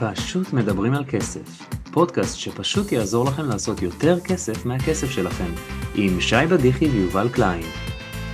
פשוט 0.00 0.52
מדברים 0.52 0.94
על 0.94 1.04
כסף, 1.04 1.68
פודקאסט 1.92 2.38
שפשוט 2.38 2.92
יעזור 2.92 3.24
לכם 3.24 3.42
לעשות 3.48 3.82
יותר 3.82 4.20
כסף 4.20 4.66
מהכסף 4.66 5.10
שלכם, 5.10 5.50
עם 5.94 6.20
שי 6.20 6.46
בדיחי 6.50 6.84
ויובל 6.88 7.28
קליין. 7.34 7.62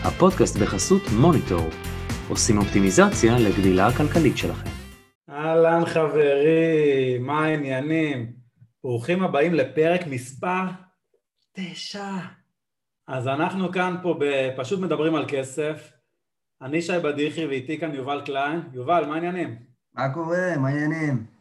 הפודקאסט 0.03 0.57
בחסות 0.57 1.03
מוניטור, 1.21 1.69
עושים 2.29 2.59
אופטימיזציה 2.59 3.39
לגדילה 3.39 3.87
הכלכלית 3.87 4.39
שלכם. 4.39 4.71
אהלן 5.31 5.85
חברים, 5.87 7.27
מה 7.27 7.45
העניינים? 7.45 8.33
ברוכים 8.85 9.23
הבאים 9.23 9.55
לפרק 9.55 10.01
מספר 10.11 10.65
תשע. 11.53 12.17
אז 13.09 13.29
אנחנו 13.29 13.73
כאן 13.73 13.97
פה 14.03 14.19
בפשוט 14.21 14.81
מדברים 14.81 15.15
על 15.15 15.25
כסף. 15.29 15.93
אני 16.63 16.83
שי 16.83 16.99
בדיחי 17.05 17.47
ואיתי 17.47 17.79
כאן 17.79 17.95
יובל 17.95 18.23
קליין. 18.25 18.61
יובל, 18.73 19.05
מה 19.07 19.15
העניינים? 19.15 19.57
מה 19.95 20.15
קורה? 20.15 20.57
מה 20.57 20.69
העניינים? 20.69 21.36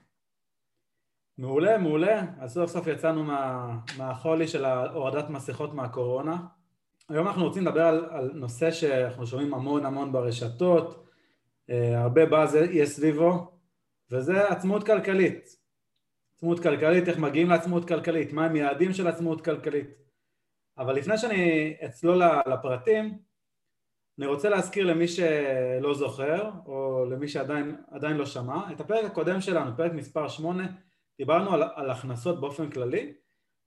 מעולה, 1.38 1.77
מעולה. 1.77 2.25
אז 2.39 2.53
סוף 2.53 2.71
סוף 2.71 2.88
יצאנו 2.88 3.23
מה, 3.23 3.77
מהחולי 3.98 4.48
של 4.48 4.66
הורדת 4.66 5.30
מסכות 5.30 5.73
מהקורונה. 5.73 6.38
היום 7.09 7.27
אנחנו 7.27 7.43
רוצים 7.43 7.66
לדבר 7.66 7.81
על, 7.81 8.05
על 8.09 8.31
נושא 8.34 8.71
שאנחנו 8.71 9.27
שומעים 9.27 9.53
המון 9.53 9.85
המון 9.85 10.12
ברשתות, 10.12 11.07
אה, 11.70 12.02
הרבה 12.02 12.26
באז 12.26 12.55
יש 12.55 12.90
סביבו, 12.90 13.52
וזה 14.12 14.49
עצמאות 14.49 14.85
כלכלית. 14.85 15.49
עצמאות 16.35 16.59
כלכלית, 16.59 17.07
איך 17.07 17.17
מגיעים 17.17 17.49
לעצמאות 17.49 17.88
כלכלית, 17.88 18.34
מה 18.34 18.45
הם 18.45 18.55
יעדים 18.55 18.93
של 18.93 19.07
עצמאות 19.07 19.45
כלכלית. 19.45 19.90
אבל 20.77 20.95
לפני 20.95 21.17
שאני 21.17 21.73
אצלול 21.85 22.21
לפרטים, 22.48 23.17
אני 24.20 24.26
רוצה 24.26 24.49
להזכיר 24.49 24.85
למי 24.85 25.07
שלא 25.07 25.93
זוכר, 25.93 26.52
או 26.65 27.05
למי 27.12 27.27
שעדיין 27.27 28.17
לא 28.17 28.26
שמע, 28.26 28.71
את 28.71 28.79
הפרק 28.79 29.05
הקודם 29.05 29.41
שלנו, 29.41 29.77
פרק 29.77 29.91
מספר 29.93 30.27
8, 30.27 30.68
דיברנו 31.18 31.54
על, 31.54 31.63
על 31.76 31.90
הכנסות 31.90 32.41
באופן 32.41 32.71
כללי, 32.71 33.13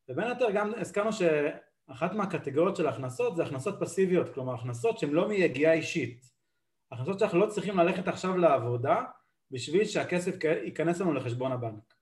ובין 0.09 0.25
היתר 0.25 0.51
גם 0.51 0.73
הזכרנו 0.77 1.11
שאחת 1.13 2.13
מהקטגוריות 2.13 2.77
של 2.77 2.87
הכנסות 2.87 3.37
זה 3.37 3.45
הכנסות 3.45 3.75
פסיביות, 3.81 4.35
כלומר 4.35 4.55
הכנסות 4.55 4.99
שהן 4.99 5.11
לא 5.11 5.29
מיגיעה 5.29 5.73
אישית. 5.73 6.31
הכנסות 6.93 7.19
שאנחנו 7.19 7.39
לא 7.39 7.47
צריכים 7.47 7.77
ללכת 7.77 8.09
עכשיו 8.09 8.37
לעבודה 8.37 9.03
בשביל 9.51 9.85
שהכסף 9.85 10.35
ייכנס 10.65 11.01
לנו 11.01 11.13
לחשבון 11.13 11.53
הבנק. 11.53 11.95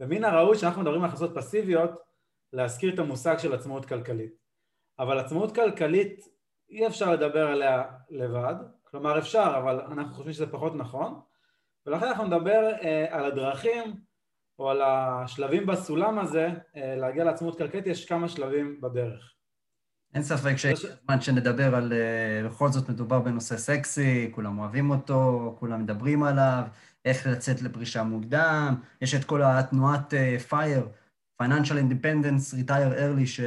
ומן 0.00 0.24
הראוי 0.24 0.58
שאנחנו 0.58 0.82
מדברים 0.82 1.02
על 1.02 1.08
הכנסות 1.08 1.30
פסיביות, 1.34 1.90
להזכיר 2.52 2.94
את 2.94 2.98
המושג 2.98 3.38
של 3.38 3.54
עצמאות 3.54 3.84
כלכלית. 3.84 4.32
אבל 4.98 5.18
עצמאות 5.18 5.54
כלכלית 5.54 6.28
אי 6.68 6.86
אפשר 6.86 7.12
לדבר 7.12 7.46
עליה 7.46 7.82
לבד, 8.10 8.54
כלומר 8.82 9.18
אפשר, 9.18 9.54
אבל 9.58 9.80
אנחנו 9.80 10.14
חושבים 10.14 10.32
שזה 10.32 10.52
פחות 10.52 10.74
נכון, 10.74 11.20
ולכן 11.86 12.06
אנחנו 12.06 12.24
נדבר 12.24 12.72
אה, 12.82 13.06
על 13.16 13.24
הדרכים 13.24 13.96
או 14.58 14.70
על 14.70 14.82
השלבים 14.82 15.66
בסולם 15.66 16.18
הזה, 16.18 16.48
אה, 16.76 16.96
להגיע 16.96 17.24
לעצמאות 17.24 17.58
כלכלית, 17.58 17.86
יש 17.86 18.04
כמה 18.04 18.28
שלבים 18.28 18.80
בדרך. 18.80 19.30
אין 20.14 20.22
ספק 20.22 20.56
שהזמן 20.56 21.20
שנדבר 21.20 21.74
על, 21.74 21.92
אה, 21.92 22.48
בכל 22.48 22.68
זאת 22.68 22.88
מדובר 22.88 23.20
בנושא 23.20 23.56
סקסי, 23.56 24.30
כולם 24.34 24.58
אוהבים 24.58 24.90
אותו, 24.90 25.56
כולם 25.58 25.82
מדברים 25.82 26.22
עליו, 26.22 26.62
איך 27.04 27.26
לצאת 27.26 27.62
לפרישה 27.62 28.02
מוקדם, 28.02 28.74
יש 29.00 29.14
את 29.14 29.24
כל 29.24 29.42
התנועת 29.42 30.14
FIRE, 30.50 30.86
Financial 31.42 31.76
Independence 31.76 32.54
Retire 32.54 32.98
Early, 32.98 33.26
ש... 33.26 33.40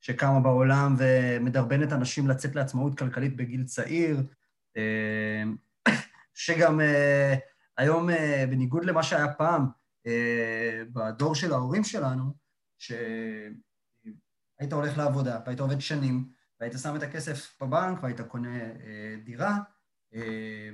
שקמה 0.00 0.40
בעולם 0.40 0.94
ומדרבנת 0.98 1.92
אנשים 1.92 2.28
לצאת 2.28 2.54
לעצמאות 2.54 2.98
כלכלית 2.98 3.36
בגיל 3.36 3.64
צעיר, 3.64 4.22
אה, 4.76 5.42
שגם 6.34 6.80
אה, 6.80 7.34
היום, 7.76 8.10
אה, 8.10 8.44
בניגוד 8.50 8.84
למה 8.84 9.02
שהיה 9.02 9.32
פעם, 9.32 9.66
בדור 10.92 11.34
של 11.34 11.52
ההורים 11.52 11.84
שלנו, 11.84 12.34
שהיית 12.78 13.52
הולך 14.72 14.98
לעבודה 14.98 15.40
והיית 15.44 15.60
עובד 15.60 15.80
שנים, 15.80 16.28
והיית 16.60 16.74
שם 16.82 16.96
את 16.96 17.02
הכסף 17.02 17.62
בבנק 17.62 18.02
והיית 18.02 18.20
קונה 18.20 18.58
דירה, 19.24 19.58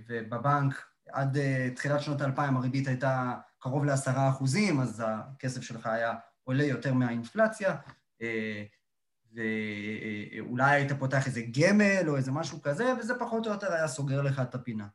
ובבנק 0.09 0.87
עד 1.13 1.39
תחילת 1.77 2.01
שנות 2.01 2.21
האלפיים 2.21 2.57
הריבית 2.57 2.89
הייתה 2.89 3.35
קרוב 3.59 3.85
לעשרה 3.85 4.29
אחוזים, 4.29 4.81
אז 4.81 5.03
הכסף 5.07 5.61
שלך 5.61 5.87
היה 5.87 6.15
עולה 6.45 6.65
יותר 6.65 6.95
מהאינפלציה. 6.95 7.77
ואולי 9.33 10.71
היית 10.71 10.93
פותח 10.93 11.27
איזה 11.27 11.43
גמל 11.61 12.09
או 12.09 12.17
איזה 12.17 12.33
משהו 12.33 12.63
כזה, 12.63 12.95
וזה 12.99 13.15
פחות 13.19 13.47
או 13.47 13.53
יותר 13.53 13.73
היה 13.73 13.89
סוגר 13.89 14.23
לך 14.23 14.41
את 14.41 14.55
הפינה. 14.55 14.87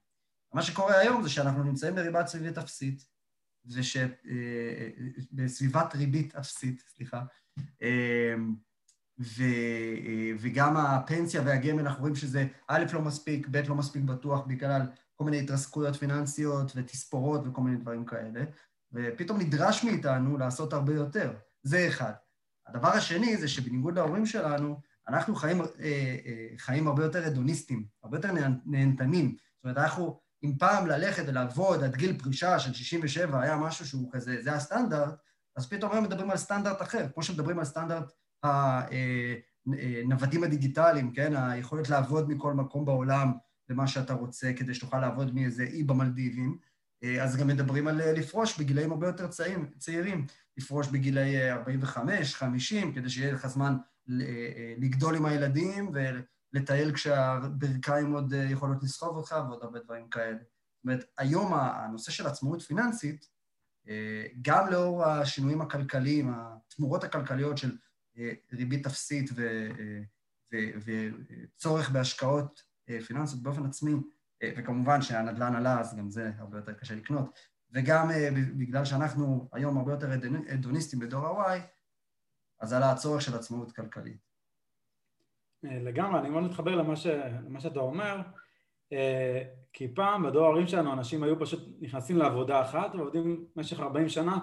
מה 0.53 0.61
שקורה 0.61 0.99
היום 0.99 1.23
זה 1.23 1.29
שאנחנו 1.29 1.63
נמצאים 1.63 1.95
בריבת 1.95 2.27
סביבית 2.27 2.57
אפסית, 2.57 3.05
וש... 3.75 3.97
אה, 3.97 4.07
אה, 5.39 5.89
ריבית 5.95 6.35
אפסית, 6.35 6.83
סליחה, 6.95 7.23
אה, 7.81 8.35
ו... 9.19 9.43
וגם 10.39 10.77
הפנסיה 10.77 11.41
והגמל, 11.45 11.79
אנחנו 11.79 12.01
רואים 12.01 12.15
שזה 12.15 12.47
א', 12.67 12.83
לא 12.93 13.01
מספיק, 13.01 13.47
ב', 13.51 13.61
לא 13.67 13.75
מספיק 13.75 14.03
בטוח 14.03 14.45
בגלל 14.47 14.81
כל 15.15 15.23
מיני 15.23 15.39
התרסקויות 15.39 15.95
פיננסיות 15.95 16.71
ותספורות 16.75 17.47
וכל 17.47 17.61
מיני 17.61 17.77
דברים 17.77 18.05
כאלה, 18.05 18.43
ופתאום 18.93 19.39
נדרש 19.39 19.83
מאיתנו 19.83 20.37
לעשות 20.37 20.73
הרבה 20.73 20.93
יותר. 20.93 21.33
זה 21.63 21.87
אחד. 21.87 22.13
הדבר 22.67 22.87
השני 22.87 23.37
זה 23.37 23.47
שבניגוד 23.47 23.95
להורים 23.95 24.25
שלנו, 24.25 24.81
אנחנו 25.07 25.35
חיים, 25.35 25.61
אה, 25.61 25.65
אה, 26.25 26.47
חיים 26.57 26.87
הרבה 26.87 27.03
יותר 27.03 27.25
הדוניסטים, 27.25 27.85
הרבה 28.03 28.17
יותר 28.17 28.29
נהנתנים. 28.65 29.35
זאת 29.55 29.63
אומרת, 29.63 29.77
אנחנו, 29.77 30.19
אם 30.43 30.53
פעם 30.59 30.87
ללכת 30.87 31.23
ולעבוד 31.27 31.83
עד 31.83 31.95
גיל 31.95 32.19
פרישה 32.19 32.59
של 32.59 32.73
67 32.73 33.41
היה 33.41 33.57
משהו 33.57 33.87
שהוא 33.87 34.09
כזה, 34.11 34.41
זה 34.41 34.53
הסטנדרט, 34.53 35.15
אז 35.55 35.69
פתאום 35.69 35.91
היום 35.91 36.03
מדברים 36.03 36.31
על 36.31 36.37
סטנדרט 36.37 36.81
אחר, 36.81 37.07
כמו 37.13 37.23
שמדברים 37.23 37.59
על 37.59 37.65
סטנדרט 37.65 38.11
הנוודים 38.43 40.43
אה, 40.43 40.47
הדיגיטליים, 40.47 41.13
כן? 41.13 41.35
היכולת 41.35 41.89
לעבוד 41.89 42.29
מכל 42.29 42.53
מקום 42.53 42.85
בעולם 42.85 43.31
למה 43.69 43.87
שאתה 43.87 44.13
רוצה, 44.13 44.53
כדי 44.53 44.73
שתוכל 44.73 44.99
לעבוד 44.99 45.35
מאיזה 45.35 45.63
אי 45.63 45.83
במלדיבים. 45.83 46.57
אז 47.21 47.37
גם 47.37 47.47
מדברים 47.47 47.87
על 47.87 48.11
לפרוש 48.11 48.59
בגילאים 48.59 48.91
הרבה 48.91 49.07
יותר 49.07 49.27
צעירים, 49.27 49.69
צעירים. 49.77 50.25
לפרוש 50.59 50.87
בגילי 50.87 51.51
45, 51.51 52.35
50, 52.35 52.93
כדי 52.93 53.09
שיהיה 53.09 53.33
לך 53.33 53.47
זמן 53.47 53.77
אה, 54.09 54.73
לגדול 54.77 55.15
עם 55.15 55.25
הילדים 55.25 55.91
ולטייל 56.53 56.93
כשהברכיים 56.93 58.13
עוד 58.13 58.33
אה, 58.33 58.43
יכולות 58.43 58.83
לסחוב 58.83 59.17
אותך 59.17 59.35
ועוד 59.47 59.63
הרבה 59.63 59.79
דברים 59.79 60.09
כאלה. 60.09 60.37
זאת 60.37 60.83
אומרת, 60.83 61.05
היום 61.17 61.53
הנושא 61.53 62.11
של 62.11 62.27
עצמאות 62.27 62.61
פיננסית, 62.61 63.27
אה, 63.89 64.25
גם 64.41 64.69
לאור 64.71 65.05
השינויים 65.05 65.61
הכלכליים, 65.61 66.33
התמורות 66.33 67.03
הכלכליות 67.03 67.57
של 67.57 67.77
ריבית 68.53 68.85
אפסית 68.85 69.29
וצורך 70.85 71.89
בהשקעות 71.89 72.63
פיננסיות 73.07 73.43
באופן 73.43 73.65
עצמי, 73.65 73.93
וכמובן 74.57 75.01
שהנדל"ן 75.01 75.55
עלה, 75.55 75.79
אז 75.79 75.95
גם 75.97 76.09
זה 76.09 76.31
הרבה 76.37 76.57
יותר 76.57 76.73
קשה 76.73 76.95
לקנות, 76.95 77.39
וגם 77.71 78.11
אה, 78.11 78.29
בגלל 78.57 78.85
שאנחנו 78.85 79.49
היום 79.53 79.77
הרבה 79.77 79.91
יותר 79.91 80.11
הדוניסטים 80.49 80.99
בדור 80.99 81.41
ה-Y, 81.41 81.59
אז 82.59 82.73
עלה 82.73 82.91
הצורך 82.91 83.21
של 83.21 83.35
עצמאות 83.35 83.71
כלכלית. 83.71 84.28
אה, 85.65 85.79
לגמרי, 85.83 86.19
אני 86.19 86.29
מאוד 86.29 86.43
מתחבר 86.43 86.75
למה, 86.75 86.95
ש... 86.95 87.07
למה 87.45 87.59
שאתה 87.59 87.79
אומר, 87.79 88.17
אה, 88.93 89.43
כי 89.73 89.87
פעם 89.95 90.23
בדור 90.23 90.45
ההורים 90.45 90.67
שלנו 90.67 90.93
אנשים 90.93 91.23
היו 91.23 91.39
פשוט 91.39 91.59
נכנסים 91.81 92.17
לעבודה 92.17 92.61
אחת 92.61 92.95
ועובדים 92.95 93.45
במשך 93.55 93.79
40 93.79 94.09
שנה, 94.09 94.37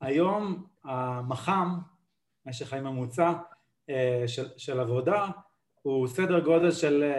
היום 0.00 0.66
המח"מ, 0.84 1.78
משך 2.46 2.68
חיים 2.68 2.84
ממוצע 2.84 3.32
של, 4.26 4.46
של 4.56 4.80
עבודה, 4.80 5.26
הוא 5.82 6.06
סדר 6.06 6.40
גודל 6.40 6.70
של 6.70 7.12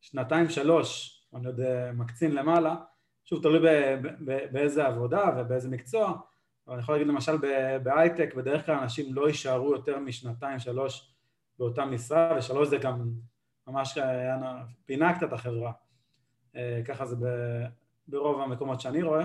שנתיים-שלוש, 0.00 1.20
אני 1.34 1.46
עוד 1.46 1.60
מקצין 1.94 2.34
למעלה, 2.34 2.76
שוב, 3.24 3.42
תלוי 3.42 3.58
באיזה 4.52 4.86
עבודה 4.86 5.24
ובאיזה 5.36 5.68
מקצוע, 5.68 6.12
אבל 6.66 6.74
אני 6.74 6.82
יכול 6.82 6.94
להגיד 6.94 7.08
למשל 7.08 7.32
בהייטק, 7.82 8.34
בדרך 8.34 8.66
כלל 8.66 8.74
אנשים 8.74 9.14
לא 9.14 9.28
יישארו 9.28 9.72
יותר 9.72 9.98
משנתיים, 9.98 10.58
שלוש 10.58 11.14
באותה 11.60 11.84
משרה, 11.84 12.34
ושלוש 12.38 12.68
זה 12.68 12.76
גם 12.76 13.10
ממש 13.66 13.98
פינה 14.86 15.16
קצת 15.16 15.32
החברה. 15.32 15.72
אה, 16.56 16.80
ככה 16.84 17.06
זה 17.06 17.16
ברוב 18.08 18.40
המקומות 18.40 18.80
שאני 18.80 19.02
רואה. 19.02 19.24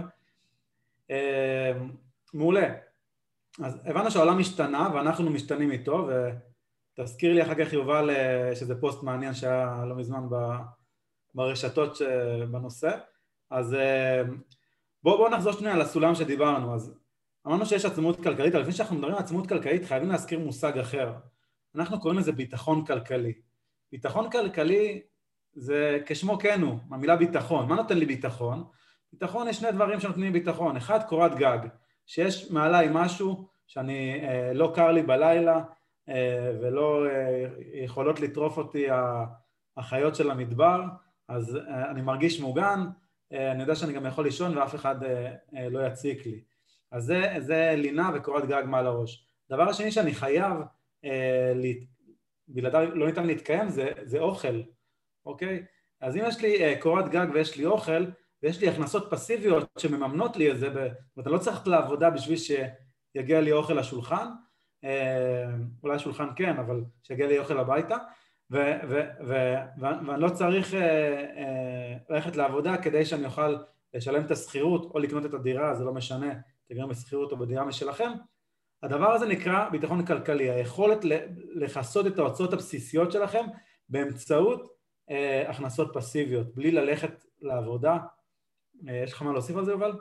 אה, 1.12 1.72
מעולה. 2.34 2.74
אז 3.64 3.82
הבנו 3.86 4.12
שהעולם 4.12 4.40
השתנה 4.40 4.90
ואנחנו 4.94 5.30
משתנים 5.30 5.72
איתו, 5.72 6.08
ותזכיר 6.98 7.34
לי 7.34 7.44
אחר 7.44 7.66
כך 7.66 7.74
יובל 7.74 8.10
אה, 8.10 8.56
שזה 8.56 8.82
פוסט 8.82 9.04
מעניין 9.04 9.34
שהיה 9.34 9.86
לא 9.86 9.96
מזמן 9.96 10.24
ברשתות 11.36 11.98
בנושא. 12.52 12.92
אז 13.50 13.76
בואו 15.04 15.18
בוא 15.18 15.30
נחזור 15.30 15.54
שנייה 15.54 15.78
לסולם 15.78 16.16
שדיברנו. 16.16 16.76
אז 16.76 17.00
אמרנו 17.48 17.66
שיש 17.66 17.86
עצמאות 17.86 18.24
כלכלית, 18.24 18.54
אבל 18.54 18.62
לפני 18.62 18.74
שאנחנו 18.74 18.96
מדברים 18.96 19.16
על 19.16 19.20
עצמאות 19.20 19.50
כלכלית 19.50 19.86
חייבים 19.86 20.10
להזכיר 20.10 20.40
מושג 20.40 20.78
אחר. 20.78 21.14
אנחנו 21.75 22.00
קוראים 22.00 22.19
לזה 22.19 22.31
ביטחון 22.31 22.86
כלכלי. 22.86 23.33
ביטחון 23.92 24.30
כלכלי 24.31 25.01
זה 25.54 26.00
כשמו 26.06 26.38
כן 26.39 26.62
הוא, 26.62 26.80
המילה 26.92 27.16
ביטחון. 27.16 27.68
מה 27.68 27.75
נותן 27.75 27.98
לי 27.98 28.06
ביטחון? 28.06 28.63
ביטחון 29.13 29.48
יש 29.48 29.57
שני 29.57 29.72
דברים 29.72 30.00
שנותנים 30.00 30.33
ביטחון. 30.33 30.77
אחד, 30.77 31.00
קורת 31.04 31.36
גג, 31.36 31.60
שיש 32.06 32.51
מעליי 32.51 32.88
משהו 32.92 33.48
שאני, 33.68 34.22
אה, 34.24 34.54
לא 34.54 34.72
קר 34.75 34.92
לי 34.92 35.04
בלילה 35.04 35.63
אה, 36.10 36.51
ולא 36.62 37.06
אה, 37.07 37.45
יכולות 37.74 38.19
לטרוף 38.19 38.57
אותי 38.57 38.86
החיות 39.77 40.16
של 40.16 40.31
המדבר, 40.31 40.83
אז 41.27 41.56
אה, 41.56 41.92
אני 41.92 42.01
מרגיש 42.01 42.39
מוגן, 42.39 42.86
אה, 43.33 43.51
אני 43.51 43.62
יודע 43.62 43.75
שאני 43.75 43.94
גם 43.94 44.06
יכול 44.06 44.24
לישון 44.24 44.57
ואף 44.57 44.75
אחד 44.75 45.04
אה, 45.04 45.33
אה, 45.56 45.69
לא 45.69 45.88
יציק 45.88 46.25
לי. 46.25 46.42
אז 46.92 47.04
זה, 47.04 47.33
זה 47.39 47.74
לינה 47.77 48.12
וקורת 48.13 48.45
גג 48.45 48.63
מעל 48.66 48.88
הראש. 48.88 49.25
דבר 49.50 49.69
השני 49.69 49.92
שאני 49.92 50.13
חייב, 50.13 50.54
בלעדיו 52.48 52.96
לא 52.96 53.06
ניתן 53.06 53.28
להתקיים, 53.28 53.69
זה, 53.69 53.92
זה 54.04 54.19
אוכל, 54.19 54.62
אוקיי? 55.25 55.66
אז 56.02 56.18
אם 56.18 56.22
יש 56.28 56.42
לי 56.42 56.63
אה, 56.63 56.81
קורת 56.81 57.10
גג 57.10 57.28
ויש 57.34 57.57
לי 57.57 57.66
אוכל, 57.66 58.06
ויש 58.44 58.62
לי 58.62 58.69
הכנסות 58.69 59.07
פסיביות 59.12 59.69
שמממנות 59.78 60.38
לי 60.38 60.52
את 60.52 60.60
זה, 60.60 60.69
ואתה 61.16 61.30
לא 61.30 61.38
צריך 61.38 61.68
לעבודה 61.68 62.10
בשביל 62.10 62.38
שיגיע 62.38 63.42
לי 63.42 63.52
אוכל 63.52 63.74
לשולחן, 63.74 64.28
אה, 64.84 65.46
אולי 65.84 66.00
שולחן 66.00 66.28
כן, 66.36 66.57
אבל 66.57 66.84
שיגיע 67.04 67.28
לי 67.28 67.40
אוכל 67.40 67.60
הביתה, 67.60 67.98
ו- 68.51 68.80
ו- 68.90 69.10
ו- 69.28 69.56
ואני 69.78 70.22
לא 70.22 70.30
צריך 70.30 70.74
אה, 70.74 70.80
אה, 71.38 71.98
ללכת 72.10 72.36
לעבודה 72.36 72.78
כדי 72.78 73.06
שאני 73.06 73.25
אוכל 73.25 73.56
לשלם 73.94 74.25
את 74.25 74.31
השכירות 74.31 74.92
או 74.94 75.00
לקנות 75.00 75.25
את 75.25 75.34
הדירה, 75.34 75.75
זה 75.75 75.84
לא 75.84 75.94
משנה, 75.94 76.34
תגרם 76.69 76.90
בשכירות 76.90 77.31
או 77.31 77.38
בדירה 77.38 77.66
משלכם. 77.66 78.12
הדבר 78.83 79.12
הזה 79.12 79.25
נקרא 79.27 79.69
ביטחון 79.69 80.06
כלכלי, 80.06 80.50
היכולת 80.50 80.98
לכסות 81.56 82.07
את 82.07 82.19
ההוצאות 82.19 82.54
הבסיסיות 82.54 83.12
שלכם 83.12 83.45
באמצעות 83.89 84.75
אה, 85.10 85.50
הכנסות 85.50 85.92
פסיביות, 85.94 86.56
בלי 86.56 86.72
ללכת 86.72 87.25
לעבודה. 87.42 87.98
אה, 88.88 89.01
יש 89.04 89.13
לך 89.13 89.22
מה 89.22 89.31
להוסיף 89.31 89.56
על 89.56 89.66
זה, 89.66 89.72
יובל? 89.72 89.94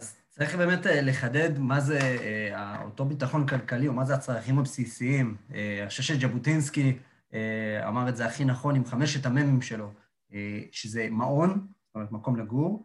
אז 0.00 0.16
צריך 0.28 0.54
באמת 0.54 0.86
אה, 0.86 1.00
לחדד 1.02 1.58
מה 1.58 1.80
זה 1.80 1.98
אה, 2.00 2.84
אותו 2.84 3.04
ביטחון 3.04 3.46
כלכלי, 3.46 3.88
או 3.88 3.92
מה 3.92 4.04
זה 4.04 4.14
הצרכים 4.14 4.58
הבסיסיים. 4.58 5.36
אה, 5.54 5.78
אני 5.80 5.88
חושב 5.88 6.02
שז'בוטינסקי 6.02 6.98
אה, 7.34 7.88
אמר 7.88 8.08
את 8.08 8.16
זה 8.16 8.26
הכי 8.26 8.44
נכון 8.44 8.76
עם 8.76 8.84
חמשת 8.84 9.26
המ"מים 9.26 9.62
שלו, 9.62 9.92
אה, 10.32 10.60
שזה 10.72 11.08
מעון, 11.10 11.50
זאת 11.50 11.94
אומרת 11.94 12.12
מקום 12.12 12.36
לגור, 12.36 12.84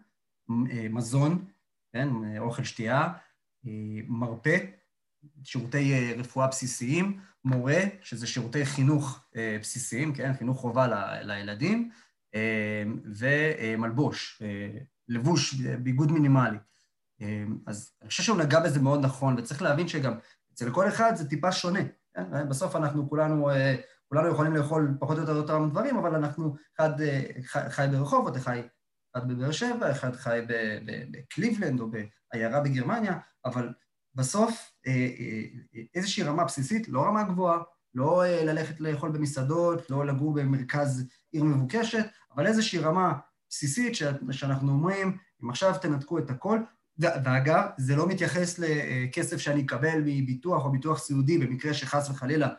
אה, 0.72 0.88
מזון, 0.90 1.46
כן, 1.94 2.10
אוכל 2.40 2.64
שתייה, 2.64 3.14
מרפא, 4.08 4.58
שירותי 5.44 6.14
רפואה 6.14 6.48
בסיסיים, 6.48 7.20
מורה, 7.46 7.80
שזה 8.02 8.28
שירותי 8.28 8.66
חינוך 8.66 9.26
בסיסיים, 9.62 10.14
כן, 10.14 10.34
חינוך 10.34 10.60
חובה 10.60 10.88
לילדים, 11.22 11.90
ומלבוש, 13.20 14.42
לבוש, 15.08 15.54
ביגוד 15.54 16.12
מינימלי. 16.12 16.58
אז 17.68 17.92
אני 18.02 18.10
חושב 18.10 18.24
שהוא 18.24 18.38
נגע 18.38 18.60
בזה 18.60 18.80
מאוד 18.80 19.00
נכון, 19.06 19.36
וצריך 19.38 19.62
להבין 19.62 19.88
שגם 19.88 20.14
אצל 20.54 20.72
כל 20.72 20.88
אחד 20.88 21.16
זה 21.16 21.30
טיפה 21.30 21.52
שונה. 21.52 21.80
כן? 22.14 22.50
בסוף 22.50 22.76
אנחנו 22.76 23.10
כולנו 23.10 23.50
כולנו 24.08 24.28
יכולים 24.28 24.56
לאכול 24.56 24.98
פחות 25.00 25.18
או 25.18 25.22
יותר 25.22 25.36
אותם 25.36 25.70
דברים, 25.70 25.98
אבל 25.98 26.16
אנחנו, 26.16 26.56
אחד 26.78 26.90
חי 27.70 27.88
ברחובות, 27.92 28.38
אחד 28.38 28.58
אחד 29.16 29.28
בבאר 29.28 29.52
שבע, 29.52 29.92
אחד 29.92 30.16
חי 30.16 30.40
בקליבלנד 31.12 31.80
או 31.80 31.88
בעיירה 32.34 32.60
בגרמניה, 32.60 33.18
אבל 33.46 33.70
בסוף 34.16 34.72
אה, 34.88 34.92
אה, 34.92 35.82
איזושהי 35.96 36.24
רמה 36.24 36.44
בסיסית, 36.44 36.90
לא 36.90 37.02
רמה 37.02 37.24
גבוהה, 37.24 37.60
לא 37.94 38.24
אה, 38.24 38.46
ללכת 38.46 38.82
לאכול 38.82 39.12
במסעדות, 39.12 39.90
לא 39.90 40.06
לגור 40.06 40.34
במרכז 40.34 41.06
עיר 41.32 41.44
מבוקשת, 41.44 42.06
אבל 42.36 42.48
איזושהי 42.48 42.80
רמה 42.80 43.14
בסיסית 43.50 43.96
שאנחנו 44.32 44.72
אומרים, 44.72 45.18
אם 45.44 45.50
עכשיו 45.50 45.76
תנתקו 45.82 46.20
את 46.20 46.30
הכל, 46.30 46.60
ואגב, 46.98 47.64
זה 47.78 47.96
לא 47.96 48.08
מתייחס 48.08 48.60
לכסף 48.60 49.38
שאני 49.38 49.62
אקבל 49.62 50.02
מביטוח 50.06 50.66
או 50.66 50.72
ביטוח 50.72 51.00
סיעודי 51.00 51.38
במקרה 51.38 51.74
שחס 51.74 52.10
וחלילה 52.10 52.50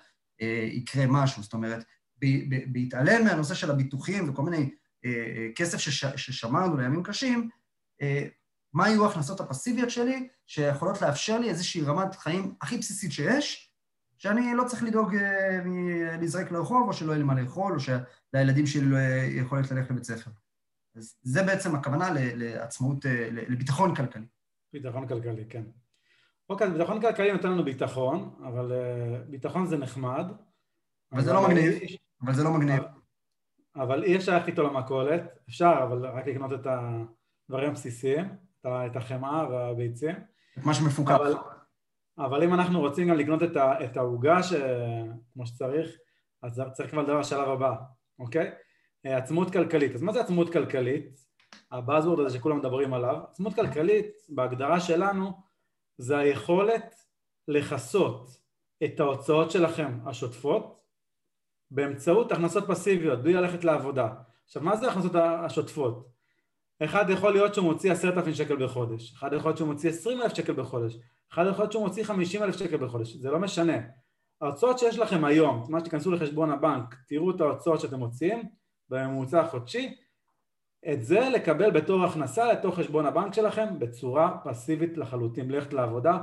יקרה 0.72 1.06
משהו. 1.06 1.42
זאת 1.42 1.52
אומרת, 1.52 1.84
בהתעלם 2.72 3.24
מהנושא 3.24 3.54
של 3.54 3.70
הביטוחים 3.70 4.30
וכל 4.30 4.42
מיני 4.42 4.70
כסף 5.54 5.78
ששמרנו 6.16 6.76
לימים 6.76 7.02
קשים, 7.02 7.48
מה 8.72 8.88
יהיו 8.88 9.06
ההכנסות 9.06 9.40
הפסיביות 9.40 9.90
שלי 9.90 10.28
שיכולות 10.46 11.02
לאפשר 11.02 11.38
לי 11.38 11.48
איזושהי 11.48 11.82
רמת 11.82 12.14
חיים 12.14 12.54
הכי 12.60 12.78
בסיסית 12.78 13.12
שיש, 13.12 13.72
שאני 14.18 14.54
לא 14.54 14.64
צריך 14.64 14.82
לדאוג 14.82 15.14
להיזרק 16.18 16.50
לרחוב, 16.50 16.88
או 16.88 16.92
שלא 16.92 17.12
יהיה 17.12 17.18
לי 17.18 17.24
מה 17.24 17.34
לאכול, 17.34 17.74
או 17.74 17.80
שלילדים 17.80 18.66
שלי 18.66 18.84
לא 18.84 18.96
יהיה 18.96 19.40
יכולת 19.40 19.70
ללכת 19.70 19.90
לבית 19.90 20.04
ספר. 20.04 20.30
אז 20.96 21.16
זה 21.22 21.42
בעצם 21.42 21.74
הכוונה 21.74 22.08
לעצמאות, 22.14 23.04
לביטחון 23.30 23.94
כלכלי. 23.94 24.26
ביטחון 24.72 25.08
כלכלי, 25.08 25.44
כן. 25.48 25.62
אוקיי, 26.48 26.66
אז 26.66 26.72
ביטחון 26.72 27.00
כלכלי 27.00 27.32
נותן 27.32 27.50
לנו 27.50 27.64
ביטחון, 27.64 28.34
אבל 28.48 28.72
ביטחון 29.28 29.66
זה 29.66 29.76
נחמד. 29.76 30.26
אבל 31.12 31.22
זה 31.22 31.32
לא 31.32 31.48
מגניב, 31.48 31.74
אבל 32.22 32.34
זה 32.34 32.44
לא 32.44 32.50
מגניב. 32.50 32.82
אבל 33.76 34.04
אי 34.04 34.16
אפשר 34.16 34.32
ללכת 34.32 34.48
איתו 34.48 34.62
למכולת, 34.62 35.38
אפשר, 35.48 35.80
אבל 35.82 36.06
רק 36.06 36.26
לקנות 36.26 36.52
את 36.52 36.66
הדברים 36.66 37.70
הבסיסיים, 37.70 38.28
את 38.66 38.96
החמאה 38.96 39.48
והביצים. 39.50 40.14
את 40.58 40.64
מה 40.64 40.74
שמפוקח. 40.74 41.14
אבל, 41.14 41.34
אבל 42.18 42.42
אם 42.42 42.54
אנחנו 42.54 42.80
רוצים 42.80 43.08
גם 43.08 43.16
לקנות 43.16 43.42
את 43.58 43.96
העוגה 43.96 44.40
כמו 45.32 45.46
שצריך, 45.46 45.90
אז 46.42 46.62
צריך 46.72 46.90
כבר 46.90 47.02
לדבר 47.02 47.14
על 47.14 47.20
השלב 47.20 47.48
הבא, 47.48 47.74
אוקיי? 48.18 48.50
אה, 49.06 49.16
עצמאות 49.16 49.52
כלכלית. 49.52 49.94
אז 49.94 50.02
מה 50.02 50.12
זה 50.12 50.20
עצמאות 50.20 50.52
כלכלית? 50.52 51.30
הבאזוורד 51.70 52.20
הזה 52.20 52.36
שכולם 52.36 52.58
מדברים 52.58 52.94
עליו. 52.94 53.16
עצמאות 53.30 53.54
כלכלית, 53.54 54.06
בהגדרה 54.28 54.80
שלנו, 54.80 55.32
זה 55.98 56.18
היכולת 56.18 56.94
לכסות 57.48 58.28
את 58.84 59.00
ההוצאות 59.00 59.50
שלכם 59.50 59.98
השוטפות 60.06 60.80
באמצעות 61.70 62.32
הכנסות 62.32 62.64
פסיביות, 62.68 63.22
בלי 63.22 63.32
ללכת 63.32 63.64
לעבודה. 63.64 64.08
עכשיו, 64.44 64.62
מה 64.62 64.76
זה 64.76 64.86
ההכנסות 64.86 65.14
השוטפות? 65.14 66.08
אחד 66.84 67.10
יכול 67.10 67.32
להיות 67.32 67.54
שהוא 67.54 67.64
מוציא 67.64 67.92
עשרת 67.92 68.16
אלפים 68.16 68.34
שקל 68.34 68.64
בחודש, 68.64 69.14
אחד 69.14 69.32
יכול 69.32 69.48
להיות 69.48 69.58
שהוא 69.58 69.68
מוציא 69.68 69.90
עשרים 69.90 70.22
אלף 70.22 70.34
שקל 70.34 70.52
בחודש, 70.52 70.96
אחד 71.32 71.44
יכול 71.50 71.62
להיות 71.62 71.72
שהוא 71.72 71.86
מוציא 71.86 72.04
חמישים 72.04 72.42
אלף 72.42 72.56
שקל 72.56 72.76
בחודש, 72.76 73.12
זה 73.12 73.30
לא 73.30 73.38
משנה. 73.38 73.78
ההוצאות 74.40 74.78
שיש 74.78 74.98
לכם 74.98 75.24
היום, 75.24 75.66
מה 75.68 75.80
שתיכנסו 75.80 76.10
לחשבון 76.10 76.50
הבנק, 76.50 76.94
תראו 77.08 77.30
את 77.30 77.40
ההוצאות 77.40 77.80
שאתם 77.80 77.98
מוציאים 77.98 78.42
בממוצע 78.88 79.40
החודשי, 79.40 79.94
את 80.92 81.04
זה 81.04 81.28
לקבל 81.28 81.70
בתור 81.70 82.04
הכנסה 82.04 82.52
לתוך 82.52 82.78
חשבון 82.78 83.06
הבנק 83.06 83.34
שלכם 83.34 83.78
בצורה 83.78 84.38
פסיבית 84.44 84.96
לחלוטין, 84.96 85.50
ללכת 85.50 85.72
לעבודה, 85.72 86.18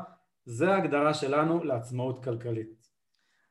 זה 0.45 0.73
ההגדרה 0.73 1.13
שלנו 1.13 1.63
לעצמאות 1.63 2.23
כלכלית. 2.23 2.76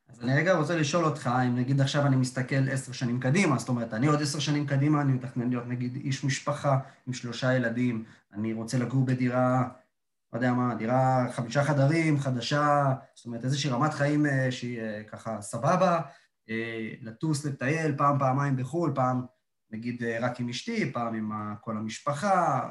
אז 0.08 0.20
אני 0.22 0.34
רגע 0.34 0.54
רוצה 0.54 0.76
לשאול 0.76 1.04
אותך, 1.04 1.30
אם 1.46 1.56
נגיד 1.56 1.80
עכשיו 1.80 2.06
אני 2.06 2.16
מסתכל 2.16 2.68
עשר 2.70 2.92
שנים 2.92 3.20
קדימה, 3.20 3.58
זאת 3.58 3.68
אומרת, 3.68 3.94
אני 3.94 4.06
עוד 4.06 4.22
עשר 4.22 4.38
שנים 4.38 4.66
קדימה, 4.66 5.00
אני 5.00 5.12
מתכנן 5.12 5.48
להיות 5.48 5.66
נגיד 5.66 5.96
איש 5.96 6.24
משפחה 6.24 6.78
עם 7.06 7.12
שלושה 7.12 7.54
ילדים, 7.54 8.04
אני 8.32 8.52
רוצה 8.52 8.78
לגור 8.78 9.04
בדירה, 9.04 9.68
לא 10.32 10.38
יודע 10.38 10.52
מה, 10.52 10.74
דירה 10.74 11.26
חמישה 11.32 11.64
חדרים, 11.64 12.18
חדשה, 12.18 12.94
זאת 13.14 13.26
אומרת, 13.26 13.44
איזושהי 13.44 13.70
רמת 13.70 13.94
חיים 13.94 14.26
אה, 14.26 14.52
שהיא 14.52 14.80
אה, 14.80 15.02
ככה 15.04 15.40
סבבה, 15.40 16.00
אה, 16.50 16.90
לטוס, 17.02 17.44
לטייל 17.44 17.96
פעם, 17.96 18.18
פעמיים 18.18 18.56
בחו"ל, 18.56 18.92
פעם 18.94 19.22
נגיד 19.70 20.02
רק 20.20 20.40
עם 20.40 20.48
אשתי, 20.48 20.92
פעם 20.92 21.14
עם 21.14 21.32
כל 21.60 21.76
המשפחה, 21.76 22.68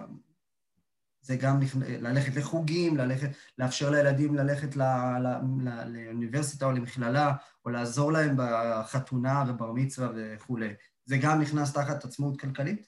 זה 1.25 1.35
גם 1.35 1.59
ללכת 1.99 2.35
לחוגים, 2.35 2.97
ללכת, 2.97 3.29
לאפשר 3.57 3.89
לילדים 3.89 4.35
ללכת 4.35 4.75
ל, 4.75 4.81
ל, 5.23 5.27
ל, 5.59 5.69
לאוניברסיטה 5.87 6.65
או 6.65 6.71
למכללה, 6.71 7.33
או 7.65 7.69
לעזור 7.69 8.11
להם 8.11 8.35
בחתונה 8.37 9.43
ובר 9.47 9.71
מצווה 9.71 10.09
וכולי. 10.15 10.73
זה 11.05 11.17
גם 11.21 11.41
נכנס 11.41 11.73
תחת 11.73 12.05
עצמאות 12.05 12.39
כלכלית? 12.39 12.87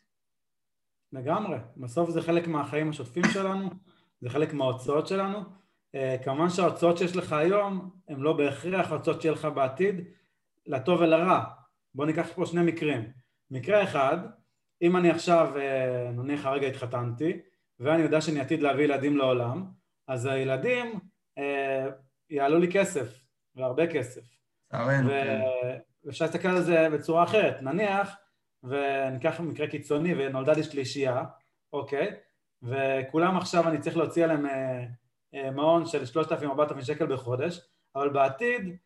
לגמרי. 1.13 1.57
בסוף 1.77 2.09
זה 2.09 2.21
חלק 2.21 2.47
מהחיים 2.47 2.89
השוטפים 2.89 3.23
שלנו, 3.33 3.69
זה 4.21 4.29
חלק 4.29 4.53
מההוצאות 4.53 5.07
שלנו. 5.07 5.39
אה, 5.95 6.15
כמובן 6.23 6.49
שההוצאות 6.49 6.97
שיש 6.97 7.15
לך 7.15 7.33
היום 7.33 7.89
הן 8.07 8.19
לא 8.19 8.33
בהכרח 8.33 8.91
ההוצאות 8.91 9.21
שיהיה 9.21 9.33
לך 9.33 9.47
בעתיד, 9.55 9.95
לטוב 10.65 11.01
ולרע. 11.01 11.43
בואו 11.95 12.07
ניקח 12.07 12.27
פה 12.35 12.45
שני 12.45 12.61
מקרים. 12.61 13.11
מקרה 13.51 13.83
אחד, 13.83 14.17
אם 14.81 14.97
אני 14.97 15.09
עכשיו, 15.09 15.57
אה, 15.57 16.11
נניח 16.11 16.45
הרגע 16.45 16.67
התחתנתי, 16.67 17.39
ואני 17.79 18.03
יודע 18.03 18.21
שאני 18.21 18.39
עתיד 18.39 18.61
להביא 18.61 18.83
ילדים 18.83 19.17
לעולם, 19.17 19.65
אז 20.07 20.25
הילדים 20.25 20.99
אה, 21.37 21.87
יעלו 22.29 22.59
לי 22.59 22.71
כסף, 22.71 23.23
והרבה 23.55 23.87
כסף. 23.87 24.21
ו... 25.07 25.11
ואפשר 26.03 26.25
להסתכל 26.25 26.47
על 26.47 26.61
זה 26.61 26.87
בצורה 26.93 27.23
אחרת. 27.23 27.61
נניח, 27.61 28.15
וניקח 28.63 29.39
מקרה 29.39 29.67
קיצוני, 29.67 30.13
ונולדה 30.17 30.53
לי 30.53 30.63
שלישייה, 30.63 31.23
אוקיי? 31.73 32.13
וכולם 32.63 33.37
עכשיו 33.37 33.67
אני 33.67 33.79
צריך 33.79 33.97
להוציא 33.97 34.23
עליהם 34.23 34.45
אה, 34.45 34.85
אה, 35.33 35.51
מעון 35.51 35.85
של 35.85 36.03
3,000-4,000 36.03 36.81
שקל 36.81 37.05
בחודש, 37.05 37.59
אבל 37.95 38.09
בעתיד 38.09 38.77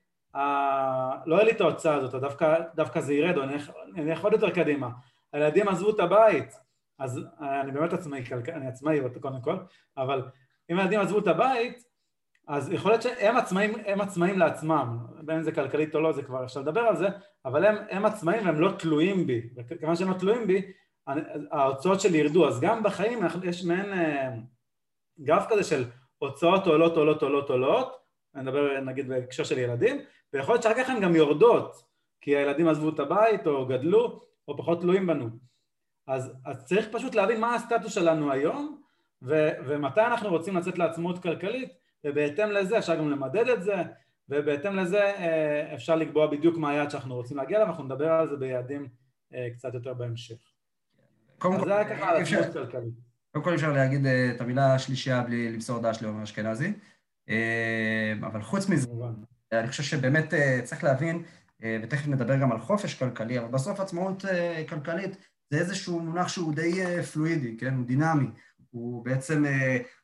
לא 1.26 1.36
יהיה 1.36 1.44
לי 1.44 1.52
את 1.52 1.62
ההוצאה 1.62 1.96
הזאת, 1.96 2.22
דווקא, 2.22 2.56
דווקא 2.76 3.02
זה 3.02 3.14
ירד, 3.14 3.38
או 3.38 3.44
אני 3.44 4.12
אלך 4.12 4.24
עוד 4.24 4.34
יותר 4.34 4.50
קדימה. 4.50 4.90
הילדים 5.34 5.68
עזבו 5.68 5.96
את 5.96 6.00
הבית, 6.00 6.54
אז 7.02 7.20
אני 7.62 7.72
באמת 7.72 7.94
עצמאי, 7.94 8.24
אני 8.54 8.68
עצמאי 8.68 9.00
קודם 9.22 9.42
כל, 9.42 9.56
אבל 9.98 10.24
אם 10.72 10.80
הילדים 10.80 11.00
עזבו 11.00 11.20
את 11.20 11.28
הבית, 11.28 11.84
אז 12.48 12.72
יכול 12.72 12.92
להיות 12.92 13.02
שהם 13.02 13.38
עצמאים, 13.38 13.74
הם 13.86 14.02
עצמאים 14.02 14.40
לעצמם, 14.40 14.98
בין 15.24 15.36
אם 15.36 15.42
זה 15.42 15.52
כלכלית 15.52 15.96
או 15.96 16.02
לא, 16.02 16.12
זה 16.12 16.24
כבר 16.24 16.44
אפשר 16.44 16.60
לדבר 16.60 16.82
על 16.82 16.96
זה, 16.96 17.08
אבל 17.46 17.66
הם, 17.66 17.76
הם 17.90 18.06
עצמאים 18.06 18.46
והם 18.46 18.62
לא 18.62 18.72
תלויים 18.80 19.28
בי, 19.28 19.42
וכיוון 19.56 19.96
שהם 19.96 20.10
לא 20.10 20.14
תלויים 20.14 20.48
בי, 20.48 20.72
ההוצאות 21.52 22.02
שלי 22.02 22.18
ירדו, 22.18 22.48
אז 22.48 22.60
גם 22.60 22.84
בחיים 22.84 23.20
יש 23.44 23.66
מעין 23.66 23.94
אה, 23.94 24.30
גרף 25.20 25.46
כזה 25.50 25.64
של 25.64 25.84
הוצאות 26.18 26.68
עולות, 26.68 26.98
עולות, 26.98 27.24
עולות, 27.24 27.50
עולות, 27.50 27.98
אני 28.36 28.44
מדבר 28.44 28.80
נגיד 28.80 29.08
בהקשר 29.08 29.44
של 29.44 29.58
ילדים, 29.58 29.98
ויכול 30.34 30.54
להיות 30.54 30.64
שאחר 30.64 30.84
כך 30.84 30.90
הן 30.90 31.02
גם 31.02 31.16
יורדות, 31.16 31.84
כי 32.22 32.38
הילדים 32.38 32.68
עזבו 32.68 32.90
את 32.90 33.00
הבית 33.00 33.48
או 33.48 33.66
גדלו 33.66 34.22
או 34.48 34.58
פחות 34.58 34.82
תלויים 34.82 35.08
בנו. 35.08 35.51
אז, 36.12 36.32
אז 36.46 36.66
צריך 36.66 36.88
פשוט 36.92 37.16
להבין 37.16 37.42
מה 37.42 37.56
הסטטוס 37.56 37.94
שלנו 37.94 38.32
היום 38.32 38.82
ו, 39.22 39.50
ומתי 39.66 40.02
אנחנו 40.02 40.30
רוצים 40.30 40.58
לצאת 40.58 40.78
לעצמאות 40.78 41.24
כלכלית 41.24 41.70
ובהתאם 42.04 42.52
לזה 42.52 42.78
אפשר 42.78 42.96
גם 42.96 43.10
למדד 43.10 43.48
את 43.50 43.64
זה 43.64 43.76
ובהתאם 44.30 44.76
לזה 44.76 45.04
אה, 45.04 45.76
אפשר 45.76 45.96
לקבוע 45.96 46.28
בדיוק 46.28 46.58
מה 46.58 46.72
היעד 46.72 46.92
שאנחנו 46.92 47.16
רוצים 47.16 47.38
להגיע 47.38 47.58
אליו, 47.58 47.70
אנחנו 47.70 47.84
נדבר 47.84 48.12
על 48.12 48.30
זה 48.30 48.36
ביעדים 48.36 48.88
אה, 49.34 49.48
קצת 49.54 49.74
יותר 49.74 49.94
בהמשך. 49.94 50.36
קודם 51.38 51.60
כל. 51.60 51.70
קודם 53.32 53.44
כל 53.44 53.56
אפשר 53.56 53.72
להגיד 53.72 54.06
אה, 54.06 54.32
את 54.36 54.42
המילה 54.42 54.76
השלישייה 54.76 55.24
בלי 55.24 55.52
למסור 55.52 55.80
דש 55.80 56.02
לעומר 56.02 56.24
אשכנזי, 56.24 56.74
אבל 58.22 58.42
חוץ 58.42 58.70
מזה, 58.70 58.88
אני 59.52 59.68
חושב 59.68 59.84
שבאמת 59.84 60.34
צריך 60.64 60.84
להבין, 60.84 61.24
ותכף 61.84 62.08
נדבר 62.08 62.36
גם 62.36 62.52
על 62.52 62.60
חופש 62.60 62.94
כלכלי, 62.94 63.40
אבל 63.40 63.48
בסוף 63.48 63.80
עצמאות 63.80 64.26
כלכלית 64.70 65.18
זה 65.52 65.58
איזשהו 65.58 66.00
מונח 66.00 66.28
שהוא 66.28 66.54
די 66.54 67.04
פלואידי, 67.04 67.58
כן? 67.58 67.74
הוא 67.74 67.86
דינמי. 67.86 68.28
הוא 68.72 69.06
בעצם 69.06 69.46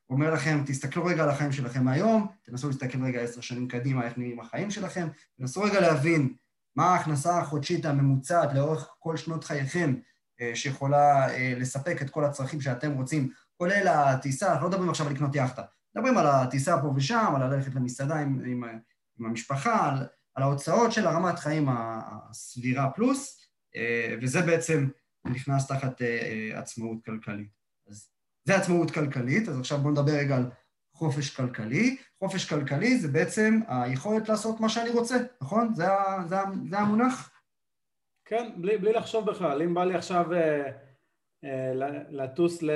אומר 0.09 0.33
לכם, 0.33 0.63
תסתכלו 0.65 1.05
רגע 1.05 1.23
על 1.23 1.29
החיים 1.29 1.51
שלכם 1.51 1.87
היום, 1.87 2.27
תנסו 2.43 2.67
להסתכל 2.67 3.03
רגע 3.03 3.21
עשר 3.21 3.41
שנים 3.41 3.67
קדימה, 3.67 4.05
איך 4.05 4.17
נראים 4.17 4.39
החיים 4.39 4.71
שלכם, 4.71 5.07
תנסו 5.37 5.61
רגע 5.61 5.79
להבין 5.79 6.33
מה 6.75 6.85
ההכנסה 6.85 7.37
החודשית 7.37 7.85
הממוצעת 7.85 8.53
לאורך 8.53 8.89
כל 8.99 9.17
שנות 9.17 9.43
חייכם 9.43 9.95
אה, 10.41 10.51
שיכולה 10.55 11.29
אה, 11.29 11.53
לספק 11.57 12.01
את 12.01 12.09
כל 12.09 12.25
הצרכים 12.25 12.61
שאתם 12.61 12.91
רוצים, 12.91 13.29
כולל 13.57 13.87
הטיסה, 13.87 14.51
אנחנו 14.51 14.63
לא 14.63 14.69
מדברים 14.69 14.89
עכשיו 14.89 15.07
על 15.07 15.13
לקנות 15.13 15.35
יאכטה, 15.35 15.61
מדברים 15.95 16.17
על 16.17 16.27
הטיסה 16.27 16.81
פה 16.81 16.93
ושם, 16.95 17.33
על 17.35 17.53
ללכת 17.53 17.75
למסעדה 17.75 18.15
עם, 18.15 18.41
עם, 18.45 18.63
עם 19.19 19.25
המשפחה, 19.25 19.89
על, 19.89 20.07
על 20.35 20.43
ההוצאות 20.43 20.91
של 20.91 21.07
הרמת 21.07 21.39
חיים 21.39 21.69
הסבירה 21.69 22.89
פלוס, 22.89 23.41
אה, 23.75 24.15
וזה 24.21 24.41
בעצם 24.41 24.87
נכנס 25.29 25.67
תחת 25.67 26.01
עצמאות 26.53 26.97
כלכלית. 27.05 27.57
זה 28.47 28.55
עצמאות 28.55 28.91
כלכלית, 28.91 29.49
אז 29.49 29.59
עכשיו 29.59 29.77
בואו 29.77 29.91
נדבר 29.91 30.11
רגע 30.11 30.35
על 30.35 30.49
חופש 30.93 31.35
כלכלי. 31.35 31.97
חופש 32.19 32.49
כלכלי 32.49 32.97
זה 32.97 33.07
בעצם 33.07 33.59
היכולת 33.67 34.29
לעשות 34.29 34.59
מה 34.59 34.69
שאני 34.69 34.89
רוצה, 34.89 35.15
נכון? 35.41 35.73
זה, 35.75 35.85
זה, 36.27 36.35
זה 36.69 36.79
המונח? 36.79 37.31
כן, 38.25 38.51
בלי, 38.57 38.77
בלי 38.77 38.93
לחשוב 38.93 39.29
בכלל. 39.29 39.61
אם 39.61 39.73
בא 39.73 39.83
לי 39.83 39.95
עכשיו 39.95 40.33
אה, 40.33 40.71
אה, 41.43 41.71
לטוס 42.09 42.63
ל... 42.63 42.69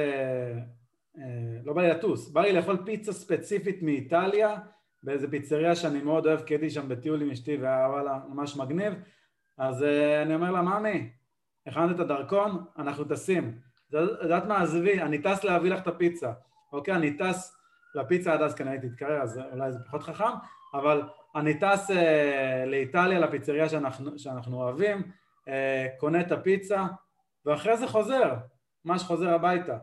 אה, 1.17 1.59
לא 1.63 1.73
בא 1.73 1.81
לי 1.81 1.89
לטוס, 1.89 2.29
בא 2.29 2.41
לי 2.41 2.53
לאכול 2.53 2.83
פיצה 2.85 3.13
ספציפית 3.13 3.81
מאיטליה 3.81 4.59
באיזה 5.03 5.31
פיצריה 5.31 5.75
שאני 5.75 6.01
מאוד 6.01 6.27
אוהב, 6.27 6.41
כי 6.41 6.53
הייתי 6.53 6.69
שם 6.69 6.89
בטיול 6.89 7.21
עם 7.21 7.31
אשתי 7.31 7.57
והיה 7.57 7.89
וואלה 7.89 8.19
ממש 8.29 8.57
מגניב, 8.57 8.93
אז 9.57 9.83
אה, 9.83 10.21
אני 10.21 10.35
אומר 10.35 10.51
לה, 10.51 10.61
ממי, 10.61 11.09
הכנת 11.67 11.95
את 11.95 11.99
הדרכון, 11.99 12.65
אנחנו 12.77 13.03
טסים. 13.03 13.59
יודעת 13.91 14.45
מה, 14.45 14.61
עזבי, 14.61 15.01
אני 15.01 15.21
טס 15.21 15.43
להביא 15.43 15.71
לך 15.71 15.81
את 15.81 15.87
הפיצה. 15.87 16.31
אוקיי, 16.73 16.95
אני 16.95 17.17
טס 17.17 17.57
לפיצה 17.95 18.33
עד 18.33 18.41
אז 18.41 18.55
כנראה 18.55 18.77
תתקרר, 18.77 19.21
אז 19.21 19.39
אולי 19.53 19.71
זה 19.71 19.79
פחות 19.87 20.03
חכם, 20.03 20.31
אבל 20.73 21.03
אני 21.35 21.59
טס 21.59 21.91
אה, 21.91 22.63
לאיטליה, 22.67 23.19
לפיצריה 23.19 23.69
שאנחנו, 23.69 24.19
שאנחנו 24.19 24.57
אוהבים, 24.57 25.11
אה, 25.47 25.87
קונה 25.97 26.21
את 26.21 26.31
הפיצה, 26.31 26.85
ואחרי 27.45 27.77
זה 27.77 27.87
חוזר, 27.87 28.33
ממש 28.85 29.03
חוזר 29.03 29.33
הביתה. 29.33 29.77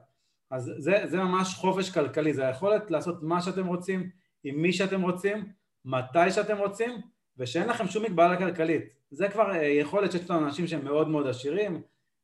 אז 0.51 0.73
זה, 0.79 1.03
זה 1.05 1.17
ממש 1.17 1.55
חופש 1.55 1.91
כלכלי, 1.91 2.35
זה 2.35 2.47
היכולת 2.47 2.91
לעשות 2.91 3.23
מה 3.23 3.43
שאתם 3.43 3.67
רוצים, 3.67 4.11
עם 4.45 4.63
מי 4.63 4.73
שאתם 4.73 5.03
רוצים, 5.03 5.53
מתי 5.85 6.31
שאתם 6.31 6.59
רוצים, 6.59 7.01
ושאין 7.39 7.69
לכם 7.69 7.87
שום 7.87 8.05
מגבלה 8.05 8.37
כלכלית. 8.37 8.85
זה 9.11 9.29
כבר 9.29 9.51
אה, 9.51 9.67
יכולת 9.67 10.13
שיש 10.13 10.31
לנו 10.31 10.47
אנשים 10.47 10.67
שהם 10.67 10.85
מאוד 10.85 11.09
מאוד 11.09 11.27
עשירים, 11.27 11.83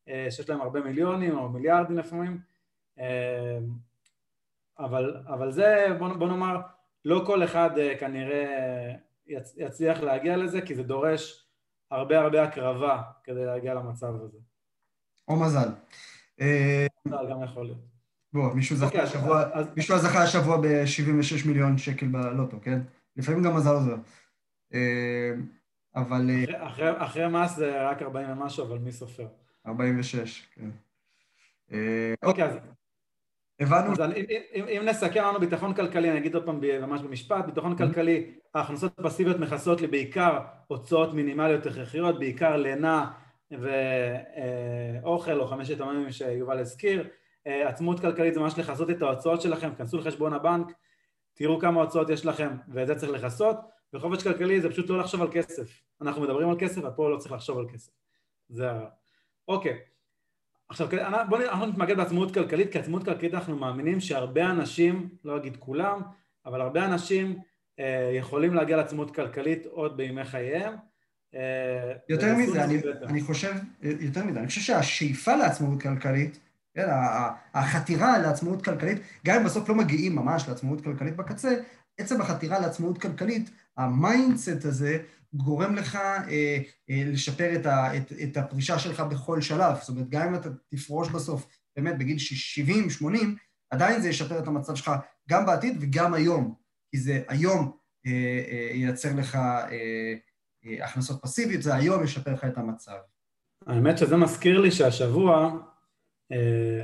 אה, 0.08 0.26
שיש 0.30 0.50
להם 0.50 0.60
הרבה 0.60 0.80
מיליונים 0.80 1.38
או 1.38 1.48
מיליארדים 1.48 1.98
לפעמים, 1.98 2.38
אה, 2.98 3.58
אבל, 4.78 5.16
אבל 5.26 5.52
זה, 5.52 5.86
בוא, 5.98 6.08
בוא 6.08 6.28
נאמר, 6.28 6.60
לא 7.04 7.22
כל 7.26 7.44
אחד 7.44 7.78
אה, 7.78 7.98
כנראה 7.98 8.94
יצליח 9.56 10.00
להגיע 10.00 10.36
לזה, 10.36 10.60
כי 10.60 10.74
זה 10.74 10.82
דורש 10.82 11.48
הרבה 11.90 12.20
הרבה 12.20 12.42
הקרבה 12.42 13.02
כדי 13.24 13.44
להגיע 13.44 13.74
למצב 13.74 14.14
הזה. 14.14 14.38
או 15.28 15.36
מזל. 15.36 15.68
מזל 17.06 17.30
גם 17.30 17.42
יכול 17.42 17.64
להיות. 17.64 17.78
בוא, 18.32 18.54
מישהו 18.54 18.76
זכה 18.76 18.86
אוקיי, 18.86 19.00
השבוע, 19.00 19.44
אז... 19.52 19.66
מישהו 19.76 19.98
זכה 19.98 20.22
השבוע 20.22 20.56
ב-76 20.56 21.48
מיליון 21.48 21.78
שקל 21.78 22.06
בלוטו, 22.06 22.56
כן? 22.62 22.80
לפעמים 23.16 23.42
גם 23.42 23.56
מזל 23.56 23.70
עוזר. 23.70 23.96
אבל... 25.96 26.30
אחרי, 26.56 26.66
אחרי, 26.66 26.90
אחרי 26.96 27.28
מס 27.28 27.56
זה 27.56 27.88
רק 27.88 28.02
40 28.02 28.30
ומשהו, 28.30 28.66
אבל 28.66 28.78
מי 28.78 28.92
סופר? 28.92 29.26
46, 29.66 30.46
כן. 30.54 30.70
אה, 31.72 32.14
אוקיי, 32.22 32.44
אז... 32.44 32.58
הבנו. 33.60 33.92
אז 33.92 34.00
אם, 34.00 34.24
אם, 34.54 34.64
אם 34.68 34.82
נסכם 34.84 35.24
לנו 35.24 35.40
ביטחון 35.40 35.74
כלכלי, 35.74 36.10
אני 36.10 36.18
אגיד 36.18 36.34
עוד 36.34 36.46
פעם 36.46 36.60
ממש 36.60 37.02
במשפט, 37.02 37.44
ביטחון 37.44 37.72
mm-hmm. 37.72 37.78
כלכלי, 37.78 38.30
ההכנסות 38.54 38.98
הפסיביות 38.98 39.38
מכסות 39.38 39.80
לי 39.80 39.86
בעיקר 39.86 40.38
הוצאות 40.66 41.14
מינימליות 41.14 41.66
הכרחיות, 41.66 42.18
בעיקר 42.18 42.56
לינה 42.56 43.10
ואוכל 43.50 45.40
או 45.40 45.46
חמשת 45.46 45.80
הממים 45.80 46.12
שיובל 46.12 46.58
הזכיר, 46.58 47.08
אה, 47.46 47.68
עצמות 47.68 48.00
כלכלית 48.00 48.34
זה 48.34 48.40
ממש 48.40 48.58
לכסות 48.58 48.90
את 48.90 49.02
ההוצאות 49.02 49.40
שלכם, 49.40 49.74
כנסו 49.74 49.98
לחשבון 49.98 50.32
הבנק, 50.32 50.72
תראו 51.34 51.60
כמה 51.60 51.80
הוצאות 51.80 52.10
יש 52.10 52.26
לכם 52.26 52.50
ואת 52.68 52.86
זה 52.86 52.94
צריך 52.94 53.12
לכסות, 53.12 53.56
וחופש 53.94 54.22
כלכלי 54.22 54.60
זה 54.60 54.70
פשוט 54.70 54.90
לא 54.90 54.98
לחשוב 54.98 55.22
על 55.22 55.28
כסף, 55.32 55.82
אנחנו 56.00 56.22
מדברים 56.22 56.48
על 56.48 56.56
כסף, 56.58 56.82
ופה 56.84 57.10
לא 57.10 57.16
צריך 57.16 57.32
לחשוב 57.32 57.58
על 57.58 57.68
כסף, 57.68 57.92
זה 58.48 58.70
ה... 58.70 58.84
אוקיי, 59.48 59.78
עכשיו 60.68 60.88
בואו 61.28 61.42
אנחנו 61.42 61.66
נתמקד 61.66 61.96
בעצמאות 61.96 62.34
כלכלית, 62.34 62.72
כי 62.72 62.78
עצמאות 62.78 63.04
כלכלית 63.04 63.34
אנחנו 63.34 63.56
מאמינים 63.56 64.00
שהרבה 64.00 64.50
אנשים, 64.50 65.08
לא 65.24 65.36
אגיד 65.36 65.56
כולם, 65.56 66.00
אבל 66.46 66.60
הרבה 66.60 66.84
אנשים 66.84 67.38
אה, 67.78 68.10
יכולים 68.14 68.54
להגיע 68.54 68.76
לעצמאות 68.76 69.14
כלכלית 69.14 69.66
עוד 69.66 69.96
בימי 69.96 70.24
חייהם. 70.24 70.74
אה, 71.34 71.92
יותר 72.08 72.34
מזה, 72.36 72.64
אני, 72.64 72.78
אני 73.02 73.20
חושב, 73.20 73.52
יותר 73.82 74.24
מזה, 74.24 74.38
אני 74.38 74.46
חושב 74.46 74.60
שהשאיפה 74.60 75.36
לעצמאות 75.36 75.82
כלכלית, 75.82 76.38
כן, 76.74 76.86
החתירה 77.54 78.18
לעצמאות 78.18 78.64
כלכלית, 78.64 78.98
גם 79.26 79.40
אם 79.40 79.44
בסוף 79.44 79.68
לא 79.68 79.74
מגיעים 79.74 80.16
ממש 80.16 80.48
לעצמאות 80.48 80.84
כלכלית 80.84 81.16
בקצה, 81.16 81.54
עצם 81.98 82.20
החתירה 82.20 82.58
לעצמאות 82.58 82.98
כלכלית, 82.98 83.50
ה 83.76 83.87
mindset 83.87 84.64
הזה 84.64 84.98
גורם 85.34 85.74
לך 85.74 85.96
אה, 85.96 86.58
אה, 86.90 87.02
לשפר 87.06 87.54
את, 87.54 87.66
ה, 87.66 87.96
את, 87.96 88.12
את 88.22 88.36
הפרישה 88.36 88.78
שלך 88.78 89.00
בכל 89.00 89.40
שלב. 89.40 89.76
זאת 89.80 89.88
אומרת, 89.88 90.08
גם 90.08 90.28
אם 90.28 90.34
אתה 90.34 90.48
תפרוש 90.68 91.08
בסוף, 91.08 91.46
באמת 91.76 91.98
בגיל 91.98 92.16
70-80, 93.02 93.04
עדיין 93.70 94.02
זה 94.02 94.08
ישפר 94.08 94.38
את 94.38 94.46
המצב 94.46 94.74
שלך 94.74 94.90
גם 95.28 95.46
בעתיד 95.46 95.76
וגם 95.80 96.14
היום, 96.14 96.54
כי 96.90 96.98
זה 96.98 97.22
היום 97.28 97.76
אה, 98.06 98.12
אה, 98.50 98.70
ייצר 98.74 99.08
לך 99.16 99.36
אה, 99.36 100.14
אה, 100.66 100.84
הכנסות 100.84 101.22
פסיביות, 101.22 101.62
זה 101.62 101.74
היום 101.74 102.04
ישפר 102.04 102.32
לך 102.32 102.44
את 102.44 102.58
המצב. 102.58 102.96
האמת 103.66 103.98
שזה 103.98 104.16
מזכיר 104.16 104.60
לי 104.60 104.70
שהשבוע 104.70 105.58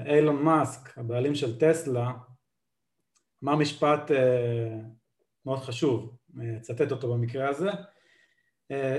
אילון 0.07 0.43
מאסק, 0.43 0.99
הבעלים 0.99 1.35
של 1.35 1.59
טסלה, 1.59 2.13
אמר 3.45 3.57
משפט 3.57 4.11
אה, 4.11 4.77
מאוד 5.47 5.59
חשוב, 5.59 6.17
אה, 6.41 6.57
אצטט 6.57 6.91
אותו 6.93 7.15
במקרה 7.15 7.49
הזה, 7.49 7.71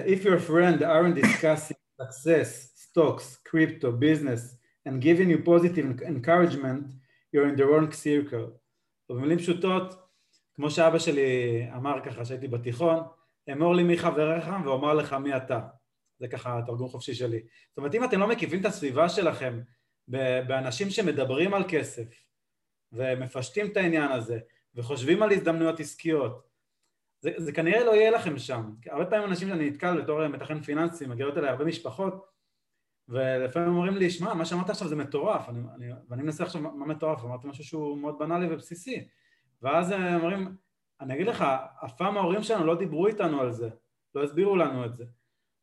if 0.06 0.24
your 0.24 0.50
friend 0.50 0.82
aren't 0.82 1.16
discussing 1.24 1.78
success, 2.02 2.72
stocks, 2.76 3.38
crypto, 3.50 3.92
business, 3.92 4.58
and 4.88 5.02
giving 5.02 5.30
you 5.30 5.40
positive 5.46 6.02
encouragement, 6.02 6.84
you're 7.34 7.48
in 7.48 7.56
the 7.56 7.66
wrong 7.66 7.92
circle. 7.92 8.52
במילים 9.10 9.38
פשוטות, 9.38 9.96
כמו 10.54 10.72
שאבא 10.72 11.00
שלי 11.00 11.68
אמר 11.76 12.00
ככה 12.06 12.26
שהייתי 12.26 12.48
בתיכון, 12.48 13.00
אמור 13.52 13.76
לי 13.76 13.84
מי 13.84 13.98
חבריך 13.98 14.50
ואומר 14.66 14.94
לך 14.94 15.14
מי 15.14 15.38
אתה. 15.38 15.60
זה 16.20 16.28
ככה 16.28 16.60
תרגום 16.66 16.90
חופשי 16.90 17.14
שלי. 17.14 17.40
זאת 17.70 17.78
אומרת, 17.78 17.96
אם 17.96 18.04
אתם 18.04 18.20
לא 18.20 18.28
מקיפים 18.28 18.60
את 18.62 18.66
הסביבה 18.66 19.10
שלכם 19.10 19.60
באנשים 20.48 20.90
שמדברים 20.90 21.54
על 21.54 21.64
כסף 21.70 22.26
ומפשטים 22.92 23.66
את 23.72 23.78
העניין 23.78 24.12
הזה 24.12 24.40
וחושבים 24.76 25.24
על 25.24 25.32
הזדמנויות 25.32 25.80
עסקיות 25.80 26.48
זה, 27.22 27.32
זה 27.38 27.52
כנראה 27.52 27.84
לא 27.84 27.92
יהיה 27.92 28.12
לכם 28.12 28.40
שם. 28.40 28.74
הרבה 28.90 29.06
פעמים 29.06 29.30
אנשים 29.30 29.48
שאני 29.48 29.70
נתקל 29.70 30.02
בתור 30.02 30.28
מתכן 30.28 30.62
פיננסי, 30.62 31.08
מגיעות 31.08 31.38
אליי 31.38 31.50
הרבה 31.50 31.66
משפחות 31.66 32.26
ולפעמים 33.10 33.70
אומרים 33.70 33.98
לי, 33.98 34.10
שמע, 34.10 34.34
מה 34.34 34.46
שאמרת 34.46 34.70
עכשיו 34.70 34.88
זה 34.88 34.96
מטורף, 34.96 35.50
אני, 35.50 35.60
אני, 35.76 35.86
ואני 36.10 36.24
מנסה 36.24 36.44
עכשיו 36.44 36.62
מה 36.62 36.86
מטורף, 36.86 37.24
אמרתי 37.24 37.48
משהו 37.48 37.64
שהוא 37.64 37.98
מאוד 37.98 38.20
בנאלי 38.20 38.54
ובסיסי. 38.54 39.08
ואז 39.62 39.92
הם 39.92 40.16
אומרים, 40.16 40.56
אני 41.02 41.16
אגיד 41.16 41.28
לך, 41.28 41.46
אף 41.86 41.98
פעם 41.98 42.18
ההורים 42.18 42.44
שלנו 42.44 42.66
לא 42.66 42.76
דיברו 42.76 43.08
איתנו 43.08 43.42
על 43.42 43.52
זה, 43.52 43.70
לא 44.16 44.24
הסבירו 44.24 44.56
לנו 44.56 44.86
את 44.86 44.96
זה. 44.96 45.06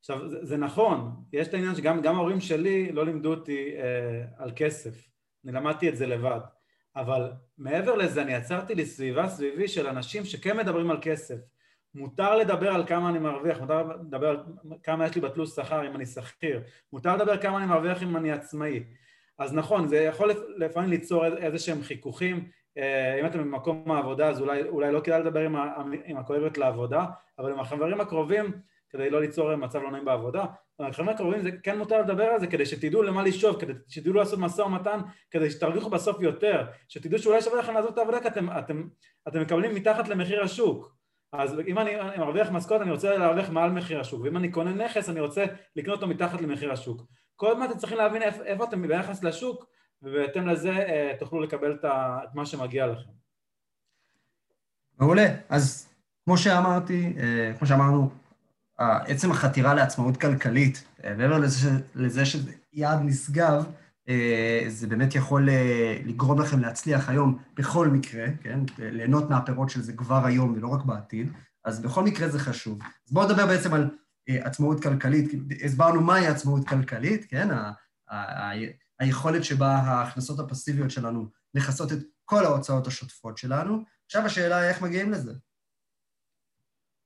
עכשיו, 0.01 0.29
זה, 0.29 0.45
זה 0.45 0.57
נכון, 0.57 1.11
יש 1.33 1.49
את 1.49 1.55
העניין 1.55 1.75
שגם 1.75 2.15
ההורים 2.17 2.41
שלי 2.41 2.93
לא 2.93 3.05
לימדו 3.05 3.31
אותי 3.31 3.75
אה, 3.77 4.25
על 4.45 4.53
כסף, 4.57 5.09
אני 5.45 5.53
למדתי 5.53 5.89
את 5.89 5.97
זה 5.97 6.07
לבד, 6.07 6.41
אבל 6.97 7.33
מעבר 7.59 7.95
לזה 7.95 8.23
אני 8.23 8.33
יצרתי 8.33 8.75
לי 8.75 8.87
סביבה 8.87 9.29
סביבי 9.29 9.69
של 9.69 9.87
אנשים 9.87 10.25
שכן 10.25 10.57
מדברים 10.57 10.91
על 10.91 10.99
כסף. 11.03 11.37
מותר 11.95 12.37
לדבר 12.37 12.69
על 12.69 12.87
כמה 12.87 13.09
אני 13.09 13.19
מרוויח, 13.19 13.61
מותר 13.61 13.83
לדבר 13.83 14.29
על 14.29 14.37
כמה 14.83 15.07
יש 15.07 15.15
לי 15.15 15.21
בתלוש 15.21 15.51
שכר 15.51 15.87
אם 15.87 15.97
אני 15.97 16.07
שכיר, 16.07 16.63
מותר 16.93 17.17
לדבר 17.17 17.37
כמה 17.37 17.59
אני 17.59 17.67
מרוויח 17.67 18.03
אם 18.03 18.17
אני 18.17 18.33
עצמאי. 18.33 18.85
אז 19.39 19.55
נכון, 19.55 19.89
זה 19.89 19.97
יכול 19.97 20.31
לפעמים 20.57 20.91
ליצור 20.91 21.27
איזה 21.27 21.59
שהם 21.59 21.83
חיכוכים, 21.83 22.49
אה, 22.79 23.21
אם 23.21 23.27
אתם 23.27 23.39
במקום 23.39 23.91
העבודה 23.91 24.29
אז 24.29 24.41
אולי, 24.41 24.63
אולי 24.63 24.93
לא 24.93 25.01
כדאי 25.01 25.21
לדבר 25.21 25.41
עם, 25.41 25.57
עם 26.05 26.17
הקורבת 26.17 26.59
לעבודה, 26.59 27.07
אבל 27.39 27.53
עם 27.53 27.61
החברים 27.61 28.01
הקרובים 28.01 28.53
כדי 28.91 29.11
לא 29.11 29.21
ליצור 29.21 29.57
מצב 29.57 29.79
לא 29.79 29.91
נעים 29.91 30.05
בעבודה. 30.05 30.45
החברים 30.81 31.09
הקרובים 31.09 31.43
זה 31.43 31.51
כן 31.63 31.79
מותר 31.79 32.01
לדבר 32.01 32.25
על 32.25 32.41
זה 32.41 32.47
כדי 32.47 32.67
שתדעו 32.67 33.03
למה 33.03 33.23
לשאוב, 33.23 33.61
כדי 33.61 33.73
שתדעו 33.89 34.15
לעשות 34.15 34.39
משא 34.39 34.63
ומתן, 34.63 35.01
כדי 35.31 35.51
שתרוויחו 35.51 35.91
בסוף 35.91 36.21
יותר, 36.21 36.67
שתדעו 36.89 37.19
שאולי 37.19 37.43
שווה 37.43 37.59
לכם 37.59 37.75
לעזוב 37.75 37.93
את 37.93 37.99
העבודה 37.99 38.21
כי 38.21 38.29
אתם, 38.29 38.51
אתם, 38.59 38.89
אתם 39.29 39.41
מקבלים 39.41 39.75
מתחת 39.75 40.09
למחיר 40.09 40.43
השוק. 40.43 40.99
אז 41.33 41.61
אם 41.67 41.79
אני 41.79 41.91
מרוויח 42.19 42.51
משכורת 42.51 42.81
אני 42.81 42.91
רוצה 42.91 43.17
להרוויח 43.17 43.51
מעל 43.51 43.71
מחיר 43.71 44.01
השוק, 44.01 44.21
ואם 44.25 44.37
אני 44.37 44.51
קונה 44.51 44.73
נכס 44.73 45.09
אני 45.09 45.21
רוצה 45.21 45.45
לקנות 45.77 45.97
אותו 45.97 46.09
מתחת 46.09 46.41
למחיר 46.41 46.73
השוק. 46.73 47.03
כל 47.37 47.51
הזמן 47.51 47.67
אתם 47.67 47.79
צריכים 47.79 47.99
להבין 47.99 48.23
איפה, 48.23 48.45
איפה 48.45 48.65
אתם 48.65 48.89
ביחס 48.89 49.25
לשוק, 49.25 49.65
ובהתאם 50.03 50.47
לזה 50.47 50.71
אה, 50.71 51.13
תוכלו 51.19 51.41
לקבל 51.41 51.73
את, 51.73 51.85
את 52.25 52.35
מה 52.35 52.47
שמגיע 52.47 52.87
לכם. 52.87 53.11
מעולה. 54.99 55.27
אז 55.49 55.89
כמו 56.25 56.39
שאמרתי, 56.39 57.15
אה, 57.19 57.53
כמו 57.59 57.67
שאמרנו, 57.67 58.11
עצם 58.79 59.31
החתירה 59.31 59.75
לעצמאות 59.75 60.17
כלכלית, 60.17 60.85
אה, 61.05 61.15
מעבר 61.15 61.39
לזה, 61.39 61.71
לזה 61.95 62.27
שזה 62.27 62.53
יעד 62.73 63.01
נשגב, 63.03 63.65
אה, 64.09 64.65
זה 64.69 64.87
באמת 64.87 65.15
יכול 65.15 65.49
אה, 65.49 65.99
לגרום 66.05 66.41
לכם 66.41 66.61
להצליח 66.61 67.09
היום 67.09 67.39
בכל 67.57 67.89
מקרה, 67.89 68.27
כן? 68.43 68.61
ליהנות 68.79 69.31
מהפירות 69.31 69.71
של 69.71 69.81
זה 69.83 69.93
כבר 69.93 70.27
היום 70.27 70.55
ולא 70.57 70.69
רק 70.69 70.85
בעתיד, 70.85 71.33
אז 71.65 71.81
בכל 71.81 72.05
מקרה 72.05 72.29
זה 72.29 72.39
חשוב. 72.39 72.79
אז 72.83 73.13
בואו 73.13 73.29
נדבר 73.29 73.47
בעצם 73.47 73.75
על 73.75 73.91
עצמאות 74.29 74.83
כלכלית, 74.83 75.31
הסברנו 75.65 76.01
מהי 76.01 76.27
עצמאות 76.27 76.69
כלכלית, 76.69 77.27
כן? 77.29 77.51
ה- 77.51 77.73
ה- 78.11 78.53
היכולת 79.01 79.45
שבה 79.45 79.77
ההכנסות 79.77 80.41
הפסיביות 80.41 80.91
שלנו 80.91 81.27
מכסות 81.55 81.93
את 81.93 81.99
כל 82.25 82.45
ההוצאות 82.45 82.87
השוטפות 82.87 83.39
שלנו. 83.39 83.85
עכשיו 84.07 84.27
השאלה 84.27 84.57
היא 84.57 84.69
איך 84.69 84.83
מגיעים 84.83 85.13
לזה. 85.13 85.33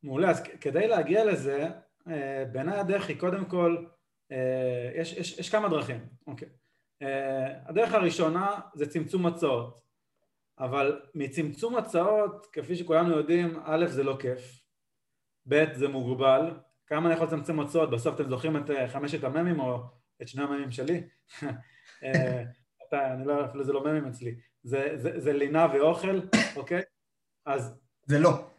מעולה, 0.03 0.31
אז 0.31 0.43
כדי 0.61 0.89
להגיע 0.89 1.25
לזה, 1.25 1.69
אה, 2.09 2.45
בעיניי 2.53 2.79
הדרך 2.79 3.09
היא 3.09 3.21
קודם 3.21 3.45
כל, 3.45 3.85
אה, 4.33 4.91
יש, 4.95 5.13
יש, 5.13 5.39
יש 5.39 5.51
כמה 5.51 5.69
דרכים, 5.69 6.07
אוקיי. 6.27 6.49
אה, 7.03 7.69
הדרך 7.69 7.95
הראשונה 7.95 8.61
זה 8.75 8.91
צמצום 8.91 9.27
הצעות, 9.27 9.83
אבל 10.59 11.01
מצמצום 11.15 11.77
הצעות, 11.77 12.47
כפי 12.53 12.77
שכולנו 12.77 13.17
יודעים, 13.17 13.61
א', 13.65 13.87
זה 13.87 14.05
לא 14.05 14.17
כיף, 14.21 14.63
ב', 15.49 15.73
זה 15.73 15.89
מוגבל, 15.89 16.51
כמה 16.87 17.07
אני 17.07 17.15
יכול 17.15 17.27
לצמצם 17.27 17.61
הצעות, 17.61 17.91
בסוף 17.91 18.15
אתם 18.15 18.29
זוכרים 18.29 18.57
את 18.57 18.71
חמשת 18.89 19.25
הממים 19.25 19.61
או 19.61 19.83
את 20.23 20.29
שני 20.29 20.43
הממים 20.43 20.71
שלי? 20.71 21.03
אני 22.93 23.27
לא, 23.27 23.45
אפילו 23.45 23.65
זה 23.65 23.73
לא 23.73 23.85
ממים 23.85 24.07
אצלי, 24.07 24.35
זה, 24.63 24.93
זה, 24.95 25.21
זה 25.21 25.33
לינה 25.33 25.67
ואוכל, 25.75 26.21
אוקיי? 26.57 26.83
אז... 27.47 27.79
זה 28.07 28.19
לא. 28.19 28.52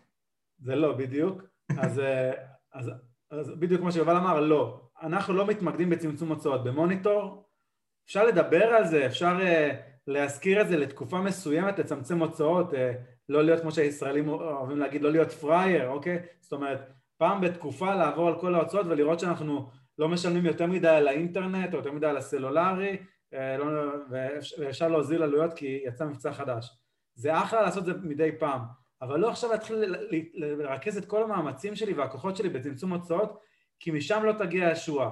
זה 0.63 0.75
לא, 0.75 0.93
בדיוק. 0.93 1.41
אז, 1.77 1.99
אה, 1.99 2.31
אז, 2.73 2.91
אז 3.31 3.51
בדיוק 3.59 3.81
כמו 3.81 3.91
שיובל 3.91 4.17
אמר, 4.17 4.39
לא. 4.39 4.79
אנחנו 5.01 5.33
לא 5.33 5.47
מתמקדים 5.47 5.89
בצמצום 5.89 6.29
הוצאות. 6.29 6.63
במוניטור 6.63 7.49
אפשר 8.05 8.25
לדבר 8.25 8.63
על 8.63 8.87
זה, 8.87 9.05
אפשר 9.05 9.37
uh, 9.39 9.75
להזכיר 10.07 10.61
את 10.61 10.67
זה 10.67 10.77
לתקופה 10.77 11.21
מסוימת, 11.21 11.79
לצמצם 11.79 12.19
הוצאות, 12.19 12.73
uh, 12.73 12.75
לא 13.29 13.43
להיות 13.43 13.61
כמו 13.61 13.71
שהישראלים 13.71 14.29
אוהבים 14.29 14.77
להגיד, 14.77 15.01
לא 15.01 15.11
להיות 15.11 15.31
פראייר, 15.31 15.87
אוקיי? 15.87 16.19
זאת 16.41 16.53
אומרת, 16.53 16.89
פעם 17.17 17.41
בתקופה 17.41 17.95
לעבור 17.95 18.27
על 18.27 18.39
כל 18.39 18.55
ההוצאות 18.55 18.85
ולראות 18.85 19.19
שאנחנו 19.19 19.69
לא 19.97 20.09
משלמים 20.09 20.45
יותר 20.45 20.67
מדי 20.67 20.87
על 20.87 21.07
האינטרנט 21.07 21.73
או 21.73 21.77
יותר 21.77 21.91
מדי 21.91 22.07
על 22.07 22.17
הסלולרי, 22.17 22.97
uh, 23.33 23.37
לא, 23.59 23.93
ואפשר 24.57 24.87
להוזיל 24.87 25.23
עלויות 25.23 25.53
כי 25.53 25.81
יצא 25.85 26.05
מבצע 26.05 26.33
חדש. 26.33 26.77
זה 27.15 27.37
אחלה 27.37 27.61
לעשות 27.61 27.89
את 27.89 28.01
זה 28.01 28.07
מדי 28.07 28.31
פעם. 28.39 28.82
אבל 29.03 29.19
לא 29.19 29.29
עכשיו 29.29 29.51
להתחיל 29.51 29.95
לרכז 30.33 30.97
את 30.97 31.05
כל 31.05 31.23
המאמצים 31.23 31.75
שלי 31.75 31.93
והכוחות 31.93 32.37
שלי 32.37 32.49
בצמצום 32.49 32.93
הוצאות, 32.93 33.39
כי 33.79 33.91
משם 33.91 34.23
לא 34.23 34.33
תגיע 34.39 34.67
הישועה. 34.67 35.11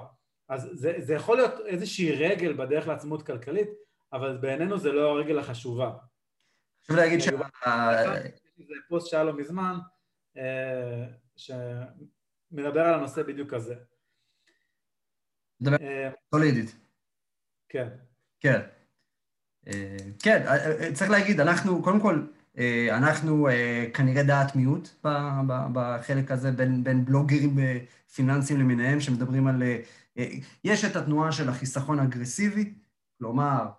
אז 0.49 0.69
זה, 0.73 0.93
זה 0.97 1.13
יכול 1.13 1.37
להיות 1.37 1.59
איזושהי 1.65 2.11
רגל 2.11 2.53
בדרך 2.53 2.87
לעצמות 2.87 3.25
כלכלית, 3.25 3.69
אבל 4.13 4.37
בעינינו 4.37 4.77
זה 4.77 4.91
לא 4.91 5.09
הרגל 5.09 5.39
החשובה. 5.39 5.91
חשוב 6.83 6.95
להגיד 6.95 7.19
ש... 7.19 7.27
זה 8.57 8.73
פוסט 8.89 9.07
שהיה 9.07 9.23
לו 9.23 9.33
מזמן, 9.33 9.75
אה, 10.37 11.05
שמדבר 11.35 12.81
על 12.81 12.93
הנושא 12.93 13.23
בדיוק 13.23 13.53
הזה. 13.53 13.75
מדבר 15.61 15.77
סולידית. 16.35 16.69
אה, 16.69 16.75
כן. 17.69 17.89
כן. 18.39 18.61
אה, 19.67 19.97
כן, 20.23 20.43
צריך 20.93 21.11
להגיד, 21.11 21.39
אנחנו, 21.39 21.83
קודם 21.83 22.01
כל, 22.01 22.21
אנחנו 22.91 23.47
אה, 23.47 23.85
כנראה 23.93 24.23
דעת 24.23 24.55
מיעוט 24.55 24.89
בחלק 25.73 26.31
הזה, 26.31 26.51
בין, 26.51 26.83
בין 26.83 27.05
בלוגרים 27.05 27.59
אה, 27.59 27.77
פיננסיים 28.15 28.59
למיניהם 28.59 28.99
שמדברים 28.99 29.47
על... 29.47 29.63
יש 30.63 30.85
את 30.85 30.95
התנועה 30.95 31.31
של 31.31 31.49
החיסכון 31.49 31.99
אגרסיבי, 31.99 32.73
כלומר, 33.19 33.69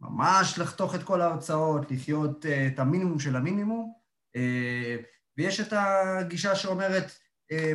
ממש 0.00 0.58
לחתוך 0.58 0.94
את 0.94 1.02
כל 1.02 1.20
ההוצאות, 1.20 1.90
לחיות 1.90 2.46
את 2.46 2.78
המינימום 2.78 3.18
של 3.18 3.36
המינימום, 3.36 3.92
ויש 5.38 5.60
את 5.60 5.72
הגישה 5.72 6.54
שאומרת, 6.54 7.12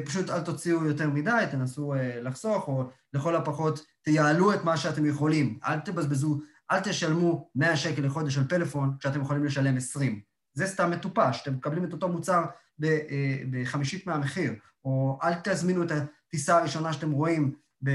פשוט 0.05 0.29
אל 0.29 0.41
תוציאו 0.41 0.85
יותר 0.85 1.09
מדי, 1.09 1.45
תנסו 1.51 1.93
לחסוך, 2.21 2.67
או 2.67 2.89
לכל 3.13 3.35
הפחות 3.35 3.85
תייעלו 4.01 4.53
את 4.53 4.63
מה 4.63 4.77
שאתם 4.77 5.05
יכולים, 5.05 5.59
אל 5.65 5.79
תבזבזו 5.79 6.39
אל 6.71 6.79
תשלמו 6.79 7.49
100 7.55 7.77
שקל 7.77 8.05
לחודש 8.05 8.37
על 8.37 8.43
פלאפון 8.43 8.95
כשאתם 8.99 9.21
יכולים 9.21 9.45
לשלם 9.45 9.77
20. 9.77 10.21
זה 10.53 10.67
סתם 10.67 10.91
מטופש, 10.91 11.41
אתם 11.41 11.53
מקבלים 11.53 11.85
את 11.85 11.93
אותו 11.93 12.07
מוצר 12.07 12.45
אה, 12.83 13.37
בחמישית 13.51 14.07
מהמחיר, 14.07 14.53
או 14.85 15.19
אל 15.23 15.33
תזמינו 15.43 15.83
את 15.83 15.91
הטיסה 15.91 16.57
הראשונה 16.57 16.93
שאתם 16.93 17.11
רואים, 17.11 17.53
אה, 17.87 17.93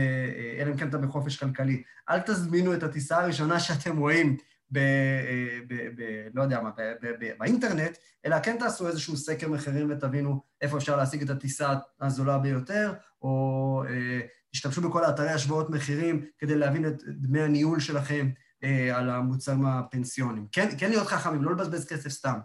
אלא 0.59 0.71
אם 0.71 0.77
כן 0.77 0.89
אתה 0.89 0.99
בחופש 0.99 1.37
כלכלי, 1.37 1.83
אל 2.11 2.21
תזמינו 2.21 2.75
את 2.75 2.83
הטיסה 2.83 3.19
הראשונה 3.19 3.61
שאתם 3.61 3.99
רואים 3.99 4.37
ב... 4.71 4.79
אה, 4.79 5.59
ב, 5.69 5.75
ב 5.75 6.29
לא 6.35 6.43
יודע 6.43 6.61
מה, 6.61 6.71
ב, 6.71 6.83
ב, 7.03 7.07
ב, 7.21 7.31
באינטרנט, 7.39 7.97
אלא 8.27 8.37
כן 8.43 8.57
תעשו 8.59 8.89
איזשהו 8.89 9.17
סקר 9.17 9.49
מחירים 9.49 9.91
ותבינו 9.91 10.43
איפה 10.61 10.77
אפשר 10.79 10.97
להשיג 10.97 11.23
את 11.23 11.31
הטיסה 11.31 11.75
הזולה 12.01 12.39
ביותר, 12.39 12.93
או 13.23 13.83
תשתמשו 14.53 14.81
בכל 14.81 15.05
האתרי 15.05 15.31
השוואות 15.31 15.71
מחירים 15.71 16.25
כדי 16.39 16.55
להבין 16.55 16.87
את 16.87 17.03
דמי 17.07 17.41
הניהול 17.41 17.81
שלכם, 17.81 18.29
על 18.95 19.11
המוצרים 19.11 19.67
הפנסיונים. 19.67 20.47
כן, 20.53 20.69
כן 20.79 20.91
להיות 20.91 21.07
חכמים, 21.07 21.45
לא 21.45 21.53
לבזבז 21.53 21.87
כסף 21.87 22.09
סתם. 22.09 22.39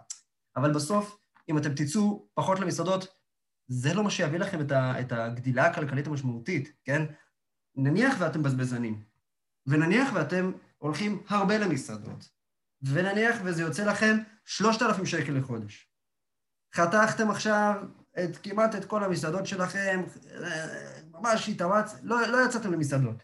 אבל 0.56 0.74
בסוף, 0.74 1.18
אם 1.48 1.58
אתם 1.58 1.74
תצאו 1.74 2.28
פחות 2.34 2.60
למסעדות, 2.60 3.06
זה 3.68 3.94
לא 3.94 4.04
מה 4.04 4.10
שיביא 4.10 4.38
לכם 4.38 4.60
את, 4.60 4.72
ה, 4.72 5.00
את 5.00 5.12
הגדילה 5.12 5.66
הכלכלית 5.66 6.06
המשמעותית, 6.06 6.72
כן? 6.84 7.02
נניח 7.76 8.14
ואתם 8.18 8.42
בזבזנים, 8.42 9.04
ונניח 9.66 10.10
ואתם 10.14 10.52
הולכים 10.78 11.22
הרבה 11.28 11.58
למסעדות, 11.58 12.28
ונניח 12.82 13.36
וזה 13.44 13.62
יוצא 13.62 13.84
לכם 13.84 14.16
3,000 14.44 15.06
שקל 15.06 15.32
לחודש. 15.32 15.92
חתכתם 16.74 17.30
עכשיו 17.30 17.82
את, 18.24 18.36
כמעט 18.42 18.74
את 18.74 18.84
כל 18.84 19.04
המסעדות 19.04 19.46
שלכם, 19.46 20.02
אה, 20.30 21.00
ממש 21.10 21.48
התאמץ, 21.48 21.94
לא, 22.02 22.26
לא 22.26 22.46
יצאתם 22.46 22.72
למסעדות. 22.72 23.22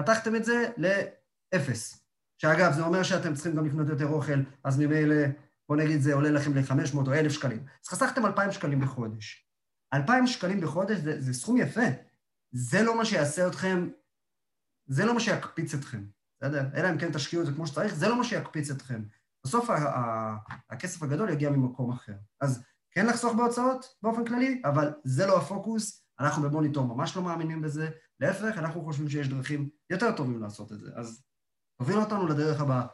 חתכתם 0.00 0.36
את 0.36 0.44
זה 0.44 0.68
לאפס. 0.76 1.99
שאגב, 2.42 2.72
זה 2.72 2.82
אומר 2.82 3.02
שאתם 3.02 3.34
צריכים 3.34 3.56
גם 3.56 3.66
לקנות 3.66 3.88
יותר 3.88 4.06
אוכל, 4.06 4.40
אז 4.64 4.78
ממילא, 4.78 5.16
בוא 5.68 5.76
נגיד, 5.76 6.00
זה 6.00 6.14
עולה 6.14 6.30
לכם 6.30 6.54
ל-500 6.54 6.96
או 6.96 7.14
1,000 7.14 7.32
שקלים. 7.32 7.58
אז 7.58 7.88
חסכתם 7.88 8.26
2,000 8.26 8.52
שקלים 8.52 8.80
בחודש. 8.80 9.48
2,000 9.94 10.26
שקלים 10.26 10.60
בחודש 10.60 10.96
זה, 10.98 11.20
זה 11.20 11.32
סכום 11.32 11.56
יפה. 11.56 11.80
זה 12.52 12.82
לא 12.82 12.96
מה 12.98 13.04
שיעשה 13.04 13.46
אתכם, 13.46 13.88
זה 14.86 15.04
לא 15.04 15.14
מה 15.14 15.20
שיקפיץ 15.20 15.74
אתכם, 15.74 16.04
בסדר? 16.40 16.66
אלא 16.74 16.90
אם 16.90 16.98
כן 16.98 17.12
תשקיעו 17.12 17.42
את 17.42 17.46
זה 17.46 17.52
כמו 17.52 17.66
שצריך, 17.66 17.94
זה 17.94 18.08
לא 18.08 18.18
מה 18.18 18.24
שיקפיץ 18.24 18.70
אתכם. 18.70 19.02
בסוף 19.44 19.70
הכסף 20.70 21.02
הגדול 21.02 21.30
יגיע 21.30 21.50
ממקום 21.50 21.90
אחר. 21.90 22.14
אז 22.40 22.64
כן 22.90 23.06
לחסוך 23.06 23.34
בהוצאות 23.34 23.86
באופן 24.02 24.24
כללי, 24.24 24.62
אבל 24.64 24.92
זה 25.04 25.26
לא 25.26 25.38
הפוקוס. 25.38 26.04
אנחנו 26.20 26.42
במוניטור 26.42 26.86
ממש 26.86 27.16
לא 27.16 27.22
מאמינים 27.22 27.62
בזה. 27.62 27.90
להפך, 28.20 28.58
אנחנו 28.58 28.84
חושבים 28.84 29.08
שיש 29.08 29.28
דרכים 29.28 29.68
יותר 29.90 30.16
טובים 30.16 30.42
לעשות 30.42 30.72
את 30.72 30.80
זה. 30.80 30.90
אז 30.96 31.29
תוביל 31.80 31.96
אותנו 31.96 32.26
לדרך 32.26 32.60
הבאה. 32.60 32.86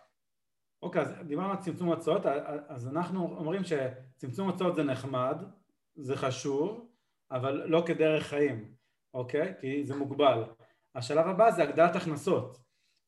אוקיי, 0.82 1.02
אז 1.02 1.14
דיברנו 1.26 1.50
על 1.50 1.56
צמצום 1.56 1.88
הוצאות, 1.88 2.26
אז 2.68 2.88
אנחנו 2.88 3.36
אומרים 3.38 3.62
שצמצום 3.64 4.48
הוצאות 4.50 4.76
זה 4.76 4.82
נחמד, 4.82 5.42
זה 5.96 6.16
חשוב, 6.16 6.88
אבל 7.30 7.62
לא 7.66 7.82
כדרך 7.86 8.26
חיים, 8.26 8.74
אוקיי? 9.14 9.54
כי 9.60 9.86
זה 9.86 9.96
מוגבל. 9.96 10.44
השלב 10.94 11.26
הבא 11.26 11.50
זה 11.50 11.62
הגדלת 11.62 11.96
הכנסות. 11.96 12.58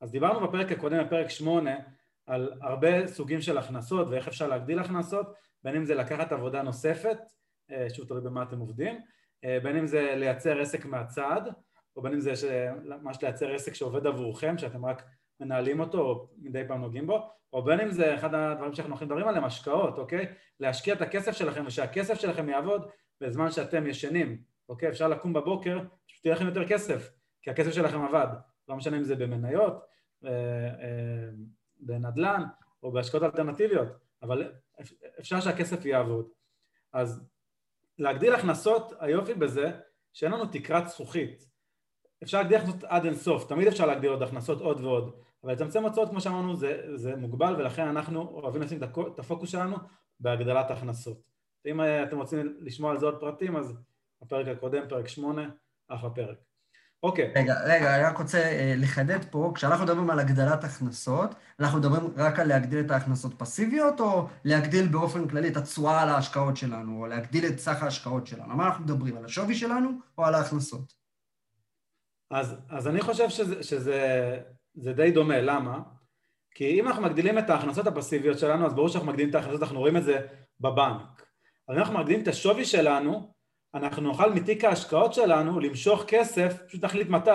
אז 0.00 0.10
דיברנו 0.10 0.48
בפרק 0.48 0.72
הקודם, 0.72 1.06
בפרק 1.06 1.30
8, 1.30 1.70
על 2.26 2.52
הרבה 2.62 3.06
סוגים 3.06 3.40
של 3.40 3.58
הכנסות 3.58 4.08
ואיך 4.08 4.28
אפשר 4.28 4.48
להגדיל 4.48 4.78
הכנסות, 4.78 5.26
בין 5.62 5.76
אם 5.76 5.84
זה 5.84 5.94
לקחת 5.94 6.32
עבודה 6.32 6.62
נוספת, 6.62 7.18
אה, 7.70 7.86
שוב 7.90 8.06
תלוי 8.08 8.20
במה 8.20 8.42
אתם 8.42 8.58
עובדים, 8.58 9.00
אה, 9.44 9.58
בין 9.62 9.76
אם 9.76 9.86
זה 9.86 10.14
לייצר 10.16 10.60
עסק 10.60 10.84
מהצד, 10.84 11.42
או 11.96 12.02
בין 12.02 12.12
אם 12.12 12.20
זה 12.20 12.32
ממש 12.74 13.22
לייצר 13.22 13.54
עסק 13.54 13.74
שעובד 13.74 14.06
עבורכם, 14.06 14.58
שאתם 14.58 14.84
רק 14.84 15.02
מנהלים 15.40 15.80
אותו 15.80 16.00
או 16.00 16.28
מדי 16.38 16.62
פעם 16.68 16.80
נוגעים 16.80 17.06
בו, 17.06 17.30
או 17.52 17.62
בין 17.64 17.80
אם 17.80 17.90
זה 17.90 18.14
אחד 18.14 18.34
הדברים 18.34 18.74
שאנחנו 18.74 18.92
הולכים 18.92 19.08
לדברים 19.08 19.28
עליהם, 19.28 19.44
השקעות, 19.44 19.98
אוקיי? 19.98 20.34
להשקיע 20.60 20.94
את 20.94 21.02
הכסף 21.02 21.32
שלכם 21.32 21.64
ושהכסף 21.66 22.14
שלכם 22.14 22.48
יעבוד 22.48 22.88
בזמן 23.20 23.50
שאתם 23.50 23.86
ישנים, 23.86 24.42
אוקיי? 24.68 24.88
אפשר 24.88 25.08
לקום 25.08 25.32
בבוקר, 25.32 25.78
פשוט 26.06 26.24
יהיה 26.24 26.36
לכם 26.36 26.46
יותר 26.46 26.68
כסף, 26.68 27.10
כי 27.42 27.50
הכסף 27.50 27.70
שלכם 27.70 28.04
עבד, 28.04 28.26
לא 28.68 28.76
משנה 28.76 28.96
אם 28.96 29.04
זה 29.04 29.16
במניות, 29.16 29.84
אה, 30.24 30.30
אה, 30.30 31.28
בנדל"ן 31.80 32.42
או 32.82 32.92
בהשקעות 32.92 33.22
אלטרנטיביות, 33.22 33.88
אבל 34.22 34.52
אפשר 35.20 35.40
שהכסף 35.40 35.84
יעבוד. 35.84 36.28
אז 36.92 37.28
להגדיל 37.98 38.34
הכנסות, 38.34 38.92
היופי 39.00 39.34
בזה, 39.34 39.70
שאין 40.12 40.32
לנו 40.32 40.46
תקרת 40.46 40.88
זכוכית. 40.88 41.44
אפשר 42.22 42.38
להגדיל 42.38 42.58
הכנסות 42.58 42.84
עד 42.84 43.04
אינסוף, 43.04 43.48
תמיד 43.48 43.68
אפשר 43.68 43.86
להגדיל 43.86 44.10
עוד 44.10 44.22
הכנסות 44.22 44.60
עוד 44.60 44.80
ועוד, 44.80 45.22
אבל 45.44 45.52
לצמצם 45.52 45.84
הוצאות, 45.84 46.08
כמו 46.10 46.20
שאמרנו, 46.20 46.56
זה, 46.56 46.82
זה 46.94 47.16
מוגבל, 47.16 47.56
ולכן 47.58 47.88
אנחנו 47.88 48.20
אוהבים 48.20 48.62
לשים 48.62 48.82
את 49.14 49.18
הפוקוס 49.18 49.50
שלנו 49.50 49.76
בהגדלת 50.20 50.70
הכנסות. 50.70 51.20
אם 51.66 51.80
אתם 51.80 52.18
רוצים 52.18 52.56
לשמוע 52.60 52.90
על 52.90 52.98
זה 52.98 53.06
עוד 53.06 53.20
פרטים, 53.20 53.56
אז 53.56 53.74
הפרק 54.22 54.48
הקודם, 54.48 54.88
פרק 54.88 55.08
8, 55.08 55.48
אחלה 55.88 56.10
פרק. 56.10 56.38
אוקיי. 57.02 57.32
רגע, 57.36 57.54
רגע, 57.64 57.96
אני 57.96 58.04
רק 58.04 58.18
רוצה 58.18 58.38
אה, 58.38 58.74
לחדד 58.76 59.24
פה, 59.30 59.52
כשאנחנו 59.54 59.84
מדברים 59.84 60.10
על 60.10 60.18
הגדלת 60.18 60.64
הכנסות, 60.64 61.34
אנחנו 61.60 61.78
מדברים 61.78 62.14
רק 62.16 62.38
על 62.38 62.48
להגדיל 62.48 62.80
את 62.80 62.90
ההכנסות 62.90 63.34
פסיביות, 63.38 64.00
או 64.00 64.28
להגדיל 64.44 64.88
באופן 64.88 65.28
כללי 65.28 65.48
את 65.48 65.56
התשואה 65.56 66.02
על 66.02 66.08
ההשקעות 66.08 66.56
שלנו, 66.56 67.00
או 67.00 67.06
להגדיל 67.06 67.46
את 67.46 67.58
סך 67.58 67.82
ההשקעות 67.82 68.26
שלנו? 68.26 68.56
מה 68.56 68.66
אנחנו 68.66 68.84
מדברים, 68.84 69.16
על 69.16 69.24
השווי 69.24 69.54
שלנו 69.54 69.90
או 70.18 70.24
על 70.24 70.34
ההכנסות? 70.34 70.92
אז, 72.30 72.56
אז 72.68 72.88
אני 72.88 73.00
חושב 73.00 73.28
שזה, 73.28 73.62
שזה 73.62 74.40
די 74.78 75.10
דומה, 75.10 75.40
למה? 75.40 75.80
כי 76.54 76.80
אם 76.80 76.88
אנחנו 76.88 77.02
מגדילים 77.02 77.38
את 77.38 77.50
ההכנסות 77.50 77.86
הפסיביות 77.86 78.38
שלנו, 78.38 78.66
אז 78.66 78.74
ברור 78.74 78.88
שאנחנו 78.88 79.08
מגדילים 79.08 79.30
את 79.30 79.34
ההכנסות, 79.34 79.62
אנחנו 79.62 79.78
רואים 79.80 79.96
את 79.96 80.04
זה 80.04 80.26
בבנק. 80.60 81.26
אבל 81.68 81.76
אם 81.76 81.82
אנחנו 81.82 81.98
מגדילים 81.98 82.22
את 82.22 82.28
השווי 82.28 82.64
שלנו, 82.64 83.32
אנחנו 83.74 84.02
נוכל 84.02 84.32
מתיק 84.32 84.64
ההשקעות 84.64 85.14
שלנו 85.14 85.60
למשוך 85.60 86.04
כסף, 86.06 86.62
פשוט 86.68 86.84
נחליט 86.84 87.08
מתי, 87.08 87.30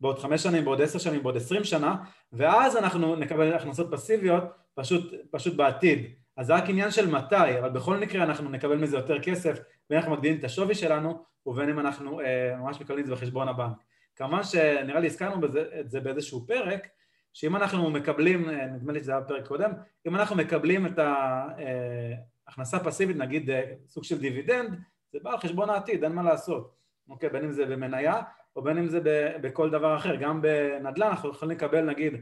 בעוד 0.00 0.18
חמש 0.18 0.42
שנים, 0.42 0.64
בעוד 0.64 0.82
עשר 0.82 0.98
שנים, 0.98 1.22
בעוד 1.22 1.36
עשרים 1.36 1.64
שנה, 1.64 1.96
ואז 2.32 2.76
אנחנו 2.76 3.16
נקבל 3.16 3.54
הכנסות 3.54 3.86
פסיביות 3.90 4.44
פשוט, 4.74 5.14
פשוט 5.30 5.54
בעתיד. 5.54 6.06
אז 6.36 6.46
זה 6.46 6.54
רק 6.54 6.64
עניין 6.68 6.90
של 6.90 7.10
מתי, 7.10 7.58
אבל 7.58 7.68
בכל 7.68 7.96
מקרה 7.96 8.24
אנחנו 8.24 8.50
נקבל 8.50 8.76
מזה 8.76 8.96
יותר 8.96 9.20
כסף, 9.22 9.58
בין 9.90 9.98
אנחנו 9.98 10.12
מגדילים 10.12 10.38
את 10.38 10.44
השווי 10.44 10.74
שלנו, 10.74 11.24
ובין 11.46 11.68
אם 11.68 11.78
אנחנו 11.78 12.20
אה, 12.20 12.56
ממש 12.56 12.80
מקבלים 12.80 13.00
את 13.00 13.06
זה 13.06 13.12
בחשבון 13.12 13.48
הבנק. 13.48 13.76
כמובן 14.18 14.44
שנראה 14.44 15.00
לי 15.00 15.06
הזכרנו 15.06 15.46
את 15.80 15.90
זה 15.90 16.00
באיזשהו 16.00 16.46
פרק, 16.46 16.88
שאם 17.32 17.56
אנחנו 17.56 17.90
מקבלים, 17.90 18.50
אה, 18.50 18.66
נדמה 18.66 18.92
לי 18.92 19.00
שזה 19.00 19.12
היה 19.12 19.20
בפרק 19.20 19.46
קודם, 19.46 19.72
אם 20.06 20.16
אנחנו 20.16 20.36
מקבלים 20.36 20.86
את 20.86 20.98
ההכנסה 20.98 22.76
אה, 22.76 22.84
פסיבית, 22.84 23.16
נגיד 23.16 23.50
אה, 23.50 23.72
סוג 23.86 24.04
של 24.04 24.18
דיבידנד, 24.18 24.80
זה 25.12 25.18
בא 25.22 25.32
על 25.32 25.38
חשבון 25.38 25.70
העתיד, 25.70 26.04
אין 26.04 26.12
מה 26.12 26.22
לעשות. 26.22 26.74
אוקיי, 27.08 27.28
בין 27.28 27.44
אם 27.44 27.52
זה 27.52 27.66
במניה 27.66 28.22
או 28.56 28.62
בין 28.62 28.78
אם 28.78 28.86
זה 28.86 29.00
בכל 29.40 29.70
דבר 29.70 29.96
אחר. 29.96 30.16
גם 30.16 30.42
בנדל"ן 30.42 31.06
אנחנו 31.06 31.30
יכולים 31.30 31.56
לקבל 31.56 31.80
נגיד 31.80 32.12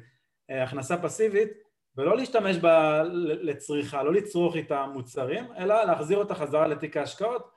הכנסה 0.48 1.02
פסיבית 1.02 1.48
ולא 1.96 2.16
להשתמש 2.16 2.56
בה 2.56 3.02
לצריכה, 3.22 4.02
לא 4.02 4.12
לצרוך 4.12 4.56
איתה 4.56 4.86
מוצרים, 4.86 5.44
אלא 5.58 5.84
להחזיר 5.84 6.18
אותה 6.18 6.34
חזרה 6.34 6.66
לתיק 6.66 6.96
ההשקעות 6.96 7.50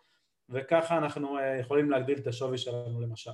וככה 0.50 0.98
אנחנו 0.98 1.38
יכולים 1.60 1.92
להגדיל 1.92 2.18
את 2.18 2.28
השווי 2.28 2.58
שלנו 2.58 3.02
למשל. 3.02 3.32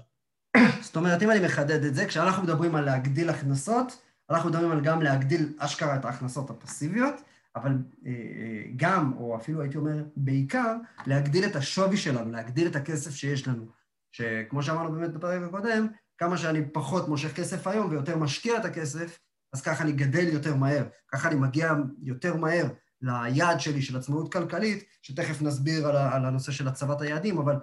זאת 0.82 0.96
אומרת, 0.96 1.24
אם 1.24 1.32
אני 1.32 1.46
מחדד 1.46 1.84
את 1.84 1.96
זה, 1.96 2.06
כשאנחנו 2.06 2.44
מדברים 2.44 2.76
על 2.76 2.86
להגדיל 2.86 3.30
הכנסות, 3.30 4.02
אנחנו 4.30 4.50
מדברים 4.50 4.72
על 4.72 4.82
גם 4.82 5.02
להגדיל 5.02 5.54
אשכרה 5.58 5.96
את 5.96 6.06
ההכנסות 6.06 6.50
הפסיביות, 6.50 7.16
אבל 7.56 7.72
אה, 8.06 8.12
אה, 8.12 8.64
גם, 8.76 9.14
או 9.18 9.36
אפילו 9.36 9.62
הייתי 9.62 9.78
אומר 9.78 10.04
בעיקר, 10.16 10.76
להגדיל 11.08 11.46
את 11.46 11.56
השווי 11.56 11.98
שלנו, 11.98 12.32
להגדיל 12.32 12.68
את 12.68 12.76
הכסף 12.76 13.16
שיש 13.16 13.48
לנו. 13.48 13.66
שכמו 14.12 14.64
שאמרנו 14.64 14.92
באמת 14.92 15.14
בפרק 15.14 15.42
הקודם, 15.44 15.88
כמה 16.18 16.38
שאני 16.38 16.62
פחות 16.72 17.08
מושך 17.08 17.36
כסף 17.36 17.68
היום 17.68 17.90
ויותר 17.90 18.18
משקיע 18.18 18.58
את 18.58 18.66
הכסף, 18.66 19.20
אז 19.54 19.62
ככה 19.62 19.84
אני 19.84 19.92
גדל 19.92 20.28
יותר 20.28 20.56
מהר, 20.56 20.84
ככה 21.12 21.28
אני 21.28 21.36
מגיע 21.36 21.74
יותר 22.02 22.36
מהר 22.36 22.68
ליעד 23.02 23.60
שלי 23.60 23.82
של 23.82 23.98
עצמאות 23.98 24.34
כלכלית, 24.34 24.84
שתכף 25.02 25.42
נסביר 25.42 25.88
על 25.88 26.26
הנושא 26.26 26.52
של 26.52 26.68
הצבת 26.68 27.02
היעדים, 27.02 27.38
אבל 27.38 27.56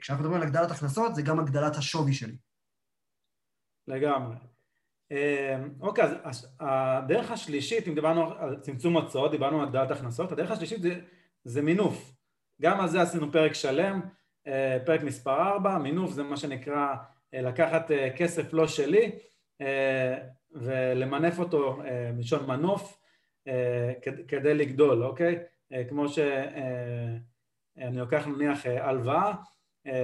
כשאנחנו 0.00 0.24
מדברים 0.24 0.42
על 0.42 0.48
הגדלת 0.48 0.70
הכנסות, 0.70 1.14
זה 1.14 1.22
גם 1.22 1.40
הגדלת 1.40 1.76
השווי 1.76 2.12
שלי. 2.12 2.36
לגמרי. 3.88 4.36
אמ, 5.10 5.70
אוקיי, 5.80 6.04
אז 6.22 6.56
הדרך 6.60 7.30
השלישית, 7.30 7.88
אם 7.88 7.94
דיברנו 7.94 8.32
על 8.38 8.60
צמצום 8.60 8.96
הוצאות, 8.96 9.30
דיברנו 9.30 9.60
על 9.60 9.66
הגדלת 9.66 9.90
הכנסות, 9.90 10.32
הדרך 10.32 10.50
השלישית 10.50 10.82
זה, 10.82 11.00
זה 11.44 11.62
מינוף. 11.62 12.12
גם 12.62 12.80
על 12.80 12.88
זה 12.88 13.02
עשינו 13.02 13.32
פרק 13.32 13.52
שלם, 13.52 14.00
אה, 14.46 14.78
פרק 14.86 15.02
מספר 15.02 15.42
4, 15.42 15.78
מינוף 15.78 16.10
זה 16.10 16.22
מה 16.22 16.36
שנקרא 16.36 16.94
אה, 17.34 17.42
לקחת 17.42 17.90
כסף 18.16 18.52
לא 18.52 18.66
שלי 18.68 19.10
ולמנף 20.52 21.38
אותו 21.38 21.82
מלשון 22.14 22.46
מנוף 22.46 23.00
כדי 24.28 24.54
לגדול, 24.54 25.04
אוקיי? 25.04 25.38
כמו 25.88 26.08
שאני 26.08 27.96
לוקח 27.98 28.26
נניח 28.26 28.66
הלוואה 28.66 29.26
אה, 29.26 29.32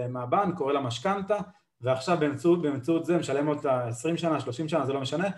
מהבנק, 0.08 0.54
קורא 0.56 0.72
לה 0.72 0.80
משכנתה, 0.80 1.36
ועכשיו 1.80 2.16
באמצעות, 2.20 2.62
באמצעות 2.62 3.06
זה 3.06 3.18
משלם 3.18 3.48
אותה 3.48 3.86
20 3.86 4.16
שנה, 4.16 4.40
30 4.40 4.68
שנה, 4.68 4.86
זה 4.86 4.92
לא 4.92 5.00
משנה, 5.00 5.28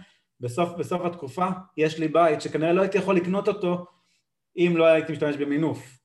בסוף, 0.41 0.71
בסוף 0.79 1.05
התקופה 1.05 1.47
יש 1.77 1.99
לי 1.99 2.09
בית 2.09 2.41
שכנראה 2.41 2.73
לא 2.73 2.83
הייתי 2.83 2.99
יכול 2.99 3.17
לקנות 3.17 3.49
אותו 3.49 3.87
אם 4.57 4.75
לא 4.77 4.85
הייתי 4.85 5.13
משתמש 5.13 5.37
במינוף, 5.37 5.99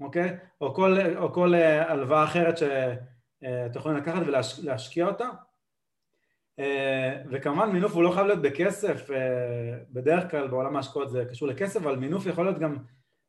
אוקיי? 0.00 0.36
או 0.60 0.74
כל, 0.74 0.96
או 1.16 1.32
כל 1.32 1.54
אה, 1.54 1.92
הלוואה 1.92 2.24
אחרת 2.24 2.58
שאתם 2.58 3.78
יכולים 3.78 3.98
לקחת 3.98 4.22
ולהשקיע 4.26 5.06
אותה. 5.06 5.28
אה, 6.58 7.22
וכמובן 7.30 7.70
מינוף 7.70 7.92
הוא 7.92 8.02
לא 8.02 8.10
חייב 8.10 8.26
להיות 8.26 8.42
בכסף, 8.42 9.10
בדרך 9.90 10.30
כלל 10.30 10.48
בעולם 10.48 10.76
ההשקעות 10.76 11.10
זה 11.10 11.24
קשור 11.30 11.48
לכסף, 11.48 11.80
אבל 11.80 11.96
מינוף 11.96 12.26
יכול 12.26 12.44
להיות 12.44 12.58
גם 12.58 12.76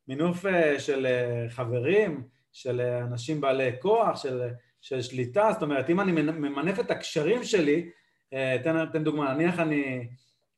מינוף 0.07 0.45
של 0.77 1.07
חברים, 1.49 2.27
של 2.57 2.81
אנשים 2.81 3.41
בעלי 3.41 3.71
כוח, 3.79 4.23
של, 4.23 4.49
של 4.81 5.01
שליטה, 5.01 5.49
זאת 5.53 5.61
אומרת, 5.61 5.89
אם 5.89 5.99
אני 5.99 6.11
ממנף 6.11 6.79
את 6.79 6.91
הקשרים 6.91 7.43
שלי, 7.43 7.89
אתן, 8.29 8.77
אה, 8.77 8.83
אתן 8.83 9.03
דוגמה, 9.03 9.33
נניח 9.33 9.59
אני, 9.59 10.07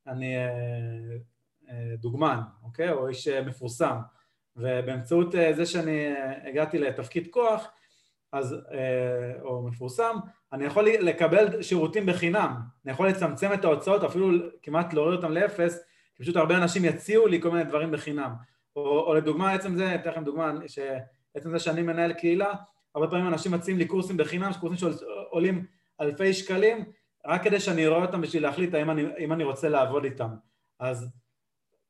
אני 0.06 0.36
אה, 0.36 0.48
אה, 1.68 1.96
דוגמן, 1.96 2.40
אוקיי? 2.62 2.90
או 2.90 3.08
איש 3.08 3.28
מפורסם, 3.28 3.96
ובאמצעות 4.56 5.34
זה 5.52 5.66
שאני 5.66 6.14
הגעתי 6.48 6.78
לתפקיד 6.78 7.28
כוח, 7.30 7.68
אז, 8.32 8.56
או 9.42 9.62
מפורסם, 9.62 10.16
אני 10.52 10.64
יכול 10.64 10.88
לקבל 10.88 11.62
שירותים 11.62 12.06
בחינם, 12.06 12.56
אני 12.84 12.92
יכול 12.92 13.08
לצמצם 13.08 13.52
את 13.52 13.64
ההוצאות, 13.64 14.04
אפילו 14.04 14.30
כמעט 14.62 14.92
להוריד 14.92 15.16
אותם 15.16 15.32
לאפס, 15.32 15.84
כי 16.16 16.22
פשוט 16.22 16.36
הרבה 16.36 16.56
אנשים 16.56 16.84
יציעו 16.84 17.26
לי 17.26 17.42
כל 17.42 17.50
מיני 17.50 17.64
דברים 17.64 17.90
בחינם. 17.90 18.30
או, 18.76 19.06
או 19.06 19.14
לדוגמה, 19.14 19.52
עצם 19.52 19.76
זה, 19.76 19.94
אתן 19.94 20.10
לכם 20.10 20.24
דוגמה, 20.24 20.52
ש... 20.66 20.78
עצם 21.34 21.50
זה 21.50 21.58
שאני 21.58 21.82
מנהל 21.82 22.12
קהילה, 22.12 22.52
הרבה 22.94 23.08
פעמים 23.08 23.26
אנשים 23.26 23.52
מציעים 23.52 23.78
לי 23.78 23.86
קורסים 23.86 24.16
בחינם, 24.16 24.50
קורסים 24.60 24.88
שעולים 24.90 25.66
אלפי 26.00 26.32
שקלים, 26.32 26.84
רק 27.26 27.44
כדי 27.44 27.60
שאני 27.60 27.86
אראה 27.86 28.02
אותם 28.02 28.20
בשביל 28.20 28.42
להחליט 28.42 28.74
האם 28.74 28.90
אני, 28.90 29.02
אם 29.18 29.32
אני 29.32 29.44
רוצה 29.44 29.68
לעבוד 29.68 30.04
איתם. 30.04 30.30
אז, 30.80 31.08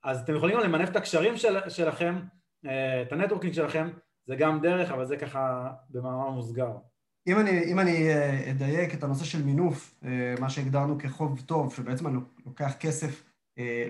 אז 0.05 0.20
אתם 0.20 0.37
יכולים 0.37 0.59
למנף 0.59 0.88
את 0.88 0.96
הקשרים 0.96 1.37
של, 1.37 1.68
שלכם, 1.68 2.18
אה, 2.66 3.03
את 3.03 3.12
ה 3.12 3.16
networking 3.16 3.55
שלכם, 3.55 3.88
זה 4.26 4.37
גם 4.37 4.61
דרך, 4.61 4.90
אבל 4.90 5.07
זה 5.07 5.16
ככה 5.16 5.70
במאמר 5.90 6.31
מוסגר. 6.31 6.70
אם 7.26 7.38
אני, 7.38 7.64
אם 7.64 7.81
אני 7.81 8.09
אה, 8.09 8.50
אדייק 8.50 8.94
את 8.94 9.05
הנושא 9.05 9.24
של 9.24 9.42
מינוף, 9.42 9.94
אה, 10.05 10.35
מה 10.40 10.50
שהגדרנו 10.50 10.98
כחוב 10.98 11.40
טוב, 11.46 11.74
שבעצם 11.74 12.07
אני 12.07 12.16
לוקח 12.46 12.72
כסף 12.81 13.30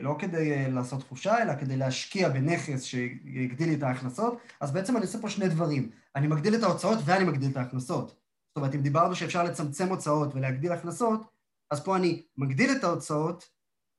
לא 0.03 0.17
כדי 0.19 0.53
אה, 0.53 0.69
לעשות 0.69 1.03
חופשה, 1.03 1.43
אלא 1.43 1.53
כדי 1.61 1.77
להשקיע 1.77 2.29
בנכס 2.29 2.83
שיגדיל 2.83 3.69
לי 3.69 3.75
את 3.75 3.83
ההכנסות, 3.83 4.41
אז 4.61 4.73
בעצם 4.73 4.97
אני 4.97 5.05
עושה 5.05 5.19
פה 5.21 5.31
שני 5.31 5.49
דברים. 5.49 5.91
אני 6.17 6.27
מגדיל 6.27 6.55
את 6.55 6.63
ההוצאות 6.63 6.99
ואני 7.05 7.25
מגדיל 7.25 7.51
את 7.51 7.57
ההכנסות. 7.57 8.09
זאת 8.09 8.57
אומרת, 8.57 8.75
אם 8.75 8.83
דיברנו 8.83 9.15
שאפשר 9.15 9.45
לצמצם 9.45 9.89
הוצאות 9.89 10.35
ולהגדיל 10.35 10.73
הכנסות, 10.73 11.27
אז 11.71 11.85
פה 11.85 11.97
אני 11.97 12.23
מגדיל 12.37 12.71
את 12.73 12.85
ההוצאות, 12.85 13.51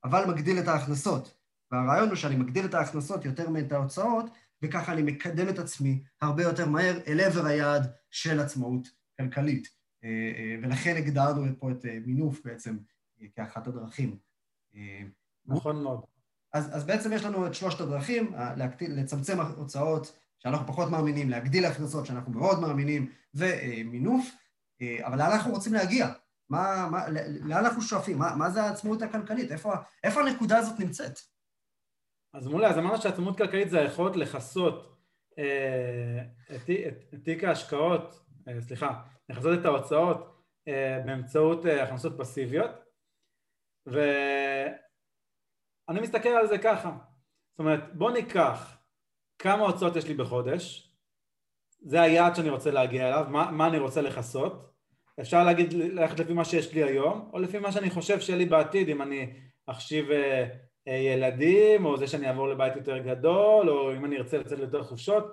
אבל 0.04 0.26
מגדיל 0.26 0.60
את 0.60 0.68
ההכנסות. 0.68 1.34
והרעיון 1.72 2.08
הוא 2.08 2.16
שאני 2.16 2.36
מגדיל 2.36 2.66
את 2.66 2.74
ההכנסות 2.74 3.26
יותר 3.26 3.50
מאת 3.50 3.72
ההוצאות, 3.72 4.26
וככה 4.62 4.94
אני 4.94 5.02
מקדם 5.02 5.50
את 5.50 5.60
עצמי 5.60 6.04
הרבה 6.22 6.44
יותר 6.44 6.70
מהר 6.70 7.00
אל 7.08 7.20
עבר 7.20 7.46
היעד 7.46 7.92
של 8.10 8.40
עצמאות 8.40 8.88
כלכלית. 9.18 9.68
אה, 10.04 10.10
אה, 10.10 10.56
ולכן 10.64 10.96
הגדרנו 10.98 11.46
פה 11.60 11.72
את 11.72 11.86
אה, 11.86 11.98
מינוף 12.06 12.42
בעצם 12.46 12.78
כאחת 13.36 13.68
הדרכים. 13.68 14.18
נכון 15.46 15.84
מאוד. 15.84 16.02
אז, 16.54 16.76
אז 16.76 16.84
בעצם 16.86 17.14
יש 17.14 17.24
לנו 17.24 17.48
את 17.48 17.54
שלושת 17.54 17.82
הדרכים, 17.82 18.34
להקטיל, 18.58 19.00
לצמצם 19.00 19.42
הוצאות 19.42 20.18
שאנחנו 20.40 20.68
פחות 20.68 20.90
מאמינים, 20.90 21.30
להגדיל 21.30 21.66
הכנסות 21.66 22.06
שאנחנו 22.06 22.32
מאוד 22.32 22.60
מאמינים, 22.60 23.12
ומינוף, 23.34 24.36
אבל 24.82 25.18
לאן 25.18 25.32
אנחנו 25.32 25.52
רוצים 25.52 25.74
להגיע? 25.74 26.08
מה, 26.50 26.88
מה, 26.92 27.10
לאן 27.42 27.66
אנחנו 27.66 27.82
שואפים? 27.82 28.18
מה, 28.18 28.36
מה 28.36 28.50
זה 28.50 28.64
העצמאות 28.64 29.02
הכלכלית? 29.02 29.52
איפה, 29.52 29.74
איפה 30.04 30.22
הנקודה 30.22 30.58
הזאת 30.58 30.80
נמצאת? 30.80 31.20
אז 32.34 32.48
מעולה, 32.48 32.70
אז 32.70 32.78
אמרנו 32.78 33.02
שעצמאות 33.02 33.38
כלכלית 33.38 33.70
זה 33.70 33.80
היכולת 33.80 34.16
לכסות 34.16 34.98
אה, 35.40 36.24
את, 36.56 36.70
את, 36.70 37.14
את 37.14 37.24
תיק 37.24 37.44
ההשקעות, 37.44 38.24
אה, 38.48 38.62
סליחה, 38.62 39.02
לכסות 39.30 39.60
את 39.60 39.66
ההוצאות 39.66 40.44
אה, 40.68 41.02
באמצעות 41.06 41.66
אה, 41.66 41.84
הכנסות 41.84 42.14
פסיביות, 42.18 42.72
ואני 45.92 46.02
מסתכל 46.02 46.30
על 46.30 46.48
זה 46.48 46.58
ככה, 46.58 46.92
זאת 47.52 47.60
אומרת, 47.60 47.96
בוא 47.96 48.12
ניקח 48.12 48.78
כמה 49.40 49.64
הוצאות 49.64 49.96
יש 49.96 50.08
לי 50.08 50.14
בחודש, 50.14 50.94
זה 51.82 52.02
היעד 52.02 52.36
שאני 52.36 52.50
רוצה 52.50 52.72
להגיע 52.72 53.08
אליו, 53.08 53.26
מה, 53.30 53.52
מה 53.52 53.68
אני 53.68 53.80
רוצה 53.80 54.02
לכסות, 54.02 54.72
אפשר 55.22 55.44
להגיד, 55.44 55.74
ללכת 55.74 56.20
לפי 56.20 56.34
מה 56.34 56.46
שיש 56.46 56.74
לי 56.74 56.84
היום, 56.84 57.30
או 57.34 57.40
לפי 57.40 57.60
מה 57.60 57.72
שאני 57.72 57.90
חושב 57.90 58.20
שיהיה 58.20 58.38
לי 58.38 58.46
בעתיד, 58.46 58.90
אם 58.90 59.02
אני 59.02 59.34
אחשיב 59.66 60.12
אה, 60.12 60.48
אה, 60.88 60.94
ילדים, 60.94 61.86
או 61.86 61.98
זה 61.98 62.08
שאני 62.08 62.28
אעבור 62.28 62.48
לבית 62.48 62.76
יותר 62.76 62.98
גדול, 62.98 63.70
או 63.70 63.94
אם 63.94 64.06
אני 64.06 64.18
ארצה 64.18 64.38
לצאת 64.38 64.60
ליותר 64.60 64.84
חופשות. 64.84 65.26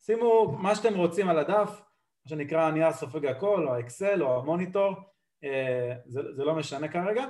שימו 0.00 0.56
מה 0.58 0.74
שאתם 0.74 0.94
רוצים 0.94 1.28
על 1.28 1.38
הדף, 1.38 1.82
מה 2.24 2.28
שנקרא 2.28 2.62
הנייר 2.62 2.92
סופג 2.92 3.26
הכל, 3.26 3.68
או 3.68 3.74
האקסל, 3.74 4.22
או 4.22 4.38
המוניטור, 4.38 4.94
אה, 5.44 5.94
זה, 6.06 6.20
זה 6.32 6.44
לא 6.44 6.54
משנה 6.54 6.88
כרגע. 6.88 7.24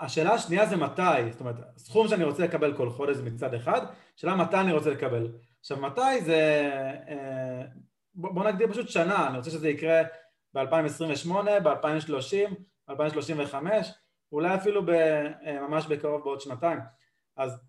והשאלה 0.00 0.34
השנייה 0.34 0.66
זה 0.66 0.76
מתי, 0.76 1.32
זאת 1.32 1.40
אומרת, 1.40 1.56
סכום 1.76 2.08
שאני 2.08 2.24
רוצה 2.24 2.44
לקבל 2.44 2.76
כל 2.76 2.90
חודש 2.90 3.16
מצד 3.16 3.54
אחד, 3.54 3.86
שאלה 4.16 4.36
מתי 4.36 4.56
אני 4.56 4.72
רוצה 4.72 4.90
לקבל. 4.90 5.28
עכשיו 5.60 5.76
מתי 5.76 6.20
זה, 6.24 6.70
אה, 7.08 7.62
בוא 8.14 8.44
נגדיר 8.44 8.70
פשוט 8.70 8.88
שנה, 8.88 9.28
אני 9.28 9.38
רוצה 9.38 9.50
שזה 9.50 9.68
יקרה 9.68 10.02
ב-2028, 10.54 11.32
ב-2030, 11.64 12.54
ב-2035, 12.88 13.54
אולי 14.32 14.54
אפילו 14.54 14.82
אה, 14.88 15.60
ממש 15.68 15.86
בקרוב 15.86 16.22
בעוד 16.24 16.40
שנתיים. 16.40 16.78
אז 17.36 17.60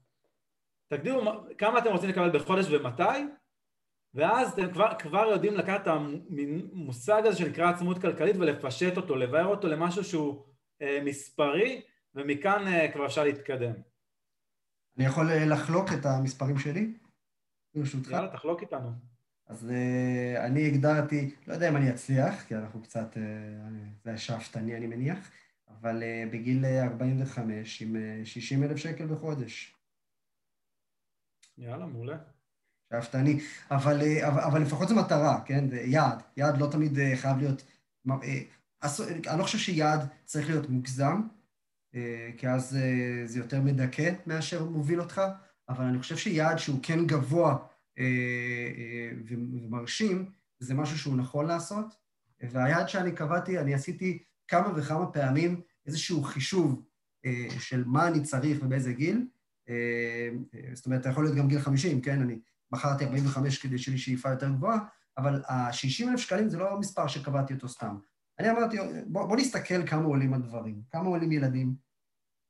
תגדירו 0.87 1.21
כמה 1.57 1.79
אתם 1.79 1.91
רוצים 1.91 2.09
לקבל 2.09 2.39
בחודש 2.39 2.65
ומתי, 2.69 3.03
ואז 4.13 4.51
אתם 4.53 4.73
כבר, 4.73 4.93
כבר 4.99 5.25
יודעים 5.31 5.53
לקחת 5.53 5.81
את 5.81 5.87
המושג 5.87 7.25
הזה 7.25 7.37
שנקרא 7.37 7.69
עצמאות 7.69 8.01
כלכלית 8.01 8.35
ולפשט 8.39 8.97
אותו, 8.97 9.15
לבאר 9.15 9.45
אותו 9.45 9.67
למשהו 9.67 10.03
שהוא 10.03 10.45
אה, 10.81 10.99
מספרי, 11.05 11.81
ומכאן 12.19 12.67
אה, 12.67 12.91
כבר 12.91 13.05
אפשר 13.05 13.23
להתקדם. 13.23 13.73
אני 14.97 15.05
יכול 15.05 15.33
לחלוק 15.33 15.93
את 15.93 16.05
המספרים 16.05 16.59
שלי, 16.59 16.93
ברשותך? 17.75 18.11
יאללה, 18.11 18.27
תחלוק 18.27 18.61
איתנו. 18.61 18.91
אז 19.47 19.69
uh, 19.69 20.39
אני 20.39 20.67
הגדרתי, 20.67 21.35
לא 21.47 21.53
יודע 21.53 21.69
אם 21.69 21.75
אני 21.75 21.89
אצליח, 21.89 22.43
כי 22.47 22.55
אנחנו 22.55 22.81
קצת, 22.81 23.13
uh, 23.13 23.19
זה 24.03 24.17
שאפתני 24.17 24.77
אני 24.77 24.87
מניח, 24.87 25.31
אבל 25.67 26.03
uh, 26.03 26.33
בגיל 26.33 26.65
45 26.65 27.81
עם 27.81 27.95
uh, 27.95 28.25
60 28.25 28.63
אלף 28.63 28.77
שקל 28.77 29.07
בחודש. 29.07 29.75
יאללה, 31.57 31.85
מעולה. 31.85 32.17
שאפתני, 32.93 33.39
אבל, 33.71 33.99
uh, 34.01 34.27
אבל, 34.27 34.41
אבל 34.41 34.61
לפחות 34.61 34.87
זו 34.87 34.95
מטרה, 34.95 35.41
כן? 35.45 35.69
זה 35.69 35.81
יעד. 35.81 36.23
יעד 36.37 36.57
לא 36.57 36.67
תמיד 36.71 36.97
uh, 36.97 37.01
חייב 37.15 37.37
להיות... 37.37 37.63
Uh, 38.07 38.11
אני 39.27 39.39
לא 39.39 39.43
חושב 39.43 39.57
שיעד 39.57 40.07
צריך 40.25 40.49
להיות 40.49 40.69
מוגזם, 40.69 41.21
כי 42.37 42.49
אז 42.49 42.77
uh, 42.77 43.27
זה 43.27 43.39
יותר 43.39 43.61
מדכא 43.61 44.11
מאשר 44.25 44.65
מוביל 44.65 45.01
אותך, 45.01 45.21
אבל 45.69 45.85
אני 45.85 45.99
חושב 45.99 46.17
שיעד 46.17 46.57
שהוא 46.57 46.79
כן 46.83 47.05
גבוה 47.07 47.57
uh, 47.97 48.01
ומרשים, 49.27 50.31
זה 50.59 50.73
משהו 50.73 50.97
שהוא 50.97 51.17
נכון 51.17 51.45
לעשות. 51.45 51.85
והיעד 52.41 52.89
שאני 52.89 53.11
קבעתי, 53.11 53.59
אני 53.59 53.73
עשיתי 53.73 54.23
כמה 54.47 54.73
וכמה 54.75 55.11
פעמים 55.11 55.61
איזשהו 55.85 56.23
חישוב 56.23 56.83
אה, 57.25 57.47
של 57.59 57.83
מה 57.85 58.07
אני 58.07 58.23
צריך 58.23 58.59
ובאיזה 58.61 58.93
גיל. 58.93 59.27
אה, 59.69 60.29
זאת 60.73 60.85
אומרת, 60.85 61.03
זה 61.03 61.09
יכול 61.09 61.23
להיות 61.23 61.37
גם 61.37 61.47
גיל 61.47 61.59
50, 61.59 62.01
כן? 62.01 62.21
אני 62.21 62.39
בחרתי 62.71 63.05
45 63.05 63.57
כדי 63.57 63.77
שיהיה 63.77 63.95
לי 63.95 64.01
שאיפה 64.01 64.29
יותר 64.29 64.49
גבוהה, 64.49 64.79
אבל 65.17 65.43
ה-60 65.47 66.09
אלף 66.09 66.19
שקלים 66.19 66.49
זה 66.49 66.57
לא 66.57 66.79
מספר 66.79 67.07
שקבעתי 67.07 67.53
אותו 67.53 67.69
סתם. 67.69 67.97
אני 68.39 68.49
אמרתי, 68.49 68.77
בוא, 69.07 69.25
בוא 69.25 69.37
נסתכל 69.37 69.87
כמה 69.87 70.05
עולים 70.05 70.33
הדברים, 70.33 70.81
כמה 70.91 71.07
עולים 71.07 71.31
ילדים, 71.31 71.75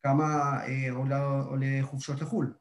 כמה 0.04 0.24
אה, 0.64 0.92
עולה, 0.92 1.42
עולה 1.42 1.80
חופשות 1.82 2.22
לחו"ל, 2.22 2.54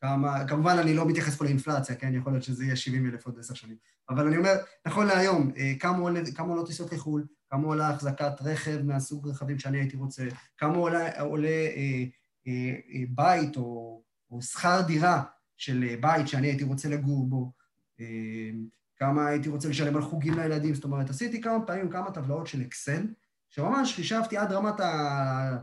כמה, 0.00 0.48
כמובן 0.48 0.76
אני 0.78 0.94
לא 0.94 1.08
מתייחס 1.08 1.36
פה 1.36 1.44
לאינפלציה, 1.44 1.96
כן? 1.96 2.14
יכול 2.14 2.32
להיות 2.32 2.44
שזה 2.44 2.64
יהיה 2.64 2.76
70 2.76 3.06
אלף 3.06 3.26
עוד 3.26 3.38
עשר 3.38 3.54
שנים. 3.54 3.76
אבל 4.08 4.26
אני 4.26 4.36
אומר, 4.36 4.54
נכון 4.86 5.06
להיום, 5.06 5.52
אה, 5.56 5.72
כמה 5.80 5.98
עולה, 5.98 6.20
כמה 6.34 6.48
עולות 6.48 6.66
טיסות 6.66 6.92
לחו"ל, 6.92 7.26
כמה 7.50 7.66
עולה 7.66 7.88
החזקת 7.88 8.32
רכב 8.40 8.82
מהסוג 8.82 9.28
רכבים 9.28 9.58
שאני 9.58 9.78
הייתי 9.78 9.96
רוצה, 9.96 10.24
כמה 10.56 10.76
עולה, 10.76 11.20
עולה 11.20 11.48
אה, 11.48 12.04
אה, 12.46 12.74
אה, 12.94 13.04
בית 13.08 13.56
או, 13.56 14.02
או 14.30 14.42
שכר 14.42 14.80
דירה 14.86 15.22
של 15.56 15.84
אה, 15.88 15.96
בית 16.00 16.28
שאני 16.28 16.46
הייתי 16.46 16.64
רוצה 16.64 16.88
לגור 16.88 17.26
בו, 17.28 17.52
אה, 18.00 18.50
כמה 18.98 19.26
הייתי 19.26 19.48
רוצה 19.48 19.68
לשלם 19.68 19.96
על 19.96 20.02
חוגים 20.02 20.34
לילדים, 20.34 20.74
זאת 20.74 20.84
אומרת, 20.84 21.10
עשיתי 21.10 21.40
כמה 21.40 21.66
פעמים 21.66 21.90
כמה 21.90 22.10
טבלאות 22.10 22.46
של 22.46 22.62
אקסל, 22.62 23.06
שממש 23.50 23.94
חישבתי 23.94 24.36
עד 24.36 24.52
רמת 24.52 24.80
ה... 24.80 25.56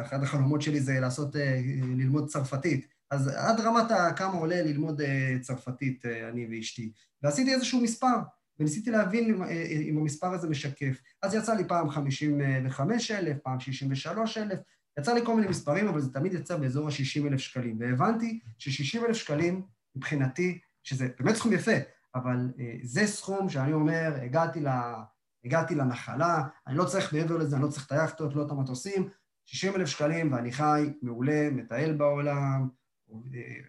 אחד 0.00 0.22
החלומות 0.22 0.62
שלי 0.62 0.80
זה 0.80 1.00
לעשות, 1.00 1.36
אה, 1.36 1.60
ללמוד 1.96 2.28
צרפתית. 2.28 2.94
אז 3.10 3.28
עד 3.28 3.60
רמת 3.60 4.16
כמה 4.16 4.32
עולה 4.32 4.62
ללמוד 4.62 5.00
אה, 5.00 5.36
צרפתית, 5.40 6.06
אה, 6.06 6.28
אני 6.28 6.46
ואשתי. 6.50 6.92
ועשיתי 7.22 7.54
איזשהו 7.54 7.80
מספר, 7.80 8.16
וניסיתי 8.58 8.90
להבין 8.90 9.42
אה, 9.42 9.66
אם 9.88 9.98
המספר 9.98 10.26
הזה 10.26 10.48
משקף. 10.48 11.00
אז 11.22 11.34
יצא 11.34 11.54
לי 11.54 11.64
פעם 11.68 11.90
55,000, 11.90 13.36
פעם 13.42 13.60
63,000, 13.60 14.58
יצא 14.98 15.14
לי 15.14 15.20
כל 15.24 15.34
מיני 15.36 15.48
מספרים, 15.48 15.88
אבל 15.88 16.00
זה 16.00 16.12
תמיד 16.12 16.34
יצא 16.34 16.56
באזור 16.56 16.88
ה-60,000 16.88 17.38
שקלים. 17.38 17.76
והבנתי 17.80 18.40
ש-60,000 18.58 19.14
שקלים, 19.14 19.62
מבחינתי, 19.96 20.58
שזה 20.82 21.08
באמת 21.18 21.34
סכום 21.34 21.52
יפה, 21.52 21.72
אבל 22.14 22.52
זה 22.82 23.06
סכום 23.06 23.48
שאני 23.48 23.72
אומר, 23.72 24.14
הגעתי, 24.22 24.60
לה, 24.60 25.02
הגעתי 25.44 25.74
לנחלה, 25.74 26.42
אני 26.66 26.76
לא 26.76 26.84
צריך 26.84 27.12
מעבר 27.12 27.36
לזה, 27.36 27.56
אני 27.56 27.64
לא 27.64 27.68
צריך 27.68 27.86
את 27.86 27.92
היאכטות, 27.92 28.34
לא 28.34 28.46
את 28.46 28.50
המטוסים, 28.50 29.08
60 29.44 29.74
אלף 29.74 29.88
שקלים 29.88 30.32
ואני 30.32 30.52
חי 30.52 30.92
מעולה, 31.02 31.50
מטייל 31.52 31.92
בעולם, 31.92 32.68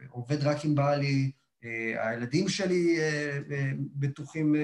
עובד 0.10 0.43
רק 0.43 0.65
עם 0.65 0.75
בעלי, 0.75 1.31
אה, 1.63 2.10
הילדים 2.10 2.49
שלי 2.49 2.99
אה, 2.99 3.39
אה, 3.51 3.71
בטוחים 3.77 4.55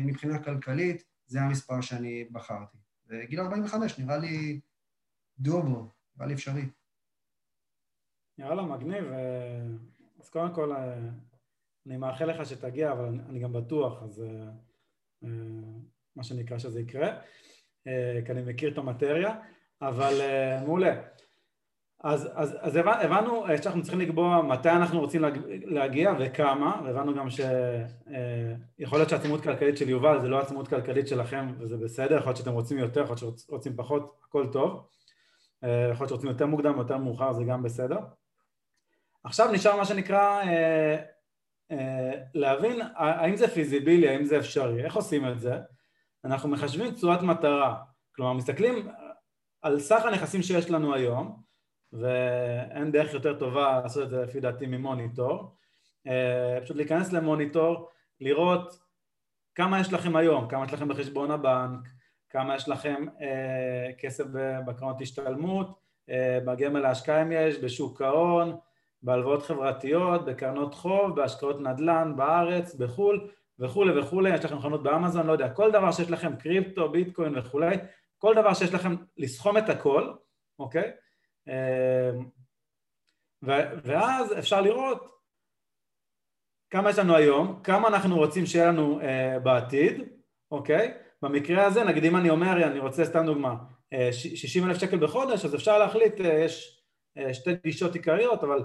מבחינה 0.00 0.44
כלכלית, 0.44 1.04
זה 1.26 1.40
המספר 1.40 1.80
שאני 1.80 2.24
בחרתי. 2.32 2.78
וגיל 3.08 3.40
45 3.40 3.98
נראה 3.98 4.16
לי 4.16 4.60
דואבו, 5.38 5.90
נראה 6.16 6.26
לי 6.28 6.34
אפשרי. 6.34 6.68
יאללה, 8.38 8.62
מגניב. 8.62 9.04
אז 10.20 10.28
קודם 10.28 10.54
כל, 10.54 10.72
אני 11.86 11.96
מאחל 11.96 12.24
לך 12.24 12.46
שתגיע, 12.46 12.92
אבל 12.92 13.04
אני 13.28 13.38
גם 13.38 13.52
בטוח, 13.52 14.02
אז 14.02 14.24
מה 16.16 16.22
שנקרא 16.22 16.58
שזה 16.58 16.80
יקרה, 16.80 17.08
כי 17.84 18.30
אני 18.32 18.42
מכיר 18.42 18.72
את 18.72 18.78
המטריה, 18.78 19.34
אבל 19.82 20.20
מעולה. 20.64 21.02
אז, 22.04 22.28
אז, 22.34 22.56
אז 22.60 22.76
הבנו 22.76 23.44
שאנחנו 23.62 23.82
צריכים 23.82 24.00
לקבוע 24.00 24.42
מתי 24.42 24.70
אנחנו 24.70 25.00
רוצים 25.00 25.22
להגיע 25.64 26.12
וכמה, 26.20 26.80
והבנו 26.84 27.14
גם 27.14 27.28
שיכול 27.30 28.98
להיות 28.98 29.08
שהעצמות 29.08 29.40
כלכלית 29.42 29.78
של 29.78 29.88
יובל 29.88 30.20
זה 30.20 30.28
לא 30.28 30.38
העצמות 30.38 30.68
כלכלית 30.68 31.08
שלכם 31.08 31.46
וזה 31.58 31.76
בסדר, 31.76 32.16
יכול 32.16 32.28
להיות 32.28 32.36
שאתם 32.36 32.52
רוצים 32.52 32.78
יותר, 32.78 33.02
יכול 33.02 33.16
להיות 33.22 33.38
שרוצים 33.38 33.76
פחות, 33.76 34.20
הכל 34.28 34.46
טוב, 34.52 34.88
יכול 35.62 35.70
להיות 35.98 36.08
שרוצים 36.08 36.28
יותר 36.28 36.46
מוקדם, 36.46 36.78
יותר 36.78 36.96
מאוחר, 36.96 37.32
זה 37.32 37.44
גם 37.44 37.62
בסדר. 37.62 37.98
עכשיו 39.24 39.52
נשאר 39.52 39.76
מה 39.76 39.84
שנקרא 39.84 40.42
להבין 42.34 42.80
האם 42.94 43.36
זה 43.36 43.48
פיזיבילי, 43.48 44.08
האם 44.08 44.24
זה 44.24 44.38
אפשרי, 44.38 44.84
איך 44.84 44.96
עושים 44.96 45.28
את 45.28 45.40
זה? 45.40 45.58
אנחנו 46.24 46.48
מחשבים 46.48 46.90
תשואת 46.90 47.22
מטרה, 47.22 47.76
כלומר 48.14 48.32
מסתכלים 48.32 48.88
על 49.62 49.80
סך 49.80 50.04
הנכסים 50.04 50.42
שיש 50.42 50.70
לנו 50.70 50.94
היום 50.94 51.42
ואין 51.92 52.92
דרך 52.92 53.14
יותר 53.14 53.38
טובה 53.38 53.80
לעשות 53.82 54.02
את 54.02 54.10
זה 54.10 54.22
לפי 54.22 54.40
דעתי 54.40 54.66
ממוניטור. 54.66 55.56
אה, 56.06 56.58
פשוט 56.62 56.76
להיכנס 56.76 57.12
למוניטור, 57.12 57.90
לראות 58.20 58.78
כמה 59.54 59.80
יש 59.80 59.92
לכם 59.92 60.16
היום, 60.16 60.48
כמה 60.48 60.64
יש 60.64 60.72
לכם 60.72 60.88
בחשבון 60.88 61.30
הבנק, 61.30 61.88
כמה 62.30 62.54
יש 62.56 62.68
לכם 62.68 63.06
אה, 63.20 63.92
כסף 63.98 64.24
בקרנות 64.66 65.00
השתלמות, 65.00 65.78
אה, 66.10 66.38
בגמל 66.44 66.80
להשקעה 66.80 67.22
אם 67.22 67.32
יש, 67.32 67.58
בשוק 67.58 68.02
ההון, 68.02 68.56
בהלוואות 69.04 69.42
חברתיות, 69.42 70.24
בקרנות 70.24 70.74
חוב, 70.74 71.16
בהשקעות 71.16 71.60
נדל"ן 71.60 72.12
בארץ, 72.16 72.74
בחו"ל 72.74 73.30
וכולי 73.58 74.00
וכולי, 74.00 74.34
יש 74.34 74.44
לכם 74.44 74.60
חנות 74.60 74.82
באמזון, 74.82 75.26
לא 75.26 75.32
יודע, 75.32 75.48
כל 75.50 75.70
דבר 75.70 75.92
שיש 75.92 76.10
לכם, 76.10 76.36
קריפטו, 76.36 76.88
ביטקוין 76.88 77.38
וכולי, 77.38 77.76
כל 78.18 78.34
דבר 78.34 78.54
שיש 78.54 78.74
לכם 78.74 78.94
לסכום 79.16 79.58
את 79.58 79.68
הכל, 79.68 80.12
אוקיי? 80.58 80.90
אה, 81.48 82.10
ואז 83.82 84.38
אפשר 84.38 84.60
לראות 84.60 85.14
כמה 86.70 86.90
יש 86.90 86.98
לנו 86.98 87.16
היום, 87.16 87.60
כמה 87.64 87.88
אנחנו 87.88 88.16
רוצים 88.16 88.46
שיהיה 88.46 88.68
לנו 88.68 89.00
אה, 89.00 89.38
בעתיד, 89.38 90.02
אוקיי? 90.50 90.94
במקרה 91.22 91.66
הזה, 91.66 91.84
נגיד 91.84 92.04
אם 92.04 92.16
אני 92.16 92.30
אומר, 92.30 92.64
אני 92.66 92.78
רוצה 92.78 93.04
סתם 93.04 93.26
דוגמה, 93.26 93.54
60 94.12 94.64
אה, 94.64 94.68
אלף 94.68 94.78
שקל 94.78 94.98
בחודש, 94.98 95.44
אז 95.44 95.54
אפשר 95.54 95.78
להחליט, 95.78 96.20
אה, 96.20 96.44
יש 96.44 96.82
אה, 97.18 97.34
שתי 97.34 97.50
גישות 97.64 97.94
עיקריות, 97.94 98.44
אבל 98.44 98.62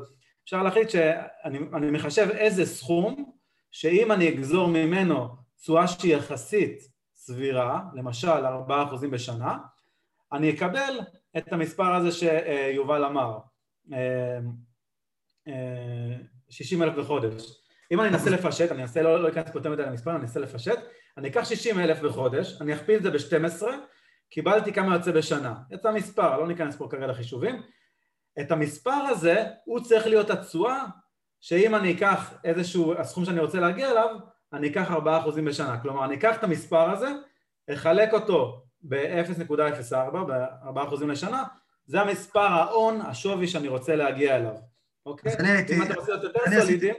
אפשר 0.50 0.64
להחליט 0.64 0.90
שאני 0.90 1.92
מחשב 1.92 2.30
איזה 2.32 2.66
סכום, 2.66 3.32
שאם 3.72 4.12
אני 4.12 4.30
אגזור 4.30 4.68
ממנו 4.68 5.28
תשואה 5.62 5.88
שהיא 5.88 6.16
יחסית 6.16 6.80
סבירה, 7.16 7.82
למשל 7.94 8.46
4% 8.68 9.08
בשנה, 9.12 9.58
אני 10.34 10.50
אקבל 10.50 11.00
את 11.38 11.54
המספר 11.54 11.96
הזה 11.96 12.12
שיובל 12.12 13.06
אמר, 13.06 13.38
60 16.50 16.84
אלף 16.84 16.96
בחודש. 16.96 17.62
אם 17.92 18.02
אני 18.02 18.10
אנסה 18.10 18.30
לפשט, 18.30 18.72
אני 18.72 18.82
אנסה 18.82 19.02
לא, 19.02 19.24
לא 19.24 19.30
אכנס 19.30 19.50
פה 19.50 19.60
יותר 19.60 19.72
מדי 19.72 19.84
למספר, 19.84 20.12
אני 20.12 20.22
אנסה 20.22 20.40
לפשט, 20.40 20.80
אני 21.18 21.28
אקח 21.28 21.44
60 21.44 21.80
אלף 21.80 22.00
בחודש, 22.00 22.62
אני 22.62 22.74
אכפיל 22.74 22.96
את 22.96 23.04
זה 23.04 23.12
ב-12, 23.12 23.64
קיבלתי 24.30 24.74
כמה 24.74 24.96
יוצא 24.96 25.12
בשנה. 25.12 25.56
יצא 25.72 25.92
מספר, 25.92 26.38
לא 26.38 26.48
ניכנס 26.48 26.76
פה 26.76 26.88
כרגע 26.92 27.08
לחישובים. 27.08 27.62
את 28.42 28.52
המספר 28.52 28.92
הזה, 28.92 29.44
הוא 29.66 29.80
צריך 29.80 30.08
להיות 30.08 30.30
התשואה, 30.30 30.86
שאם 31.42 31.76
אני 31.76 31.94
אקח 31.94 32.34
איזשהו, 32.44 32.94
הסכום 32.94 33.26
שאני 33.26 33.40
רוצה 33.40 33.60
להגיע 33.60 33.92
אליו, 33.92 34.16
אני 34.54 34.68
אקח 34.68 34.92
4% 34.92 35.42
בשנה. 35.46 35.80
כלומר, 35.82 36.06
אני 36.06 36.16
אקח 36.16 36.36
את 36.38 36.44
המספר 36.44 36.90
הזה, 36.90 37.10
אחלק 37.74 38.14
אותו 38.14 38.64
ב-0.04, 38.82 40.18
ב-4% 40.28 41.06
לשנה, 41.06 41.44
זה 41.86 42.02
המספר 42.02 42.40
ההון, 42.40 43.02
השווי 43.02 43.48
שאני 43.48 43.68
רוצה 43.68 43.96
להגיע 43.96 44.36
אליו, 44.36 44.56
אוקיי? 45.06 45.34
אם 45.70 45.84
אתה 45.84 45.94
רוצה 45.94 46.12
להיות 46.12 46.24
יותר 46.24 46.62
סולידיים... 46.62 46.96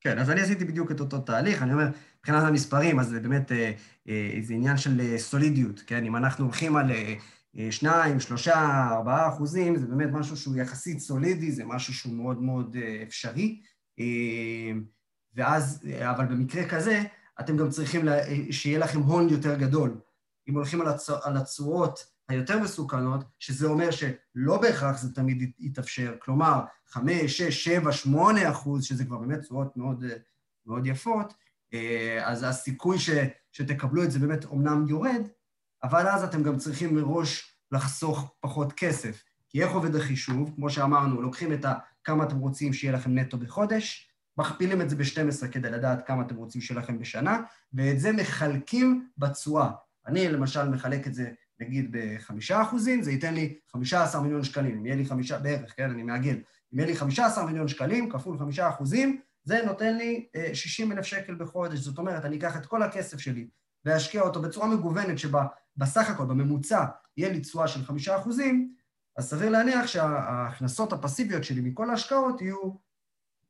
כן, 0.00 0.18
אז 0.18 0.30
אני 0.30 0.40
עשיתי 0.40 0.64
בדיוק 0.64 0.90
את 0.90 1.00
אותו 1.00 1.18
תהליך, 1.18 1.62
אני 1.62 1.72
אומר, 1.72 1.86
מבחינת 2.18 2.42
המספרים, 2.42 3.00
אז 3.00 3.08
זה 3.08 3.20
באמת 3.20 3.52
אה, 3.52 3.72
אה, 4.08 4.30
זה 4.40 4.54
עניין 4.54 4.76
של 4.76 5.00
אה, 5.00 5.18
סולידיות, 5.18 5.82
כן? 5.86 6.04
אם 6.04 6.16
אנחנו 6.16 6.44
הולכים 6.44 6.76
על 6.76 6.90
שניים, 7.70 8.20
שלושה, 8.20 8.88
ארבעה 8.90 9.28
אחוזים, 9.28 9.76
זה 9.76 9.86
באמת 9.86 10.08
משהו 10.12 10.36
שהוא 10.36 10.56
יחסית 10.56 10.98
סולידי, 10.98 11.52
זה 11.52 11.64
משהו 11.64 11.94
שהוא 11.94 12.14
מאוד 12.14 12.42
מאוד 12.42 12.76
אפשרי. 13.02 13.60
ואז, 15.34 15.86
אבל 16.00 16.26
במקרה 16.26 16.68
כזה, 16.68 17.02
אתם 17.40 17.56
גם 17.56 17.70
צריכים 17.70 18.06
שיהיה 18.50 18.78
לכם 18.78 19.00
הון 19.00 19.28
יותר 19.28 19.58
גדול. 19.58 20.00
אם 20.48 20.54
הולכים 20.54 20.80
על 21.22 21.36
התשואות 21.36 22.14
היותר 22.28 22.58
מסוכנות, 22.58 23.24
שזה 23.38 23.66
אומר 23.66 23.90
שלא 23.90 24.60
בהכרח 24.60 25.02
זה 25.02 25.14
תמיד 25.14 25.52
יתאפשר, 25.58 26.14
כלומר, 26.18 26.60
5, 26.86 27.38
6, 27.38 27.64
7, 27.64 27.92
8 27.92 28.50
אחוז, 28.50 28.84
שזה 28.84 29.04
כבר 29.04 29.18
באמת 29.18 29.40
תשואות 29.40 29.76
מאוד, 29.76 30.04
מאוד 30.66 30.86
יפות, 30.86 31.34
אה, 31.74 32.20
אז 32.24 32.42
הסיכוי 32.42 32.98
ש, 32.98 33.10
שתקבלו 33.52 34.04
את 34.04 34.10
זה 34.10 34.18
באמת 34.18 34.44
אומנם 34.44 34.84
יורד, 34.88 35.28
אבל 35.84 36.08
אז 36.08 36.24
אתם 36.24 36.42
גם 36.42 36.56
צריכים 36.56 36.94
מראש 36.94 37.56
לחסוך 37.72 38.34
פחות 38.40 38.72
כסף. 38.72 39.24
כי 39.48 39.62
איך 39.62 39.72
עובד 39.72 39.96
החישוב? 39.96 40.52
כמו 40.56 40.70
שאמרנו, 40.70 41.22
לוקחים 41.22 41.52
את 41.52 41.64
ה, 41.64 41.74
כמה 42.04 42.24
אתם 42.24 42.38
רוצים 42.38 42.72
שיהיה 42.72 42.92
לכם 42.92 43.18
נטו 43.18 43.38
בחודש, 43.38 44.10
מכפילים 44.38 44.80
את 44.80 44.90
זה 44.90 44.96
ב-12 44.96 45.48
כדי 45.48 45.70
לדעת 45.70 46.06
כמה 46.06 46.22
אתם 46.22 46.36
רוצים 46.36 46.60
שיהיה 46.60 46.80
לכם 46.80 46.98
בשנה, 46.98 47.40
ואת 47.74 48.00
זה 48.00 48.12
מחלקים 48.12 49.08
בתשואה. 49.18 49.70
אני 50.06 50.28
למשל 50.28 50.68
מחלק 50.68 51.06
את 51.06 51.14
זה 51.14 51.30
נגיד 51.60 51.88
בחמישה 51.90 52.62
אחוזים, 52.62 53.02
זה 53.02 53.12
ייתן 53.12 53.34
לי 53.34 53.56
15 53.72 54.20
מיליון 54.22 54.44
שקלים. 54.44 54.78
אם 54.78 54.86
יהיה 54.86 54.96
לי 54.96 55.04
חמישה, 55.04 55.38
בערך, 55.38 55.76
כן, 55.76 55.90
אני 55.90 56.02
מעגל. 56.02 56.36
אם 56.74 56.78
יהיה 56.78 56.86
לי 56.86 56.96
15 56.96 57.46
מיליון 57.46 57.68
שקלים 57.68 58.10
כפול 58.10 58.38
חמישה 58.38 58.68
אחוזים, 58.68 59.20
זה 59.44 59.60
נותן 59.66 59.96
לי 59.96 60.26
60 60.52 60.92
אלף 60.92 61.04
שקל 61.04 61.34
בחודש. 61.34 61.78
זאת 61.78 61.98
אומרת, 61.98 62.24
אני 62.24 62.36
אקח 62.36 62.56
את 62.56 62.66
כל 62.66 62.82
הכסף 62.82 63.18
שלי 63.18 63.48
ואשקיע 63.84 64.22
אותו 64.22 64.42
בצורה 64.42 64.66
מגוונת, 64.66 65.18
שבה 65.18 65.46
בסך 65.76 66.10
הכל, 66.10 66.24
בממוצע, 66.24 66.84
יהיה 67.16 67.32
לי 67.32 67.40
תשואה 67.40 67.68
של 67.68 67.84
חמישה 67.84 68.16
אחוזים, 68.16 68.74
אז 69.16 69.30
סביר 69.30 69.50
להניח 69.50 69.86
שההכנסות 69.86 70.92
הפסיביות 70.92 71.44
שלי 71.44 71.60
מכל 71.60 71.90
ההשקעות 71.90 72.40
יהיו 72.40 72.74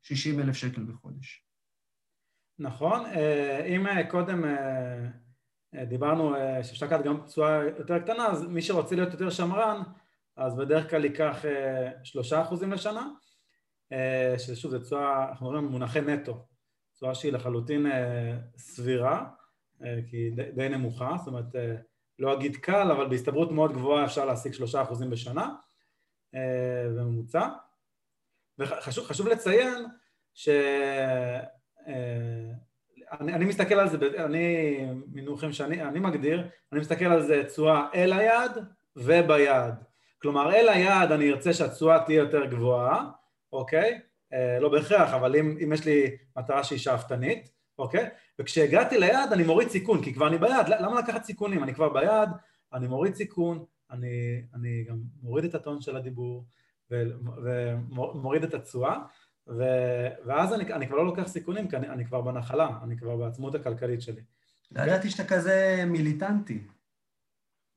60 0.01 0.39
אלף 0.39 0.55
שקל 0.55 0.83
בחודש. 0.83 1.45
נכון. 2.59 3.05
אה, 3.05 3.65
אם 3.65 3.87
אה, 3.87 4.09
קודם 4.09 4.45
אה, 4.45 5.85
דיברנו 5.85 6.33
שאפשר 6.63 6.85
לקחת 6.85 7.03
גם 7.03 7.21
תשואה 7.25 7.63
יותר 7.63 7.99
קטנה, 7.99 8.27
אז 8.27 8.45
מי 8.45 8.61
שרוצה 8.61 8.95
להיות 8.95 9.11
יותר 9.13 9.29
שמרן, 9.29 9.81
אז 10.35 10.55
בדרך 10.55 10.89
כלל 10.89 11.05
ייקח 11.05 11.45
שלושה 12.03 12.41
אחוזים 12.41 12.71
לשנה, 12.71 13.07
שזה 14.37 14.55
שוב, 14.55 14.71
זו 14.71 14.79
תשואה, 14.79 15.29
אנחנו 15.29 15.45
מדברים 15.45 15.67
במונחי 15.67 16.01
נטו, 16.01 16.45
תשואה 16.93 17.15
שהיא 17.15 17.33
לחלוטין 17.33 17.85
סבירה, 18.57 19.29
כי 19.79 20.17
היא 20.17 20.31
די 20.55 20.69
נמוכה, 20.69 21.15
זאת 21.17 21.27
אומרת, 21.27 21.55
לא 22.19 22.33
אגיד 22.33 22.55
קל, 22.55 22.91
אבל 22.91 23.07
בהסתברות 23.07 23.51
מאוד 23.51 23.73
גבוהה 23.73 24.05
אפשר 24.05 24.25
להשיג 24.25 24.53
שלושה 24.53 24.81
אחוזים 24.81 25.09
בשנה 25.09 25.49
בממוצע. 26.97 27.47
וחשוב 28.59 29.27
לציין 29.27 29.85
ש... 30.33 30.49
אני, 33.11 33.33
אני 33.33 33.45
מסתכל 33.45 33.75
על 33.75 33.89
זה, 33.89 33.97
אני, 34.25 34.77
מינוחים 35.07 35.51
שאני 35.51 35.83
אני 35.83 35.99
מגדיר, 35.99 36.47
אני 36.71 36.79
מסתכל 36.79 37.05
על 37.05 37.21
זה 37.21 37.43
תשואה 37.47 37.87
אל 37.95 38.13
היעד 38.13 38.65
וביעד. 38.95 39.83
כלומר, 40.21 40.55
אל 40.55 40.69
היעד 40.69 41.11
אני 41.11 41.31
ארצה 41.31 41.53
שהתשואה 41.53 42.03
תהיה 42.05 42.19
יותר 42.19 42.45
גבוהה, 42.45 43.09
אוקיי? 43.53 43.99
אה, 44.33 44.59
לא 44.59 44.69
בהכרח, 44.69 45.13
אבל 45.13 45.35
אם, 45.35 45.57
אם 45.63 45.73
יש 45.73 45.85
לי 45.85 46.17
מטרה 46.37 46.63
שהיא 46.63 46.79
שאפתנית, 46.79 47.49
אוקיי? 47.79 48.09
וכשהגעתי 48.39 48.97
ליעד 48.97 49.33
אני 49.33 49.43
מוריד 49.43 49.69
סיכון, 49.69 50.03
כי 50.03 50.13
כבר 50.13 50.27
אני 50.27 50.37
ביעד, 50.37 50.69
למה 50.69 50.99
לקחת 50.99 51.23
סיכונים? 51.23 51.63
אני 51.63 51.73
כבר 51.73 51.89
ביעד, 51.89 52.29
אני 52.73 52.87
מוריד 52.87 53.15
סיכון, 53.15 53.65
אני, 53.91 54.41
אני 54.53 54.83
גם 54.89 54.97
מוריד 55.21 55.45
את 55.45 55.55
הטון 55.55 55.81
של 55.81 55.97
הדיבור 55.97 56.45
ומוריד 56.91 58.43
את 58.43 58.53
התשואה. 58.53 58.97
ואז 60.25 60.53
אני, 60.53 60.73
אני 60.73 60.87
כבר 60.87 60.97
לא 60.97 61.05
לוקח 61.05 61.27
סיכונים, 61.27 61.67
כי 61.67 61.77
אני, 61.77 61.89
אני 61.89 62.05
כבר 62.05 62.21
בנחלה, 62.21 62.69
אני 62.83 62.97
כבר 62.97 63.15
בעצמות 63.15 63.55
הכלכלית 63.55 64.01
שלי. 64.01 64.21
לא 64.71 64.81
ידעתי 64.81 65.09
שאתה 65.09 65.25
כזה 65.25 65.83
מיליטנטי. 65.87 66.61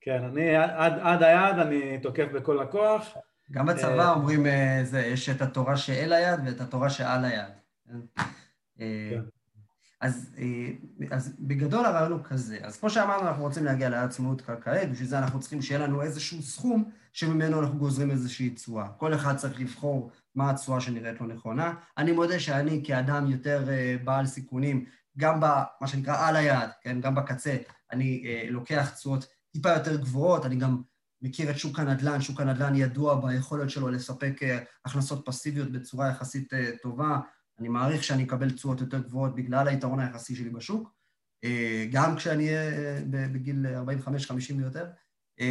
כן, 0.00 0.24
אני 0.24 0.56
עד, 0.56 0.92
עד 1.02 1.22
היד 1.22 1.58
אני 1.58 1.98
תוקף 2.02 2.26
בכל 2.34 2.60
הכוח. 2.60 3.16
גם 3.50 3.66
בצבא 3.66 4.00
אה, 4.00 4.12
אומרים, 4.12 4.46
אה, 4.46 4.80
זה, 4.82 5.00
יש 5.00 5.28
את 5.28 5.42
התורה 5.42 5.76
שאל 5.76 6.12
היד 6.12 6.40
ואת 6.46 6.60
התורה 6.60 6.90
שעל 6.90 7.24
היד. 7.24 7.52
כן. 8.78 9.20
אה, 10.02 10.08
אז, 10.08 10.30
אז 11.10 11.36
בגדול 11.38 11.86
הרעיון 11.86 12.12
הוא 12.12 12.20
כזה. 12.24 12.58
אז 12.62 12.76
כמו 12.76 12.90
שאמרנו, 12.90 13.28
אנחנו 13.28 13.42
רוצים 13.42 13.64
להגיע 13.64 13.88
לעצמאות 13.88 14.40
כלכלית, 14.40 14.90
בשביל 14.90 15.08
זה 15.08 15.18
אנחנו 15.18 15.40
צריכים 15.40 15.62
שיהיה 15.62 15.80
לנו 15.80 16.02
איזשהו 16.02 16.42
סכום 16.42 16.90
שממנו 17.12 17.60
אנחנו 17.60 17.78
גוזרים 17.78 18.10
איזושהי 18.10 18.50
תשואה. 18.50 18.88
כל 18.88 19.14
אחד 19.14 19.36
צריך 19.36 19.60
לבחור 19.60 20.10
מה 20.34 20.50
התשואה 20.50 20.80
שנראית 20.80 21.20
לו 21.20 21.26
נכונה. 21.26 21.74
אני 21.98 22.12
מודה 22.12 22.40
שאני 22.40 22.82
כאדם 22.86 23.30
יותר 23.30 23.64
uh, 23.66 24.04
בעל 24.04 24.26
סיכונים, 24.26 24.84
גם 25.18 25.40
במה 25.40 25.86
שנקרא 25.86 26.28
על 26.28 26.36
היד, 26.36 26.70
כן, 26.82 27.00
גם 27.00 27.14
בקצה, 27.14 27.56
אני 27.92 28.24
uh, 28.24 28.50
לוקח 28.50 28.90
תשואות 28.90 29.26
טיפה 29.52 29.70
יותר 29.70 29.96
גבוהות, 29.96 30.46
אני 30.46 30.56
גם 30.56 30.82
מכיר 31.22 31.50
את 31.50 31.58
שוק 31.58 31.78
הנדל"ן, 31.78 32.20
שוק 32.20 32.40
הנדל"ן 32.40 32.74
ידוע 32.74 33.20
ביכולת 33.26 33.70
שלו 33.70 33.88
לספק 33.88 34.40
הכנסות 34.84 35.26
פסיביות 35.26 35.72
בצורה 35.72 36.08
יחסית 36.08 36.52
טובה, 36.82 37.18
אני 37.58 37.68
מעריך 37.68 38.04
שאני 38.04 38.24
אקבל 38.24 38.50
תשואות 38.50 38.80
יותר 38.80 38.98
גבוהות 38.98 39.34
בגלל 39.34 39.68
היתרון 39.68 40.00
היחסי 40.00 40.36
שלי 40.36 40.50
בשוק, 40.50 40.94
uh, 41.44 41.48
גם 41.92 42.16
כשאני 42.16 42.48
אהיה 42.48 42.98
uh, 42.98 43.02
בגיל 43.32 43.66
45-50 44.06 44.54
ויותר. 44.56 44.86
Uh, 45.40 45.44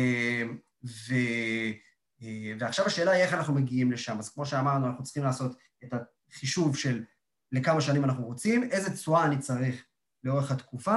ו... 0.84 1.14
אה, 2.22 2.54
ועכשיו 2.60 2.86
השאלה 2.86 3.12
היא 3.12 3.24
איך 3.24 3.34
אנחנו 3.34 3.54
מגיעים 3.54 3.92
לשם. 3.92 4.20
אז 4.20 4.30
כמו 4.30 4.46
שאמרנו, 4.46 4.88
אנחנו 4.88 5.04
צריכים 5.04 5.24
לעשות 5.24 5.58
את 5.84 5.94
החישוב 6.32 6.78
של 6.78 7.04
לכמה 7.52 7.82
שנים 7.82 8.04
אנחנו 8.04 8.26
רוצים, 8.26 8.64
איזה 8.64 8.94
תשואה 8.94 9.26
אני 9.26 9.40
צריך 9.40 9.86
לאורך 10.24 10.52
התקופה, 10.52 10.96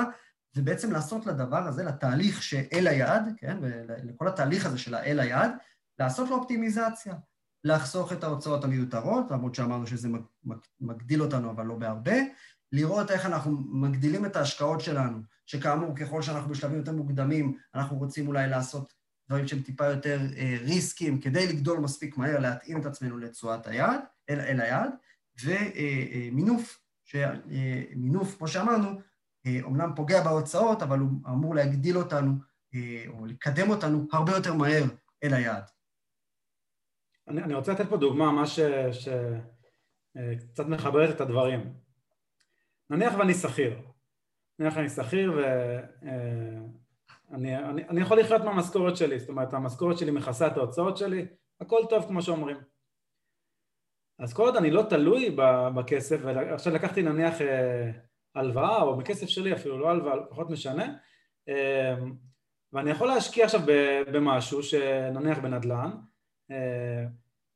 ובעצם 0.57 0.93
לעשות 0.93 1.27
לדבר 1.27 1.69
הזה, 1.69 1.85
לתהליך 1.85 2.43
שאל 2.43 2.87
היעד, 2.87 3.33
כן, 3.37 3.59
ולכל 3.61 4.29
התהליך 4.29 4.67
הזה 4.67 4.79
של 4.79 4.95
האל 4.95 5.21
היעד, 5.21 5.51
לעשות 5.99 6.31
לו 6.31 6.37
אופטימיזציה, 6.37 7.15
לחסוך 7.65 8.13
את 8.13 8.25
ההוצאות 8.25 8.65
המיותרות, 8.65 9.31
למרות 9.31 9.55
שאמרנו 9.55 9.87
שזה 9.87 10.09
מגדיל 10.81 11.23
אותנו, 11.23 11.51
אבל 11.51 11.67
לא 11.67 11.75
בהרבה, 11.75 12.17
לראות 12.73 13.11
איך 13.11 13.27
אנחנו 13.27 13.59
מגדילים 13.69 14.27
את 14.27 14.37
ההשקעות 14.37 14.81
שלנו, 14.81 15.19
שכאמור, 15.47 15.97
ככל 15.97 16.23
שאנחנו 16.23 16.51
בשלבים 16.51 16.79
יותר 16.79 16.93
מוקדמים, 16.93 17.59
אנחנו 17.75 17.99
רוצים 17.99 18.29
אולי 18.29 18.49
לעשות 18.49 18.93
דברים 19.29 19.49
שהם 19.49 19.63
טיפה 19.63 19.87
יותר 19.87 20.21
אה, 20.37 20.57
ריסקים, 20.61 21.21
כדי 21.21 21.47
לגדול 21.47 21.79
מספיק 21.79 22.17
מהר, 22.17 22.39
להתאים 22.39 22.81
את 22.81 22.87
עצמנו 22.87 23.19
לתשואת 23.19 23.67
היעד, 23.67 24.01
אל, 24.31 24.41
אל 24.41 24.61
היעד, 24.61 24.91
ומינוף, 25.45 26.79
מינוף, 27.97 28.37
כמו 28.39 28.49
שאמרנו, 28.49 29.01
אומנם 29.63 29.93
פוגע 29.97 30.23
בהוצאות, 30.23 30.83
אבל 30.83 30.99
הוא 30.99 31.11
אמור 31.27 31.55
להגדיל 31.55 31.99
אותנו, 31.99 32.33
או 33.09 33.27
לקדם 33.27 33.71
אותנו 33.71 34.07
הרבה 34.13 34.33
יותר 34.33 34.55
מהר 34.55 34.85
אל 35.25 35.35
היעד. 35.35 35.65
אני, 37.31 37.43
אני 37.43 37.55
רוצה 37.55 37.72
לתת 37.72 37.89
פה 37.89 37.97
דוגמה, 37.97 38.33
מה 38.33 38.45
שקצת 38.47 39.16
מחברת 40.66 41.16
את 41.16 41.20
הדברים. 41.20 41.74
נניח 42.91 43.14
ואני 43.18 43.35
שכיר, 43.35 43.78
נניח 44.59 44.76
אני 44.76 44.89
שכיר 44.89 45.33
ואני 47.31 47.57
אני, 47.57 47.89
אני 47.89 48.01
יכול 48.01 48.20
לחיות 48.20 48.43
מהמשכורת 48.43 48.97
שלי, 48.97 49.18
זאת 49.18 49.28
אומרת 49.28 49.55
המשכורת 49.55 49.99
שלי 49.99 50.11
מכסה 50.11 50.47
את 50.47 50.57
ההוצאות 50.57 50.97
שלי, 50.97 51.26
הכל 51.61 51.81
טוב 51.91 52.07
כמו 52.07 52.22
שאומרים. 52.22 52.57
אז 54.18 54.35
כל 54.35 54.43
עוד 54.43 54.57
אני 54.57 54.70
לא 54.70 54.83
תלוי 54.83 55.37
בכסף, 55.74 56.20
ועכשיו 56.24 56.74
לקחתי 56.74 57.03
נניח 57.03 57.41
אה, 57.41 57.91
הלוואה, 58.35 58.83
או 58.83 58.97
בכסף 58.97 59.26
שלי 59.26 59.53
אפילו, 59.53 59.78
לא 59.78 59.91
הלוואה, 59.91 60.26
פחות 60.31 60.51
משנה, 60.51 60.95
אה, 61.49 61.95
ואני 62.72 62.91
יכול 62.91 63.09
להשקיע 63.09 63.45
עכשיו 63.45 63.61
במשהו, 64.12 64.62
שנניח 64.62 65.39
בנדל"ן, 65.39 65.91
אה, 66.51 67.05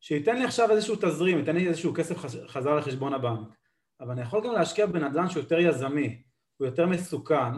שייתן 0.04 0.36
לי 0.38 0.44
עכשיו 0.44 0.70
איזשהו 0.70 0.96
תזרים, 0.96 1.38
ייתן 1.38 1.56
לי 1.56 1.68
איזשהו 1.68 1.94
כסף 1.94 2.16
חזרה 2.46 2.74
לחשבון 2.74 3.14
הבנק, 3.14 3.48
אבל 4.00 4.10
אני 4.10 4.20
יכול 4.20 4.46
גם 4.46 4.52
להשקיע 4.52 4.86
בנדל"ן 4.86 5.28
שהוא 5.28 5.42
יותר 5.42 5.58
יזמי, 5.58 6.22
הוא 6.56 6.66
יותר 6.66 6.86
מסוכן, 6.86 7.52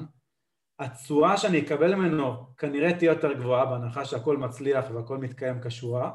התשואה 0.79 1.37
שאני 1.37 1.61
אקבל 1.61 1.95
ממנו 1.95 2.57
כנראה 2.57 2.93
תהיה 2.99 3.13
יותר 3.13 3.33
גבוהה 3.33 3.67
בהנחה 3.67 4.05
שהכל 4.05 4.37
מצליח 4.37 4.85
והכל 4.95 5.19
מתקיים 5.19 5.61
כשורה, 5.65 6.11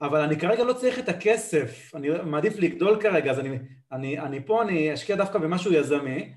אבל 0.00 0.20
אני 0.20 0.40
כרגע 0.40 0.64
לא 0.64 0.72
צריך 0.72 0.98
את 0.98 1.08
הכסף, 1.08 1.90
אני 1.94 2.08
מעדיף 2.24 2.56
לגדול 2.56 3.02
כרגע, 3.02 3.30
אז 3.30 3.38
אני, 3.38 3.58
אני, 3.92 4.18
אני 4.18 4.46
פה, 4.46 4.62
אני 4.62 4.94
אשקיע 4.94 5.16
דווקא 5.16 5.38
במשהו 5.38 5.72
יזמי, 5.72 6.34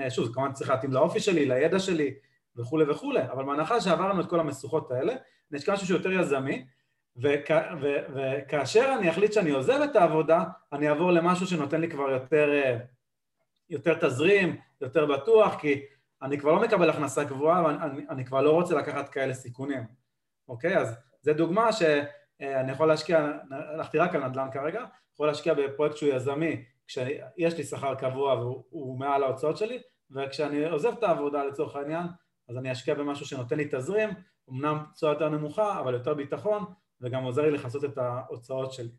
אה, 0.00 0.10
שוב, 0.10 0.26
זה 0.26 0.34
כמובן 0.34 0.52
צריך 0.52 0.70
להתאים 0.70 0.92
לאופי 0.92 1.20
שלי, 1.20 1.46
לידע 1.46 1.78
שלי 1.78 2.14
וכולי 2.56 2.90
וכולי, 2.90 3.22
אבל 3.22 3.44
בהנחה 3.44 3.80
שעברנו 3.80 4.20
את 4.20 4.30
כל 4.30 4.40
המשוכות 4.40 4.90
האלה, 4.90 5.12
אני 5.50 5.58
אשקיע 5.58 5.74
משהו 5.74 5.86
שיותר 5.86 6.12
יזמי, 6.12 6.66
וכאשר 7.18 8.94
אני 8.98 9.10
אחליט 9.10 9.32
שאני 9.32 9.50
עוזב 9.50 9.80
את 9.84 9.96
העבודה, 9.96 10.44
אני 10.72 10.88
אעבור 10.88 11.10
למשהו 11.10 11.46
שנותן 11.46 11.80
לי 11.80 11.88
כבר 11.90 12.10
יותר, 12.10 12.50
יותר 13.70 13.94
תזרים, 14.00 14.56
יותר 14.80 15.06
בטוח, 15.06 15.60
כי 15.60 15.82
אני 16.22 16.38
כבר 16.38 16.52
לא 16.52 16.60
מקבל 16.62 16.90
הכנסה 16.90 17.24
גבוהה, 17.24 17.64
ואני 17.64 18.06
אני 18.10 18.24
כבר 18.24 18.42
לא 18.42 18.50
רוצה 18.50 18.74
לקחת 18.74 19.08
כאלה 19.08 19.34
סיכונים, 19.34 19.82
אוקיי? 20.48 20.78
אז 20.78 20.94
זו 21.22 21.32
דוגמה 21.32 21.72
ש... 21.72 21.82
אה, 22.40 22.60
אני 22.60 22.72
יכול 22.72 22.88
להשקיע, 22.88 23.32
הלכתי 23.50 23.98
רק 23.98 24.14
על 24.14 24.28
נדל"ן 24.28 24.48
כרגע, 24.52 24.84
יכול 25.14 25.26
להשקיע 25.26 25.54
בפרויקט 25.54 25.96
שהוא 25.96 26.12
יזמי, 26.12 26.64
כשיש 26.86 27.56
לי 27.56 27.64
שכר 27.64 27.94
קבוע 27.94 28.34
והוא 28.34 28.98
מעל 28.98 29.22
ההוצאות 29.22 29.56
שלי, 29.56 29.78
וכשאני 30.10 30.68
עוזב 30.68 30.92
את 30.98 31.02
העבודה 31.02 31.44
לצורך 31.44 31.76
העניין, 31.76 32.06
אז 32.48 32.56
אני 32.56 32.72
אשקיע 32.72 32.94
במשהו 32.94 33.26
שנותן 33.26 33.56
לי 33.56 33.68
תזרים, 33.70 34.10
אמנם 34.50 34.84
תשואה 34.94 35.12
יותר 35.12 35.28
נמוכה, 35.28 35.80
אבל 35.80 35.94
יותר 35.94 36.14
ביטחון, 36.14 36.64
וגם 37.00 37.22
עוזר 37.22 37.42
לי 37.42 37.50
לכסות 37.50 37.84
את 37.84 37.98
ההוצאות 37.98 38.72
שלי. 38.72 38.90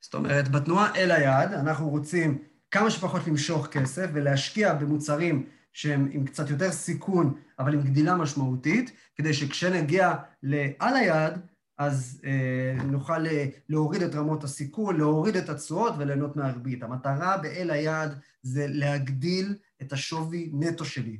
זאת 0.00 0.14
אומרת, 0.14 0.48
בתנועה 0.48 0.96
אל 0.96 1.10
היעד, 1.10 1.52
אנחנו 1.52 1.88
רוצים 1.88 2.38
כמה 2.70 2.90
שפחות 2.90 3.26
למשוך 3.26 3.66
כסף 3.66 4.10
ולהשקיע 4.12 4.74
במוצרים 4.74 5.48
שהם 5.72 6.08
עם 6.12 6.24
קצת 6.24 6.50
יותר 6.50 6.70
סיכון, 6.70 7.40
אבל 7.58 7.74
עם 7.74 7.82
גדילה 7.82 8.16
משמעותית, 8.16 8.92
כדי 9.16 9.34
שכשנגיע 9.34 10.14
לעל 10.42 10.96
היעד, 10.96 11.46
אז 11.78 12.20
אה, 12.24 12.84
נוכל 12.84 13.26
אה, 13.26 13.46
להוריד 13.68 14.02
את 14.02 14.14
רמות 14.14 14.44
הסיכון, 14.44 14.96
להוריד 14.96 15.36
את 15.36 15.48
התשואות 15.48 15.94
וליהנות 15.98 16.36
מהריבית. 16.36 16.82
המטרה 16.82 17.36
באל 17.36 17.70
היעד 17.70 18.18
זה 18.42 18.66
להגדיל 18.68 19.56
את 19.82 19.92
השווי 19.92 20.50
נטו 20.52 20.84
שלי. 20.84 21.18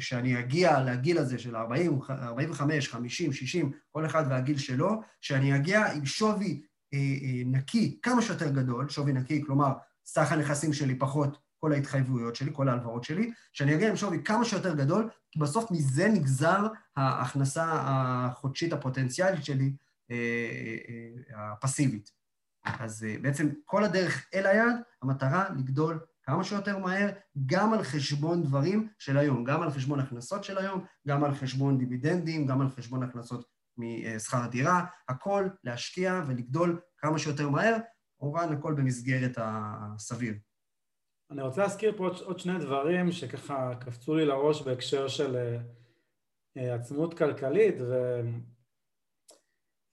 שאני 0.00 0.40
אגיע 0.40 0.80
לגיל 0.80 1.18
הזה 1.18 1.38
של 1.38 1.56
40, 1.56 2.00
45, 2.10 2.88
50, 2.88 3.32
60, 3.32 3.72
כל 3.92 4.06
אחד 4.06 4.24
והגיל 4.30 4.58
שלו, 4.58 5.02
שאני 5.20 5.56
אגיע 5.56 5.92
עם 5.92 6.06
שווי 6.06 6.62
אה, 6.94 6.98
אה, 6.98 7.42
נקי 7.46 7.98
כמה 8.02 8.22
שיותר 8.22 8.50
גדול, 8.50 8.88
שווי 8.88 9.12
נקי, 9.12 9.42
כלומר, 9.46 9.72
סך 10.04 10.32
הנכסים 10.32 10.72
שלי 10.72 10.98
פחות 10.98 11.38
כל 11.60 11.72
ההתחייבויות 11.72 12.36
שלי, 12.36 12.50
כל 12.52 12.68
ההלוואות 12.68 13.04
שלי, 13.04 13.32
שאני 13.52 13.74
אגיע 13.74 13.88
עם 13.88 13.96
שווי 13.96 14.22
כמה 14.24 14.44
שיותר 14.44 14.74
גדול, 14.74 15.08
כי 15.30 15.38
בסוף 15.38 15.70
מזה 15.70 16.08
נגזר 16.08 16.66
ההכנסה 16.96 17.64
החודשית 17.72 18.72
הפוטנציאלית 18.72 19.44
שלי, 19.44 19.72
אה, 20.10 20.16
הפסיבית. 21.52 22.10
אז 22.64 23.06
בעצם 23.22 23.48
כל 23.64 23.84
הדרך 23.84 24.26
אל 24.34 24.46
היעד, 24.46 24.76
המטרה 25.02 25.48
לגדול 25.58 26.00
כמה 26.26 26.44
שיותר 26.44 26.78
מהר, 26.78 27.10
גם 27.46 27.72
על 27.72 27.82
חשבון 27.82 28.42
דברים 28.42 28.88
של 28.98 29.18
היום, 29.18 29.44
גם 29.44 29.62
על 29.62 29.70
חשבון 29.70 30.00
הכנסות 30.00 30.44
של 30.44 30.58
היום, 30.58 30.84
גם 31.08 31.24
על 31.24 31.34
חשבון 31.34 31.78
דיבידנדים, 31.78 32.46
גם 32.46 32.60
על 32.60 32.68
חשבון 32.68 33.02
הכנסות 33.02 33.46
משכר 33.76 34.46
דירה, 34.46 34.84
הכל 35.08 35.48
להשקיע 35.64 36.22
ולגדול 36.26 36.80
כמה 36.98 37.18
שיותר 37.18 37.48
מהר, 37.48 37.76
כמובן 38.18 38.52
הכל 38.52 38.74
במסגרת 38.74 39.32
הסביר. 39.36 40.34
אני 41.30 41.42
רוצה 41.42 41.62
להזכיר 41.62 41.96
פה 41.96 42.08
עוד 42.24 42.38
שני 42.38 42.58
דברים 42.58 43.12
שככה 43.12 43.74
קפצו 43.80 44.14
לי 44.14 44.24
לראש 44.24 44.62
בהקשר 44.62 45.08
של 45.08 45.36
אה, 45.36 45.58
אה, 46.56 46.74
עצמות 46.74 47.18
כלכלית, 47.18 47.74
ו... 47.80 48.20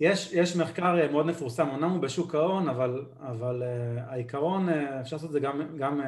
יש, 0.02 0.34
יש 0.34 0.56
מחקר 0.56 0.99
אה, 0.99 1.12
מאוד 1.12 1.26
מפורסם, 1.26 1.70
אמנם 1.70 1.89
הוא 1.89 2.02
בשוק 2.02 2.36
ההון, 2.36 2.70
אבל, 2.70 3.06
אבל 3.20 3.64
uh, 3.64 4.02
העיקרון, 4.02 4.70
uh, 4.70 4.72
אפשר 5.02 5.16
לעשות 5.16 5.28
את 5.30 5.32
זה 5.34 5.39
גם, 5.39 5.78
גם 5.78 6.02
uh, 6.02 6.04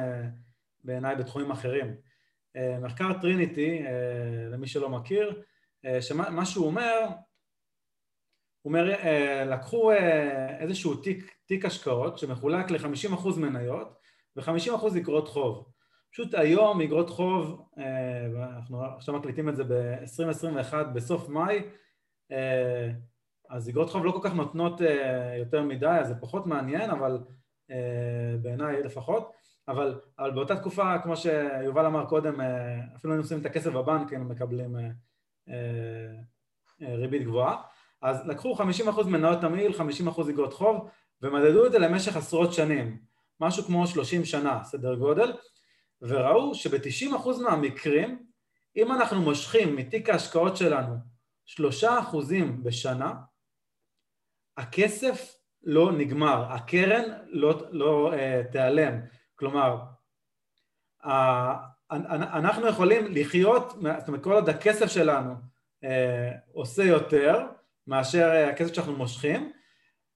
בעיניי 0.84 1.16
בתחומים 1.16 1.50
אחרים. 1.50 1.96
Uh, 2.56 2.84
מחקר 2.84 3.12
טריניטי, 3.20 3.82
uh, 3.84 3.88
למי 4.52 4.66
שלא 4.66 4.88
מכיר, 4.88 5.42
uh, 5.86 6.00
שמה 6.00 6.46
שהוא 6.46 6.66
אומר, 6.66 7.00
הוא 8.62 8.72
אומר, 8.72 8.94
uh, 8.94 9.44
לקחו 9.44 9.92
uh, 9.92 9.96
איזשהו 10.60 10.94
תיק, 10.94 11.34
תיק 11.46 11.64
השקעות 11.64 12.18
שמחולק 12.18 12.70
ל-50% 12.70 13.38
מניות 13.38 13.98
ו-50% 14.36 14.98
אגרות 14.98 15.28
חוב. 15.28 15.68
פשוט 16.12 16.34
היום 16.34 16.80
אגרות 16.80 17.10
חוב, 17.10 17.68
uh, 17.76 17.80
אנחנו 18.56 18.84
עכשיו 18.84 19.14
מקליטים 19.14 19.48
את 19.48 19.56
זה 19.56 19.64
ב-2021 19.64 20.74
בסוף 20.94 21.28
מאי, 21.28 21.60
uh, 22.32 22.34
אז 23.54 23.68
אגרות 23.68 23.90
חוב 23.90 24.04
לא 24.04 24.10
כל 24.10 24.18
כך 24.22 24.34
נותנות 24.34 24.80
uh, 24.80 24.84
יותר 25.38 25.62
מדי, 25.62 25.86
אז 25.86 26.08
זה 26.08 26.14
פחות 26.14 26.46
מעניין, 26.46 26.90
אבל 26.90 27.18
uh, 27.70 27.74
בעיניי 28.42 28.82
לפחות, 28.82 29.32
אבל, 29.68 30.00
אבל 30.18 30.30
באותה 30.30 30.56
תקופה, 30.56 30.98
כמו 31.02 31.16
שיובל 31.16 31.86
אמר 31.86 32.06
קודם, 32.06 32.40
uh, 32.40 32.44
אפילו 32.96 33.12
היינו 33.12 33.24
עושים 33.24 33.40
את 33.40 33.46
הכסף 33.46 33.70
בבנק, 33.70 34.10
היינו 34.10 34.24
מקבלים 34.24 34.76
uh, 34.76 34.78
uh, 35.48 35.52
uh, 36.82 36.84
ריבית 36.88 37.22
גבוהה. 37.22 37.56
אז 38.02 38.26
לקחו 38.26 38.56
50% 38.56 39.06
מניות 39.06 39.40
תמהיל, 39.40 39.72
50% 39.72 40.30
אגרות 40.30 40.52
חוב, 40.52 40.88
ומדדו 41.22 41.66
את 41.66 41.72
זה 41.72 41.78
למשך 41.78 42.16
עשרות 42.16 42.52
שנים, 42.52 42.98
משהו 43.40 43.64
כמו 43.64 43.86
30 43.86 44.24
שנה, 44.24 44.64
סדר 44.64 44.94
גודל, 44.94 45.32
וראו 46.02 46.54
שב-90% 46.54 47.42
מהמקרים, 47.42 48.26
אם 48.76 48.92
אנחנו 48.92 49.22
מושכים 49.22 49.76
מתיק 49.76 50.10
ההשקעות 50.10 50.56
שלנו 50.56 50.94
3% 51.46 51.62
בשנה, 52.62 53.12
הכסף 54.56 55.36
לא 55.62 55.92
נגמר, 55.92 56.46
הקרן 56.48 57.04
לא, 57.26 57.62
לא 57.70 58.12
uh, 58.12 58.52
תיעלם. 58.52 59.00
כלומר, 59.34 59.78
uh, 61.02 61.08
אנחנו 61.90 62.66
יכולים 62.66 63.04
לחיות, 63.10 63.72
זאת 63.98 64.08
אומרת, 64.08 64.22
כל 64.22 64.32
עוד 64.32 64.48
הכסף 64.48 64.86
שלנו 64.86 65.34
uh, 65.84 65.86
עושה 66.52 66.82
יותר 66.82 67.46
מאשר 67.86 68.30
uh, 68.32 68.50
הכסף 68.50 68.74
שאנחנו 68.74 68.96
מושכים, 68.96 69.52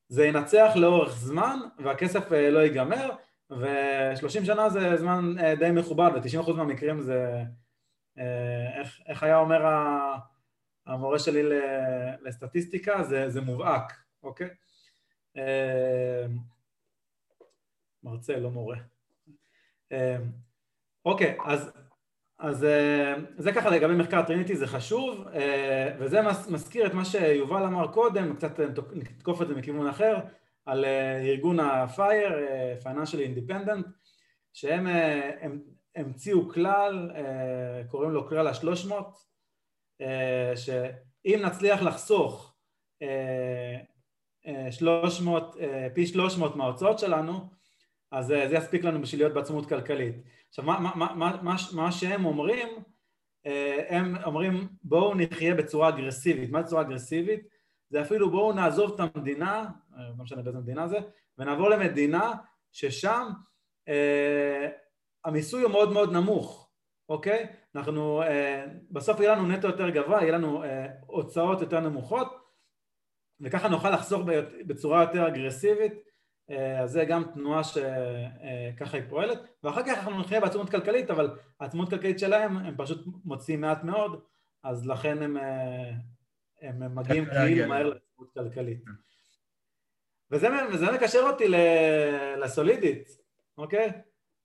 זה 0.09 0.27
ינצח 0.27 0.73
לאורך 0.77 1.13
זמן 1.17 1.59
והכסף 1.79 2.33
uh, 2.33 2.35
לא 2.35 2.59
ייגמר, 2.59 3.11
ו-30 3.51 4.45
שנה 4.45 4.69
זה 4.69 4.97
זמן 4.97 5.35
uh, 5.39 5.59
די 5.59 5.71
מכובד, 5.71 6.11
ו-90% 6.15 6.53
מהמקרים 6.53 7.03
זה, 7.03 7.43
uh, 8.19 8.23
איך, 8.79 9.01
איך 9.07 9.23
היה 9.23 9.39
אומר 9.39 9.67
המורה 10.87 11.19
שלי 11.19 11.43
לסטטיסטיקה, 12.23 13.03
זה, 13.03 13.31
זה 13.31 13.41
מובהק. 13.41 14.08
אוקיי? 14.23 14.49
אמ, 15.37 15.43
מרצה, 18.03 18.37
לא 18.37 18.51
מורה. 18.51 18.77
אמ, 19.93 20.31
אוקיי, 21.05 21.37
אז, 21.45 21.71
אז 22.39 22.65
אה, 22.65 23.15
זה 23.39 23.53
ככה 23.53 23.71
לגבי 23.71 23.95
מחקר 23.95 24.23
טריניטי, 24.23 24.57
זה 24.57 24.67
חשוב, 24.67 25.29
אה, 25.29 25.97
וזה 25.99 26.21
מזכיר 26.51 26.87
את 26.87 26.95
מה 26.95 27.05
שיובל 27.05 27.63
אמר 27.65 27.93
קודם, 27.93 28.37
קצת 28.37 28.61
נתקוף 28.93 29.43
את 29.43 29.49
זה 29.49 29.55
מכיוון 29.55 29.87
אחר, 29.87 30.17
על 30.67 30.85
אה, 30.85 31.23
ארגון 31.23 31.61
ה-FIRE, 31.61 32.85
Financial 32.85 33.17
Independent, 33.17 33.89
שהם 34.53 34.87
המציאו 35.97 36.49
כלל, 36.49 37.11
קוראים 37.91 38.11
לו 38.11 38.29
כלל 38.29 38.47
השלוש 38.47 38.85
מאות, 38.85 39.25
שאם 40.55 41.43
נצליח 41.45 41.83
לחסוך 41.83 42.55
300, 44.71 45.57
פי 45.95 46.07
שלוש 46.07 46.39
מאות 46.39 46.57
מההוצאות 46.57 46.99
שלנו, 46.99 47.49
אז 48.11 48.27
זה 48.27 48.49
יספיק 48.53 48.85
לנו 48.85 49.01
בשביל 49.01 49.21
להיות 49.21 49.35
בעצמות 49.35 49.69
כלכלית. 49.69 50.15
עכשיו, 50.49 50.65
מה, 50.65 50.81
מה, 50.81 51.15
מה, 51.43 51.57
מה, 51.73 51.93
שהם 51.93 52.25
אומרים, 52.25 52.69
הם 53.89 54.17
אומרים 54.25 54.69
בואו 54.83 55.15
נחיה 55.15 55.55
בצורה 55.55 55.89
אגרסיבית. 55.89 56.51
מה 56.51 56.63
זה 56.63 56.69
צורה 56.69 56.83
אגרסיבית? 56.83 57.41
זה 57.91 58.03
אפילו 58.03 58.31
בואו 58.31 58.53
נעזוב 58.53 58.93
את 58.95 59.01
המדינה, 59.17 59.67
לא 59.97 60.25
משנה 60.25 60.43
באיזה 60.43 60.59
מדינה 60.59 60.89
זה, 60.89 60.99
ונעבור 61.39 61.69
למדינה 61.69 62.33
ששם 62.73 63.29
אה, 63.89 64.69
המיסוי 65.25 65.63
הוא 65.63 65.71
מאוד 65.71 65.93
מאוד 65.93 66.13
נמוך, 66.13 66.71
אוקיי? 67.09 67.47
אנחנו, 67.75 68.23
אה, 68.23 68.67
בסוף 68.91 69.21
יהיה 69.21 69.33
לנו 69.33 69.47
נטו 69.47 69.67
יותר 69.67 69.91
גבוה, 69.91 70.23
יהיה 70.23 70.33
לנו 70.33 70.65
אה, 70.65 70.87
הוצאות 71.07 71.61
יותר 71.61 71.81
נמוכות, 71.81 72.48
וככה 73.41 73.69
נוכל 73.69 73.91
לחסוך 73.91 74.23
בצורה 74.67 75.03
יותר 75.03 75.29
אגרסיבית, 75.29 75.93
אה, 76.51 76.81
אז 76.81 76.91
זה 76.91 77.05
גם 77.05 77.25
תנועה 77.35 77.65
שככה 77.65 78.97
היא 78.97 79.03
פועלת, 79.09 79.39
ואחר 79.63 79.83
כך 79.83 79.99
אנחנו 79.99 80.21
נחיה 80.21 80.41
בעצמות 80.41 80.71
כלכלית, 80.71 81.11
אבל 81.11 81.39
העצמות 81.61 81.91
כלכלית 81.91 82.19
שלהם 82.19 82.57
הם 82.57 82.75
פשוט 82.77 83.07
מוציאים 83.25 83.61
מעט 83.61 83.85
מאוד, 83.85 84.21
אז 84.65 84.87
לכן 84.87 85.23
הם, 85.23 85.37
אה, 85.37 85.91
הם 86.63 86.95
מגיעים 86.95 87.25
כאילו 87.25 87.69
מהר 87.69 87.87
לעצמות 87.89 88.35
כלכלית. 88.35 88.85
וזה, 90.31 90.49
וזה 90.73 90.93
מקשר 90.93 91.21
אותי 91.21 91.45
לסולידית, 92.37 93.09
אוקיי? 93.59 93.93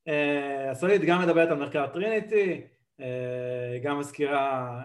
אה, 0.08 0.72
הסולידית 0.72 1.10
גם 1.10 1.22
מדברת 1.22 1.50
על 1.50 1.58
מחקר 1.58 1.88
טריניטי, 1.88 2.62
היא 2.98 3.82
גם 3.84 4.00
מזכירה 4.00 4.82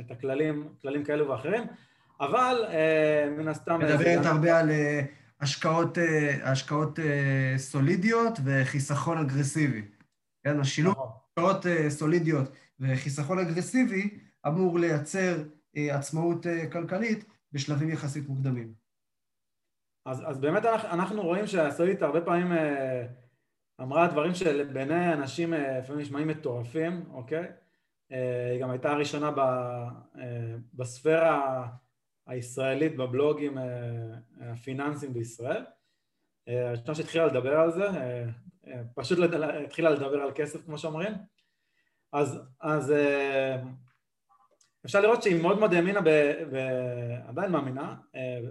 את 0.00 0.10
הכללים, 0.10 0.68
כללים 0.82 1.04
כאלו 1.04 1.28
ואחרים, 1.28 1.62
אבל 2.20 2.64
מן 3.38 3.48
הסתם... 3.48 3.78
מדברת 3.78 4.26
הרבה 4.26 4.58
על 4.60 4.70
השקעות, 5.40 5.98
אה, 5.98 6.50
השקעות 6.50 6.98
אה, 6.98 7.54
סולידיות 7.56 8.38
וחיסכון 8.44 9.18
אגרסיבי. 9.18 9.82
כן, 10.44 10.60
השילוב 10.60 10.94
נכון. 10.94 11.08
השקעות 11.28 11.66
אה, 11.66 11.90
סולידיות 11.90 12.48
וחיסכון 12.80 13.38
אגרסיבי 13.38 14.18
אמור 14.46 14.78
לייצר 14.78 15.42
עצמאות 15.76 16.46
כלכלית 16.72 17.24
בשלבים 17.52 17.90
יחסית 17.90 18.28
מוקדמים. 18.28 18.72
אז, 20.06 20.22
אז 20.26 20.38
באמת 20.38 20.64
אנחנו, 20.64 20.88
אנחנו 20.88 21.22
רואים 21.22 21.46
שהסולידית 21.46 22.02
הרבה 22.02 22.20
פעמים 22.20 22.52
אמרה 23.80 24.08
דברים 24.08 24.34
שבעיני 24.34 25.12
אנשים 25.12 25.52
לפעמים 25.52 26.00
נשמעים 26.00 26.28
מטורפים, 26.28 27.04
אוקיי? 27.10 27.46
היא 28.10 28.62
גם 28.62 28.70
הייתה 28.70 28.92
הראשונה 28.92 29.30
בספירה 30.74 31.66
הישראלית 32.26 32.96
בבלוגים 32.96 33.58
אה, 33.58 33.64
הפיננסיים 34.40 35.12
בישראל. 35.12 35.64
אה, 36.48 36.68
הראשונה 36.68 36.94
שהתחילה 36.94 37.26
לדבר 37.26 37.60
על 37.60 37.72
זה, 37.72 37.88
אה, 38.66 38.82
פשוט 38.94 39.18
התחילה 39.64 39.90
לדבר 39.90 40.20
על 40.22 40.30
כסף 40.34 40.64
כמו 40.64 40.78
שאומרים. 40.78 41.12
אז, 42.12 42.38
אז 42.60 42.92
אפשר 44.86 45.00
לראות 45.00 45.22
שהיא 45.22 45.42
מאוד 45.42 45.58
מאוד 45.58 45.74
האמינה, 45.74 46.00
ועדיין 46.50 47.52
מאמינה, 47.52 47.96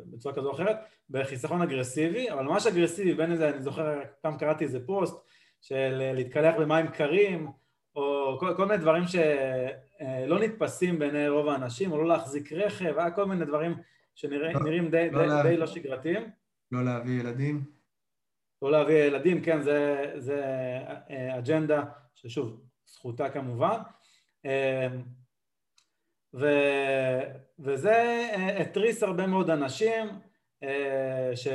בצורה 0.05 0.36
כזו 0.36 0.49
או 0.49 0.55
אחרת, 0.55 0.78
בחיסכון 1.09 1.61
אגרסיבי, 1.61 2.32
אבל 2.32 2.43
ממש 2.43 2.67
אגרסיבי, 2.67 3.13
בין 3.13 3.32
איזה, 3.32 3.49
אני 3.49 3.61
זוכר, 3.61 4.01
פעם 4.21 4.38
קראתי 4.38 4.63
איזה 4.63 4.86
פוסט 4.86 5.15
של 5.61 6.11
להתקלח 6.15 6.55
במים 6.59 6.88
קרים, 6.88 7.47
או 7.95 8.38
כל, 8.39 8.53
כל 8.57 8.65
מיני 8.65 8.78
דברים 8.78 9.03
שלא 10.00 10.39
נתפסים 10.39 11.00
בעיני 11.00 11.30
רוב 11.30 11.48
האנשים, 11.48 11.91
או 11.91 11.98
לא 11.98 12.08
להחזיק 12.08 12.54
רכב, 12.54 12.98
היה 12.98 13.12
כל 13.12 13.26
מיני 13.26 13.46
דברים 13.46 13.76
שנראים 14.16 14.86
לא, 14.86 14.89
די 14.89 15.10
לא, 15.12 15.43
די, 15.43 15.58
לא 15.58 15.68
שגרתיים. 15.68 16.30
לא 16.72 16.86
להביא 16.86 17.20
ילדים. 17.20 17.64
לא 18.62 18.72
להביא 18.72 18.96
ילדים, 18.96 19.41
כן, 19.41 19.62
זה, 19.62 20.12
זה 20.18 20.43
אה, 21.10 21.38
אג'נדה 21.38 21.84
ששוב, 22.16 22.62
זכותה 22.86 23.30
כמובן. 23.30 23.78
אה, 24.46 24.88
ו, 26.34 26.48
וזה 27.60 27.93
אה, 28.36 28.62
התריס 28.62 29.04
הרבה 29.04 29.28
מאוד 29.28 29.50
אנשים 29.50 30.08
ש, 31.36 31.48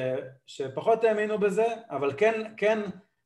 שפחות 0.46 1.04
האמינו 1.04 1.38
בזה, 1.38 1.66
אבל 1.88 2.12
כן, 2.16 2.52
כן 2.56 2.80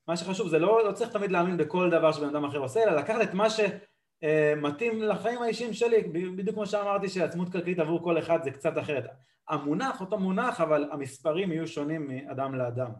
מה 0.09 0.17
שחשוב 0.17 0.49
זה 0.49 0.59
לא, 0.59 0.85
לא 0.85 0.93
צריך 0.93 1.11
תמיד 1.11 1.31
להאמין 1.31 1.57
בכל 1.57 1.91
דבר 1.91 2.12
שבן 2.12 2.29
אדם 2.29 2.45
אחר 2.45 2.59
עושה, 2.59 2.83
אלא 2.83 2.93
לקחת 2.93 3.23
את 3.23 3.35
מה 3.35 3.47
שמתאים 4.25 5.03
לחיים 5.03 5.43
האישיים 5.43 5.72
שלי, 5.72 6.03
בדיוק 6.37 6.55
כמו 6.55 6.66
שאמרתי 6.66 7.09
שעצמות 7.09 7.53
כלכלית 7.53 7.79
עבור 7.79 8.03
כל 8.03 8.18
אחד 8.18 8.45
זה 8.45 8.51
קצת 8.51 8.79
אחרת. 8.79 9.05
המונח 9.49 10.01
אותו 10.01 10.18
מונח, 10.18 10.61
אבל 10.61 10.89
המספרים 10.93 11.53
יהיו 11.53 11.68
שונים 11.68 12.09
מאדם 12.09 12.55
לאדם. 12.55 12.91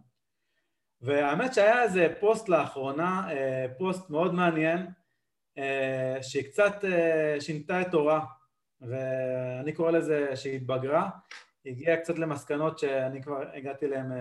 והאמת 1.01 1.55
שהיה 1.55 1.83
איזה 1.83 2.15
פוסט 2.21 2.49
לאחרונה, 2.49 3.33
אה, 3.33 3.67
פוסט 3.79 4.11
מאוד 4.11 4.35
מעניין, 4.35 4.87
אה, 5.59 6.19
שהיא 6.23 6.45
קצת 6.45 6.85
אה, 6.85 7.37
שינתה 7.41 7.81
את 7.81 7.87
תורה, 7.91 8.25
ואני 8.81 9.73
קורא 9.73 9.91
לזה 9.91 10.37
שהיא 10.37 10.57
התבגרה, 10.57 11.11
הגיעה 11.67 11.97
קצת 11.97 12.19
למסקנות 12.19 12.79
שאני 12.79 13.23
כבר 13.23 13.45
הגעתי 13.55 13.87
אליהן 13.87 14.13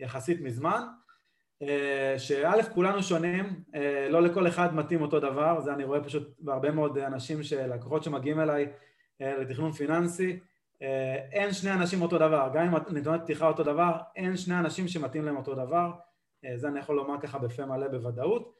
יחסית 0.00 0.40
מזמן, 0.40 0.82
אה, 0.82 0.99
שא' 2.18 2.62
כולנו 2.74 3.02
שונים, 3.02 3.64
אה, 3.74 4.08
לא 4.08 4.22
לכל 4.22 4.48
אחד 4.48 4.74
מתאים 4.74 5.02
אותו 5.02 5.20
דבר, 5.20 5.60
זה 5.60 5.72
אני 5.74 5.84
רואה 5.84 6.04
פשוט 6.04 6.34
בהרבה 6.38 6.70
מאוד 6.70 6.98
אנשים, 6.98 7.40
לקוחות 7.68 8.04
שמגיעים 8.04 8.40
אליי 8.40 8.66
אה, 9.22 9.36
לתכנון 9.36 9.72
פיננסי, 9.72 10.38
אין 11.32 11.52
שני 11.52 11.72
אנשים 11.72 12.02
אותו 12.02 12.18
דבר, 12.18 12.50
גם 12.54 12.64
אם 12.66 12.96
נתוני 12.96 13.18
פתיחה 13.18 13.48
אותו 13.48 13.62
דבר, 13.62 13.92
אין 14.16 14.36
שני 14.36 14.58
אנשים 14.58 14.88
שמתאים 14.88 15.24
להם 15.24 15.36
אותו 15.36 15.54
דבר, 15.54 15.90
זה 16.54 16.68
אני 16.68 16.78
יכול 16.78 16.96
לומר 16.96 17.20
ככה 17.20 17.38
בפה 17.38 17.66
מלא 17.66 17.88
בוודאות, 17.88 18.54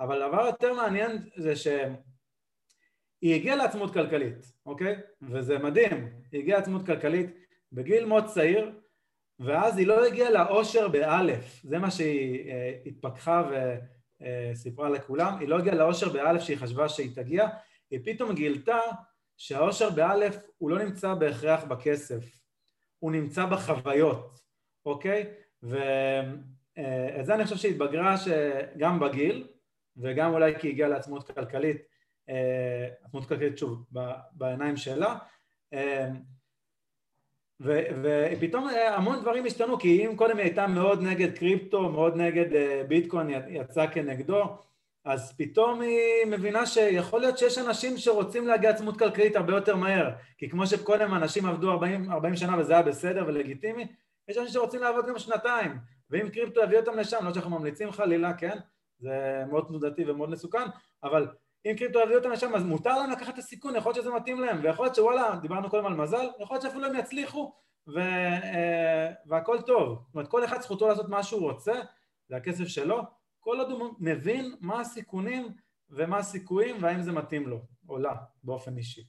אבל 0.00 0.22
הדבר 0.22 0.46
יותר 0.46 0.74
מעניין 0.74 1.18
זה 1.36 1.56
שהיא 1.56 3.34
הגיעה 3.34 3.56
לעצמות 3.56 3.92
כלכלית, 3.92 4.52
אוקיי? 4.66 4.96
וזה 5.22 5.58
מדהים, 5.58 6.08
היא 6.32 6.40
הגיעה 6.40 6.58
לעצמות 6.58 6.86
כלכלית 6.86 7.30
בגיל 7.72 8.04
מאוד 8.04 8.24
צעיר, 8.26 8.72
ואז 9.44 9.78
היא 9.78 9.86
לא 9.86 10.06
הגיעה 10.06 10.30
לאושר 10.30 10.88
באלף, 10.88 11.60
זה 11.64 11.78
מה 11.78 11.90
שהיא 11.90 12.50
אה, 12.50 12.78
התפכחה 12.86 13.50
וסיפרה 14.20 14.88
לכולם, 14.88 15.38
היא 15.38 15.48
לא 15.48 15.58
הגיעה 15.58 15.76
לאושר 15.76 16.08
באלף 16.12 16.42
שהיא 16.42 16.56
חשבה 16.56 16.88
שהיא 16.88 17.14
תגיע, 17.14 17.48
היא 17.90 18.00
פתאום 18.04 18.34
גילתה 18.34 18.78
שהאושר 19.36 19.90
באלף 19.90 20.36
הוא 20.58 20.70
לא 20.70 20.78
נמצא 20.78 21.14
בהכרח 21.14 21.64
בכסף, 21.64 22.24
הוא 22.98 23.12
נמצא 23.12 23.46
בחוויות, 23.46 24.40
אוקיי? 24.86 25.26
ואת 25.62 25.78
אה, 26.78 27.24
זה 27.24 27.34
אני 27.34 27.44
חושב 27.44 27.56
שהיא 27.56 27.72
התבגרה 27.72 28.16
גם 28.78 29.00
בגיל, 29.00 29.48
וגם 29.96 30.32
אולי 30.32 30.58
כי 30.58 30.66
היא 30.66 30.72
הגיעה 30.72 30.88
לעצמאות 30.88 31.30
כלכלית, 31.30 31.82
אה, 32.28 32.88
עצמאות 33.04 33.28
כלכלית 33.28 33.58
שוב 33.58 33.84
בעיניים 34.32 34.76
שלה, 34.76 35.18
ופתאום 37.62 38.68
אה, 38.68 38.96
המון 38.96 39.20
דברים 39.20 39.46
השתנו, 39.46 39.78
כי 39.78 40.06
אם 40.06 40.16
קודם 40.16 40.36
היא 40.36 40.44
הייתה 40.44 40.66
מאוד 40.66 41.02
נגד 41.02 41.38
קריפטו, 41.38 41.88
מאוד 41.88 42.16
נגד 42.16 42.54
אה, 42.54 42.82
ביטקוין, 42.88 43.30
יצאה 43.48 43.88
כנגדו, 43.88 44.44
אז 45.04 45.36
פתאום 45.36 45.80
היא 45.80 46.26
מבינה 46.26 46.66
שיכול 46.66 47.20
להיות 47.20 47.38
שיש 47.38 47.58
אנשים 47.58 47.96
שרוצים 47.96 48.46
להגיע 48.46 48.70
עצמות 48.70 48.98
כלכלית 48.98 49.36
הרבה 49.36 49.52
יותר 49.54 49.76
מהר, 49.76 50.10
כי 50.38 50.48
כמו 50.48 50.66
שקודם 50.66 51.14
אנשים 51.14 51.46
עבדו 51.46 51.70
40, 51.70 52.12
40 52.12 52.36
שנה 52.36 52.58
וזה 52.58 52.72
היה 52.72 52.82
בסדר 52.82 53.24
ולגיטימי, 53.26 53.86
יש 54.28 54.38
אנשים 54.38 54.52
שרוצים 54.52 54.80
לעבוד 54.80 55.06
גם 55.06 55.18
שנתיים, 55.18 55.78
ואם 56.10 56.28
קריפטו 56.28 56.60
יביא 56.62 56.78
אותם 56.78 56.98
לשם, 56.98 57.24
לא 57.24 57.34
שאנחנו 57.34 57.50
ממליצים 57.50 57.92
חלילה, 57.92 58.34
כן? 58.34 58.58
זה 58.98 59.42
מאוד 59.50 59.64
תנודתי 59.68 60.10
ומאוד 60.10 60.30
מסוכן, 60.30 60.64
אבל 61.02 61.26
אם 61.66 61.76
קריפטו 61.76 62.00
יביא 62.00 62.16
אותם 62.16 62.30
לשם, 62.30 62.54
אז 62.54 62.64
מותר 62.64 62.98
להם 62.98 63.10
לקחת 63.10 63.34
את 63.34 63.38
הסיכון, 63.38 63.76
יכול 63.76 63.92
להיות 63.92 64.04
שזה 64.04 64.14
מתאים 64.14 64.40
להם, 64.40 64.60
ויכול 64.62 64.84
להיות 64.84 64.94
שוואלה, 64.94 65.36
דיברנו 65.42 65.70
קודם 65.70 65.86
על 65.86 65.94
מזל, 65.94 66.26
יכול 66.40 66.54
להיות 66.54 66.62
שאפילו 66.62 66.86
הם 66.86 66.96
יצליחו, 66.96 67.52
ו... 67.88 67.98
אה, 67.98 69.12
והכל 69.26 69.60
טוב. 69.60 69.98
זאת 70.06 70.14
אומרת, 70.14 70.28
כל 70.28 70.44
אחד 70.44 70.60
זכותו 70.60 70.88
לעשות 70.88 71.08
מה 71.08 71.22
שהוא 71.22 71.50
רוצה, 71.50 71.72
זה 72.28 72.36
הכסף 72.36 72.64
שלו, 72.64 73.02
כל 73.40 73.58
עוד 73.58 73.70
הוא 73.70 73.94
מבין 73.98 74.54
מה 74.60 74.80
הסיכונים 74.80 75.48
ומה 75.90 76.18
הסיכויים 76.18 76.76
והאם 76.80 77.02
זה 77.02 77.12
מתאים 77.12 77.48
לו, 77.48 77.60
או 77.88 77.98
לה, 77.98 78.14
באופן 78.44 78.76
אישי. 78.76 79.02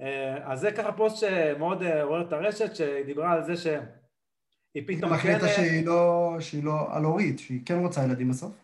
אה, 0.00 0.52
אז 0.52 0.60
זה 0.60 0.72
ככה 0.72 0.92
פוסט 0.92 1.16
שמאוד 1.16 1.82
אה, 1.82 2.02
עורר 2.02 2.22
את 2.22 2.32
הרשת, 2.32 2.76
שדיברה 2.76 3.32
על 3.32 3.44
זה 3.44 3.56
שהיא 3.56 4.82
פתאום. 4.86 5.12
היא 5.12 5.18
החליטה 5.18 5.48
שהיא 5.48 5.86
לא, 5.86 6.36
שהיא 6.40 6.64
לא 6.64 6.96
על 6.96 7.04
הורית, 7.04 7.38
שהיא 7.38 7.60
כן 7.66 7.78
רוצה 7.78 8.04
ילדים 8.04 8.28
בסוף. 8.28 8.61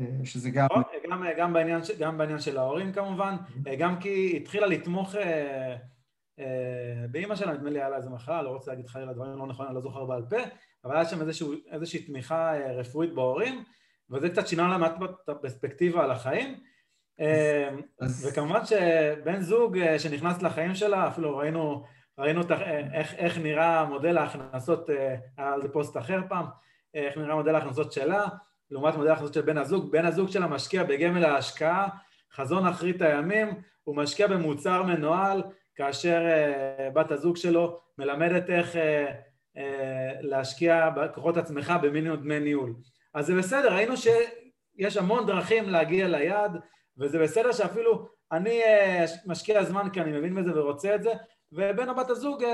אה, 0.00 0.06
שזה 0.24 0.50
גם... 0.50 0.66
נכון, 0.70 0.82
גם, 1.10 1.24
גם, 1.38 1.52
בעניין, 1.52 1.80
גם 1.98 2.18
בעניין 2.18 2.38
של 2.38 2.58
ההורים 2.58 2.92
כמובן, 2.92 3.36
mm-hmm. 3.36 3.68
אה, 3.70 3.76
גם 3.76 4.00
כי 4.00 4.08
היא 4.08 4.40
התחילה 4.40 4.66
לתמוך 4.66 5.14
אה, 5.14 5.76
באימא 7.10 7.36
שלה, 7.36 7.52
נדמה 7.52 7.70
לי 7.70 7.78
היה 7.78 7.88
לה 7.88 7.96
איזה 7.96 8.10
מחלה, 8.10 8.42
לא 8.42 8.50
רוצה 8.50 8.70
להגיד 8.70 8.86
חלילה 8.86 9.12
דברים 9.12 9.38
לא 9.38 9.46
נכונים, 9.46 9.68
אני 9.68 9.74
לא 9.74 9.80
זוכר 9.80 10.04
בעל 10.04 10.22
פה, 10.30 10.36
אבל 10.84 10.94
היה 10.94 11.04
שם 11.04 11.20
איזשהו, 11.20 11.52
איזושהי 11.70 12.02
תמיכה 12.02 12.52
רפואית 12.76 13.14
בהורים, 13.14 13.64
וזה 14.10 14.30
קצת 14.30 14.46
שינה 14.46 14.68
להם 14.68 14.84
את 14.84 15.28
הפרספקטיבה 15.28 16.04
על 16.04 16.10
החיים. 16.10 16.60
אז... 18.00 18.28
וכמובן 18.30 18.60
שבן 18.64 19.40
זוג 19.40 19.98
שנכנס 19.98 20.42
לחיים 20.42 20.74
שלה, 20.74 21.08
אפילו 21.08 21.36
ראינו, 21.36 21.84
ראינו 22.18 22.40
איך, 22.92 23.14
איך 23.14 23.38
נראה 23.38 23.84
מודל 23.84 24.18
ההכנסות, 24.18 24.90
היה 25.36 25.52
על 25.52 25.62
זה 25.62 25.68
פוסט 25.68 25.96
אחר 25.96 26.20
פעם, 26.28 26.46
איך 26.94 27.16
נראה 27.16 27.34
מודל 27.34 27.54
ההכנסות 27.54 27.92
שלה, 27.92 28.26
לעומת 28.72 28.94
מודל 28.94 29.10
ההכנסות 29.10 29.34
של 29.34 29.40
בן 29.40 29.58
הזוג. 29.58 29.92
בן 29.92 30.04
הזוג 30.04 30.28
שלה 30.28 30.46
משקיע 30.46 30.84
בגמל 30.84 31.24
ההשקעה, 31.24 31.88
חזון 32.32 32.66
אחרית 32.66 33.02
הימים, 33.02 33.48
הוא 33.84 33.96
משקיע 33.96 34.26
במוצר 34.26 34.82
מנוהל, 34.82 35.42
כאשר 35.74 36.20
uh, 36.20 36.94
בת 36.94 37.10
הזוג 37.10 37.36
שלו 37.36 37.80
מלמדת 37.98 38.50
איך 38.50 38.74
uh, 38.74 38.78
uh, 39.56 39.60
להשקיע 40.20 40.90
בכוחות 40.90 41.36
עצמך 41.36 41.72
במינימום 41.82 42.16
דמי 42.16 42.40
ניהול. 42.40 42.74
אז 43.14 43.26
זה 43.26 43.34
בסדר, 43.34 43.74
ראינו 43.74 43.94
שיש 43.96 44.96
המון 44.96 45.26
דרכים 45.26 45.68
להגיע 45.68 46.08
ליעד, 46.08 46.60
וזה 46.98 47.18
בסדר 47.18 47.52
שאפילו 47.52 48.08
אני 48.32 48.60
uh, 48.62 49.10
משקיע 49.26 49.64
זמן 49.64 49.88
כי 49.92 50.00
אני 50.00 50.18
מבין 50.18 50.34
בזה 50.34 50.60
ורוצה 50.60 50.94
את 50.94 51.02
זה, 51.02 51.12
ובן 51.52 51.88
או 51.88 51.94
בת 51.94 52.10
הזוג 52.10 52.42
uh, 52.42 52.46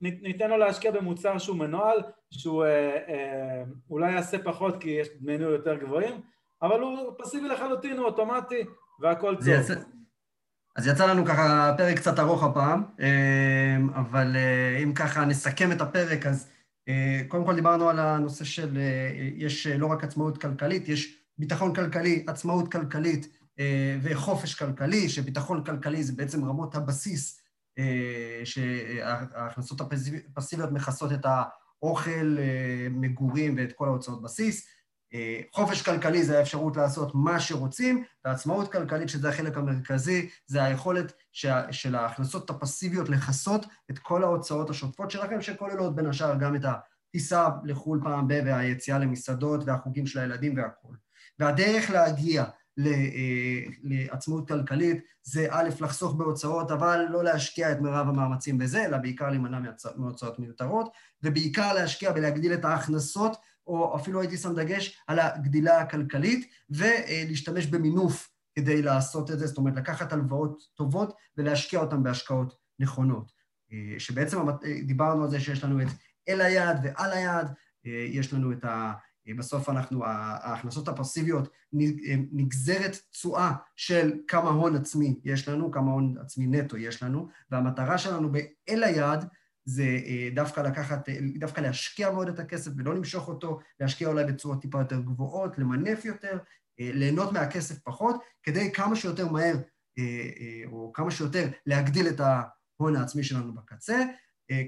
ניתן 0.00 0.50
לו 0.50 0.56
להשקיע 0.56 0.90
במוצר 0.90 1.38
שהוא 1.38 1.56
מנוהל, 1.56 1.98
שהוא 2.30 2.64
uh, 2.64 3.08
uh, 3.08 3.90
אולי 3.90 4.12
יעשה 4.12 4.38
פחות 4.44 4.80
כי 4.80 4.90
יש 4.90 5.08
דמי 5.20 5.38
ניהול 5.38 5.52
יותר 5.52 5.76
גבוהים, 5.76 6.20
אבל 6.62 6.80
הוא 6.80 7.12
פסיבי 7.18 7.48
לחלוטין, 7.48 7.98
הוא 7.98 8.06
אוטומטי 8.06 8.64
והכל 9.00 9.36
טוב. 9.36 9.48
יצא, 9.48 9.74
אז 10.76 10.86
יצא 10.86 11.06
לנו 11.06 11.24
ככה 11.24 11.74
פרק 11.78 11.96
קצת 11.96 12.18
ארוך 12.18 12.42
הפעם, 12.42 12.84
אבל 13.94 14.36
אה, 14.36 14.78
אם 14.82 14.92
ככה 14.94 15.24
נסכם 15.24 15.72
את 15.72 15.80
הפרק, 15.80 16.26
אז 16.26 16.48
אה, 16.88 17.20
קודם 17.28 17.44
כל 17.44 17.54
דיברנו 17.54 17.88
על 17.88 17.98
הנושא 17.98 18.44
של, 18.44 18.76
אה, 18.78 19.28
יש 19.36 19.66
לא 19.66 19.86
רק 19.86 20.04
עצמאות 20.04 20.38
כלכלית, 20.38 20.88
יש 20.88 21.18
ביטחון 21.38 21.74
כלכלי, 21.74 22.24
עצמאות 22.26 22.72
כלכלית 22.72 23.38
וחופש 24.02 24.54
כלכלי, 24.54 25.08
שביטחון 25.08 25.64
כלכלי 25.64 26.02
זה 26.02 26.12
בעצם 26.12 26.44
רמות 26.44 26.74
הבסיס, 26.74 27.41
שההכנסות 28.44 29.80
הפסיביות 30.36 30.72
מכסות 30.72 31.12
את 31.12 31.26
האוכל, 31.82 32.36
מגורים 32.90 33.56
ואת 33.56 33.72
כל 33.72 33.86
ההוצאות 33.86 34.22
בסיס. 34.22 34.66
אה, 35.14 35.40
חופש 35.52 35.82
כלכלי 35.82 36.24
זה 36.24 36.38
האפשרות 36.38 36.76
לעשות 36.76 37.14
מה 37.14 37.40
שרוצים, 37.40 38.04
ועצמאות 38.24 38.72
כלכלית, 38.72 39.08
שזה 39.08 39.28
החלק 39.28 39.56
המרכזי, 39.56 40.28
זה 40.46 40.64
היכולת 40.64 41.12
של 41.70 41.94
ההכנסות 41.94 42.50
הפסיביות 42.50 43.08
לכסות 43.08 43.66
את 43.90 43.98
כל 43.98 44.24
ההוצאות 44.24 44.70
השוטפות 44.70 45.10
שלכם, 45.10 45.40
שכוללות 45.40 45.96
בין 45.96 46.06
השאר 46.06 46.34
גם 46.38 46.56
את 46.56 46.60
הטיסה 46.64 47.48
לחו"ל 47.64 48.00
פעם 48.04 48.28
ב- 48.28 48.42
והיציאה 48.46 48.98
למסעדות 48.98 49.60
והחוגים 49.66 50.06
של 50.06 50.18
הילדים 50.18 50.56
והכול. 50.56 50.96
והדרך 51.38 51.90
להגיע 51.90 52.42
אה, 52.42 52.48
לעצמאות 53.82 54.48
כלכלית 54.48 55.04
זה 55.22 55.46
א', 55.50 55.68
לחסוך 55.80 56.14
בהוצאות, 56.14 56.70
אבל 56.70 57.06
לא 57.10 57.24
להשקיע 57.24 57.72
את 57.72 57.80
מירב 57.80 58.08
המאמצים 58.08 58.58
בזה, 58.58 58.84
אלא 58.84 58.98
בעיקר 58.98 59.28
להימנע 59.30 59.58
מהוצאות 59.96 60.38
מיותרות, 60.38 60.92
ובעיקר 61.22 61.72
להשקיע 61.72 62.12
בלהגדיל 62.12 62.54
את 62.54 62.64
ההכנסות 62.64 63.36
או 63.66 63.96
אפילו 63.96 64.20
הייתי 64.20 64.36
שם 64.36 64.54
דגש 64.54 65.02
על 65.06 65.18
הגדילה 65.18 65.80
הכלכלית, 65.80 66.50
ולהשתמש 66.70 67.66
במינוף 67.66 68.30
כדי 68.54 68.82
לעשות 68.82 69.30
את 69.30 69.38
זה, 69.38 69.46
זאת 69.46 69.56
אומרת, 69.56 69.76
לקחת 69.76 70.12
הלוואות 70.12 70.62
טובות 70.74 71.16
ולהשקיע 71.36 71.80
אותן 71.80 72.02
בהשקעות 72.02 72.54
נכונות. 72.78 73.32
שבעצם 73.98 74.38
דיברנו 74.86 75.24
על 75.24 75.30
זה 75.30 75.40
שיש 75.40 75.64
לנו 75.64 75.82
את 75.82 75.88
אל 76.28 76.40
היד 76.40 76.76
ועל 76.82 77.12
היד, 77.12 77.46
יש 77.84 78.32
לנו 78.32 78.52
את 78.52 78.64
ה... 78.64 78.92
בסוף 79.38 79.68
אנחנו, 79.68 80.04
ההכנסות 80.04 80.88
הפסיביות 80.88 81.48
נגזרת 82.32 82.96
תשואה 83.10 83.52
של 83.76 84.12
כמה 84.28 84.50
הון 84.50 84.76
עצמי 84.76 85.20
יש 85.24 85.48
לנו, 85.48 85.70
כמה 85.70 85.92
הון 85.92 86.14
עצמי 86.20 86.46
נטו 86.46 86.76
יש 86.76 87.02
לנו, 87.02 87.28
והמטרה 87.50 87.98
שלנו 87.98 88.32
באל 88.32 88.84
היד 88.84 89.20
זה 89.64 89.82
אה, 89.82 90.28
דווקא 90.34 90.60
לקחת, 90.60 91.08
אה, 91.08 91.18
דווקא 91.38 91.60
להשקיע 91.60 92.10
מאוד 92.10 92.28
את 92.28 92.38
הכסף 92.38 92.70
ולא 92.76 92.94
למשוך 92.94 93.28
אותו, 93.28 93.60
להשקיע 93.80 94.08
אולי 94.08 94.24
בצורות 94.24 94.60
טיפה 94.62 94.78
יותר 94.78 95.00
גבוהות, 95.00 95.58
למנף 95.58 96.04
יותר, 96.04 96.38
אה, 96.80 96.90
ליהנות 96.94 97.32
מהכסף 97.32 97.78
פחות, 97.78 98.16
כדי 98.42 98.72
כמה 98.72 98.96
שיותר 98.96 99.28
מהר, 99.28 99.56
או 100.66 100.92
כמה 100.94 101.10
שיותר 101.10 101.48
להגדיל 101.66 102.08
את 102.08 102.20
ההון 102.20 102.96
העצמי 102.96 103.24
שלנו 103.24 103.54
בקצה, 103.54 104.04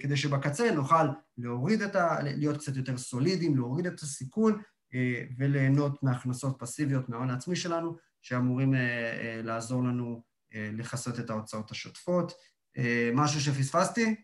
כדי 0.00 0.16
שבקצה 0.16 0.70
נוכל 0.70 1.04
להוריד 1.38 1.82
את 1.82 1.96
ה... 1.96 2.18
להיות 2.22 2.56
קצת 2.56 2.76
יותר 2.76 2.98
סולידיים, 2.98 3.56
להוריד 3.56 3.86
את 3.86 4.00
הסיכון 4.00 4.62
וליהנות 5.38 6.02
מהכנסות 6.02 6.56
פסיביות 6.58 7.08
מההון 7.08 7.30
העצמי 7.30 7.56
שלנו, 7.56 7.96
שאמורים 8.22 8.74
לעזור 9.42 9.82
לנו 9.82 10.22
לכסות 10.54 11.20
את 11.20 11.30
ההוצאות 11.30 11.70
השוטפות. 11.70 12.32
משהו 13.14 13.40
שפספסתי? 13.40 14.14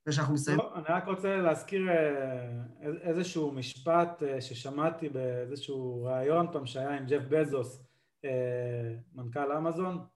לפני 0.00 0.12
שאנחנו 0.12 0.34
מסיימים? 0.34 0.64
לא, 0.64 0.74
אני 0.74 0.84
רק 0.88 1.06
רוצה 1.06 1.36
להזכיר 1.36 1.88
אה, 1.88 2.62
איזשהו 3.00 3.52
משפט 3.52 4.22
אה, 4.22 4.40
ששמעתי 4.40 5.08
באיזשהו 5.08 6.04
ראיון 6.04 6.52
פעם 6.52 6.66
שהיה 6.66 6.90
עם 6.90 7.06
ג'ף 7.06 7.22
בזוס, 7.28 7.82
אה, 8.24 8.94
מנכ"ל 9.12 9.52
אמזון, 9.52 10.06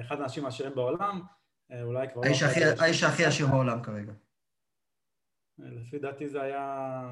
אחד 0.00 0.20
האנשים 0.20 0.44
העשירים 0.44 0.74
בעולם, 0.74 1.22
אולי 1.82 2.08
כבר... 2.12 2.22
האיש 2.80 3.02
לא 3.02 3.08
הכי 3.08 3.24
עשיר 3.24 3.46
בעולם 3.46 3.82
כרגע. 3.82 4.12
לפי 5.58 5.98
דעתי 5.98 6.28
זה 6.28 6.42
היה... 6.42 7.10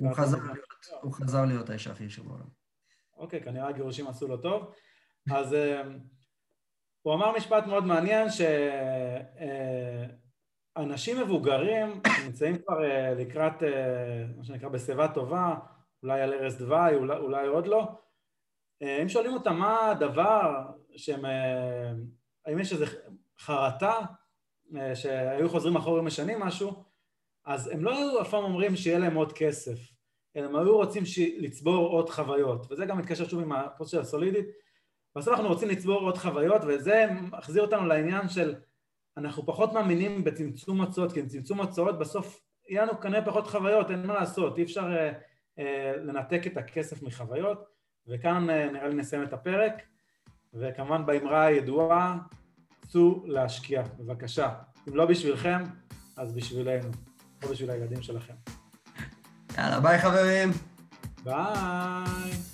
הוא 0.00 0.14
חזר, 0.14 0.38
להיות, 0.38 0.86
הוא 1.02 1.12
חזר 1.12 1.44
להיות 1.44 1.70
האיש 1.70 1.86
הכי 1.86 2.06
עשיר 2.06 2.24
בעולם. 2.24 2.46
אוקיי, 3.16 3.42
כנראה 3.42 3.68
הגירושים 3.68 4.06
עשו 4.06 4.28
לו 4.28 4.36
טוב. 4.36 4.74
אז 5.32 5.56
הוא 7.02 7.14
אמר 7.14 7.36
משפט 7.36 7.66
מאוד 7.66 7.84
מעניין, 7.84 8.30
ש... 8.30 8.40
אנשים 10.76 11.20
מבוגרים 11.20 12.00
נמצאים 12.26 12.58
כבר 12.58 12.78
לקראת, 13.16 13.62
מה 14.36 14.44
שנקרא, 14.44 14.68
בשיבה 14.68 15.08
טובה, 15.14 15.54
אולי 16.02 16.20
על 16.20 16.32
ערש 16.32 16.54
דווי, 16.54 16.94
אולי, 16.94 17.16
אולי 17.16 17.46
עוד 17.46 17.66
לא. 17.66 17.88
אם 18.82 19.08
שואלים 19.08 19.32
אותם 19.32 19.56
מה 19.56 19.90
הדבר 19.90 20.66
שהם, 20.96 21.24
האם 22.46 22.58
יש 22.58 22.72
איזו 22.72 22.84
חרטה 23.38 23.94
uh, 24.72 24.76
שהיו 24.94 25.48
חוזרים 25.48 25.76
אחורה 25.76 26.00
ומשנים 26.00 26.40
משהו, 26.40 26.84
אז 27.46 27.68
הם 27.68 27.84
לא 27.84 27.98
היו 27.98 28.20
אף 28.20 28.30
פעם 28.30 28.44
אומרים 28.44 28.76
שיהיה 28.76 28.98
להם 28.98 29.14
עוד 29.14 29.32
כסף, 29.32 29.78
אלא 30.36 30.46
הם 30.46 30.56
היו 30.56 30.76
רוצים 30.76 31.06
ש... 31.06 31.18
לצבור 31.18 31.88
עוד 31.88 32.10
חוויות, 32.10 32.66
וזה 32.70 32.86
גם 32.86 32.98
מתקשר 32.98 33.28
שוב 33.28 33.40
עם 33.40 33.52
הפוסט 33.52 33.90
של 33.90 34.00
הסולידית. 34.00 34.46
בסוף 35.16 35.34
אנחנו 35.34 35.48
רוצים 35.48 35.68
לצבור 35.68 36.00
עוד 36.00 36.18
חוויות, 36.18 36.62
וזה 36.66 37.06
מחזיר 37.32 37.62
אותנו 37.62 37.86
לעניין 37.86 38.28
של 38.28 38.54
אנחנו 39.16 39.46
פחות 39.46 39.72
מאמינים 39.72 40.24
בצמצום 40.24 40.80
הוצאות, 40.80 41.12
כי 41.12 41.20
עם 41.20 41.26
צמצום 41.26 41.60
הוצאות 41.60 41.98
בסוף 41.98 42.40
יהיה 42.68 42.82
לנו 42.82 43.00
כנראה 43.00 43.24
פחות 43.24 43.46
חוויות, 43.46 43.90
אין 43.90 44.06
מה 44.06 44.14
לעשות, 44.14 44.58
אי 44.58 44.62
אפשר 44.62 44.92
אה, 44.96 45.12
אה, 45.58 45.96
לנתק 45.96 46.46
את 46.46 46.56
הכסף 46.56 47.02
מחוויות, 47.02 47.64
וכאן 48.06 48.50
אה, 48.50 48.70
נראה 48.72 48.88
לי 48.88 48.94
נסיים 48.94 49.22
את 49.22 49.32
הפרק, 49.32 49.82
וכמובן 50.54 51.06
באמרה 51.06 51.44
הידועה, 51.44 52.18
צאו 52.88 53.22
להשקיע, 53.26 53.82
בבקשה. 53.98 54.50
אם 54.88 54.96
לא 54.96 55.06
בשבילכם, 55.06 55.62
אז 56.16 56.32
בשבילנו, 56.32 56.88
או 57.42 57.48
בשביל 57.48 57.70
הילדים 57.70 58.02
שלכם. 58.02 58.34
יאללה, 59.58 59.80
ביי 59.80 59.98
חברים. 59.98 60.50
ביי. 61.24 62.53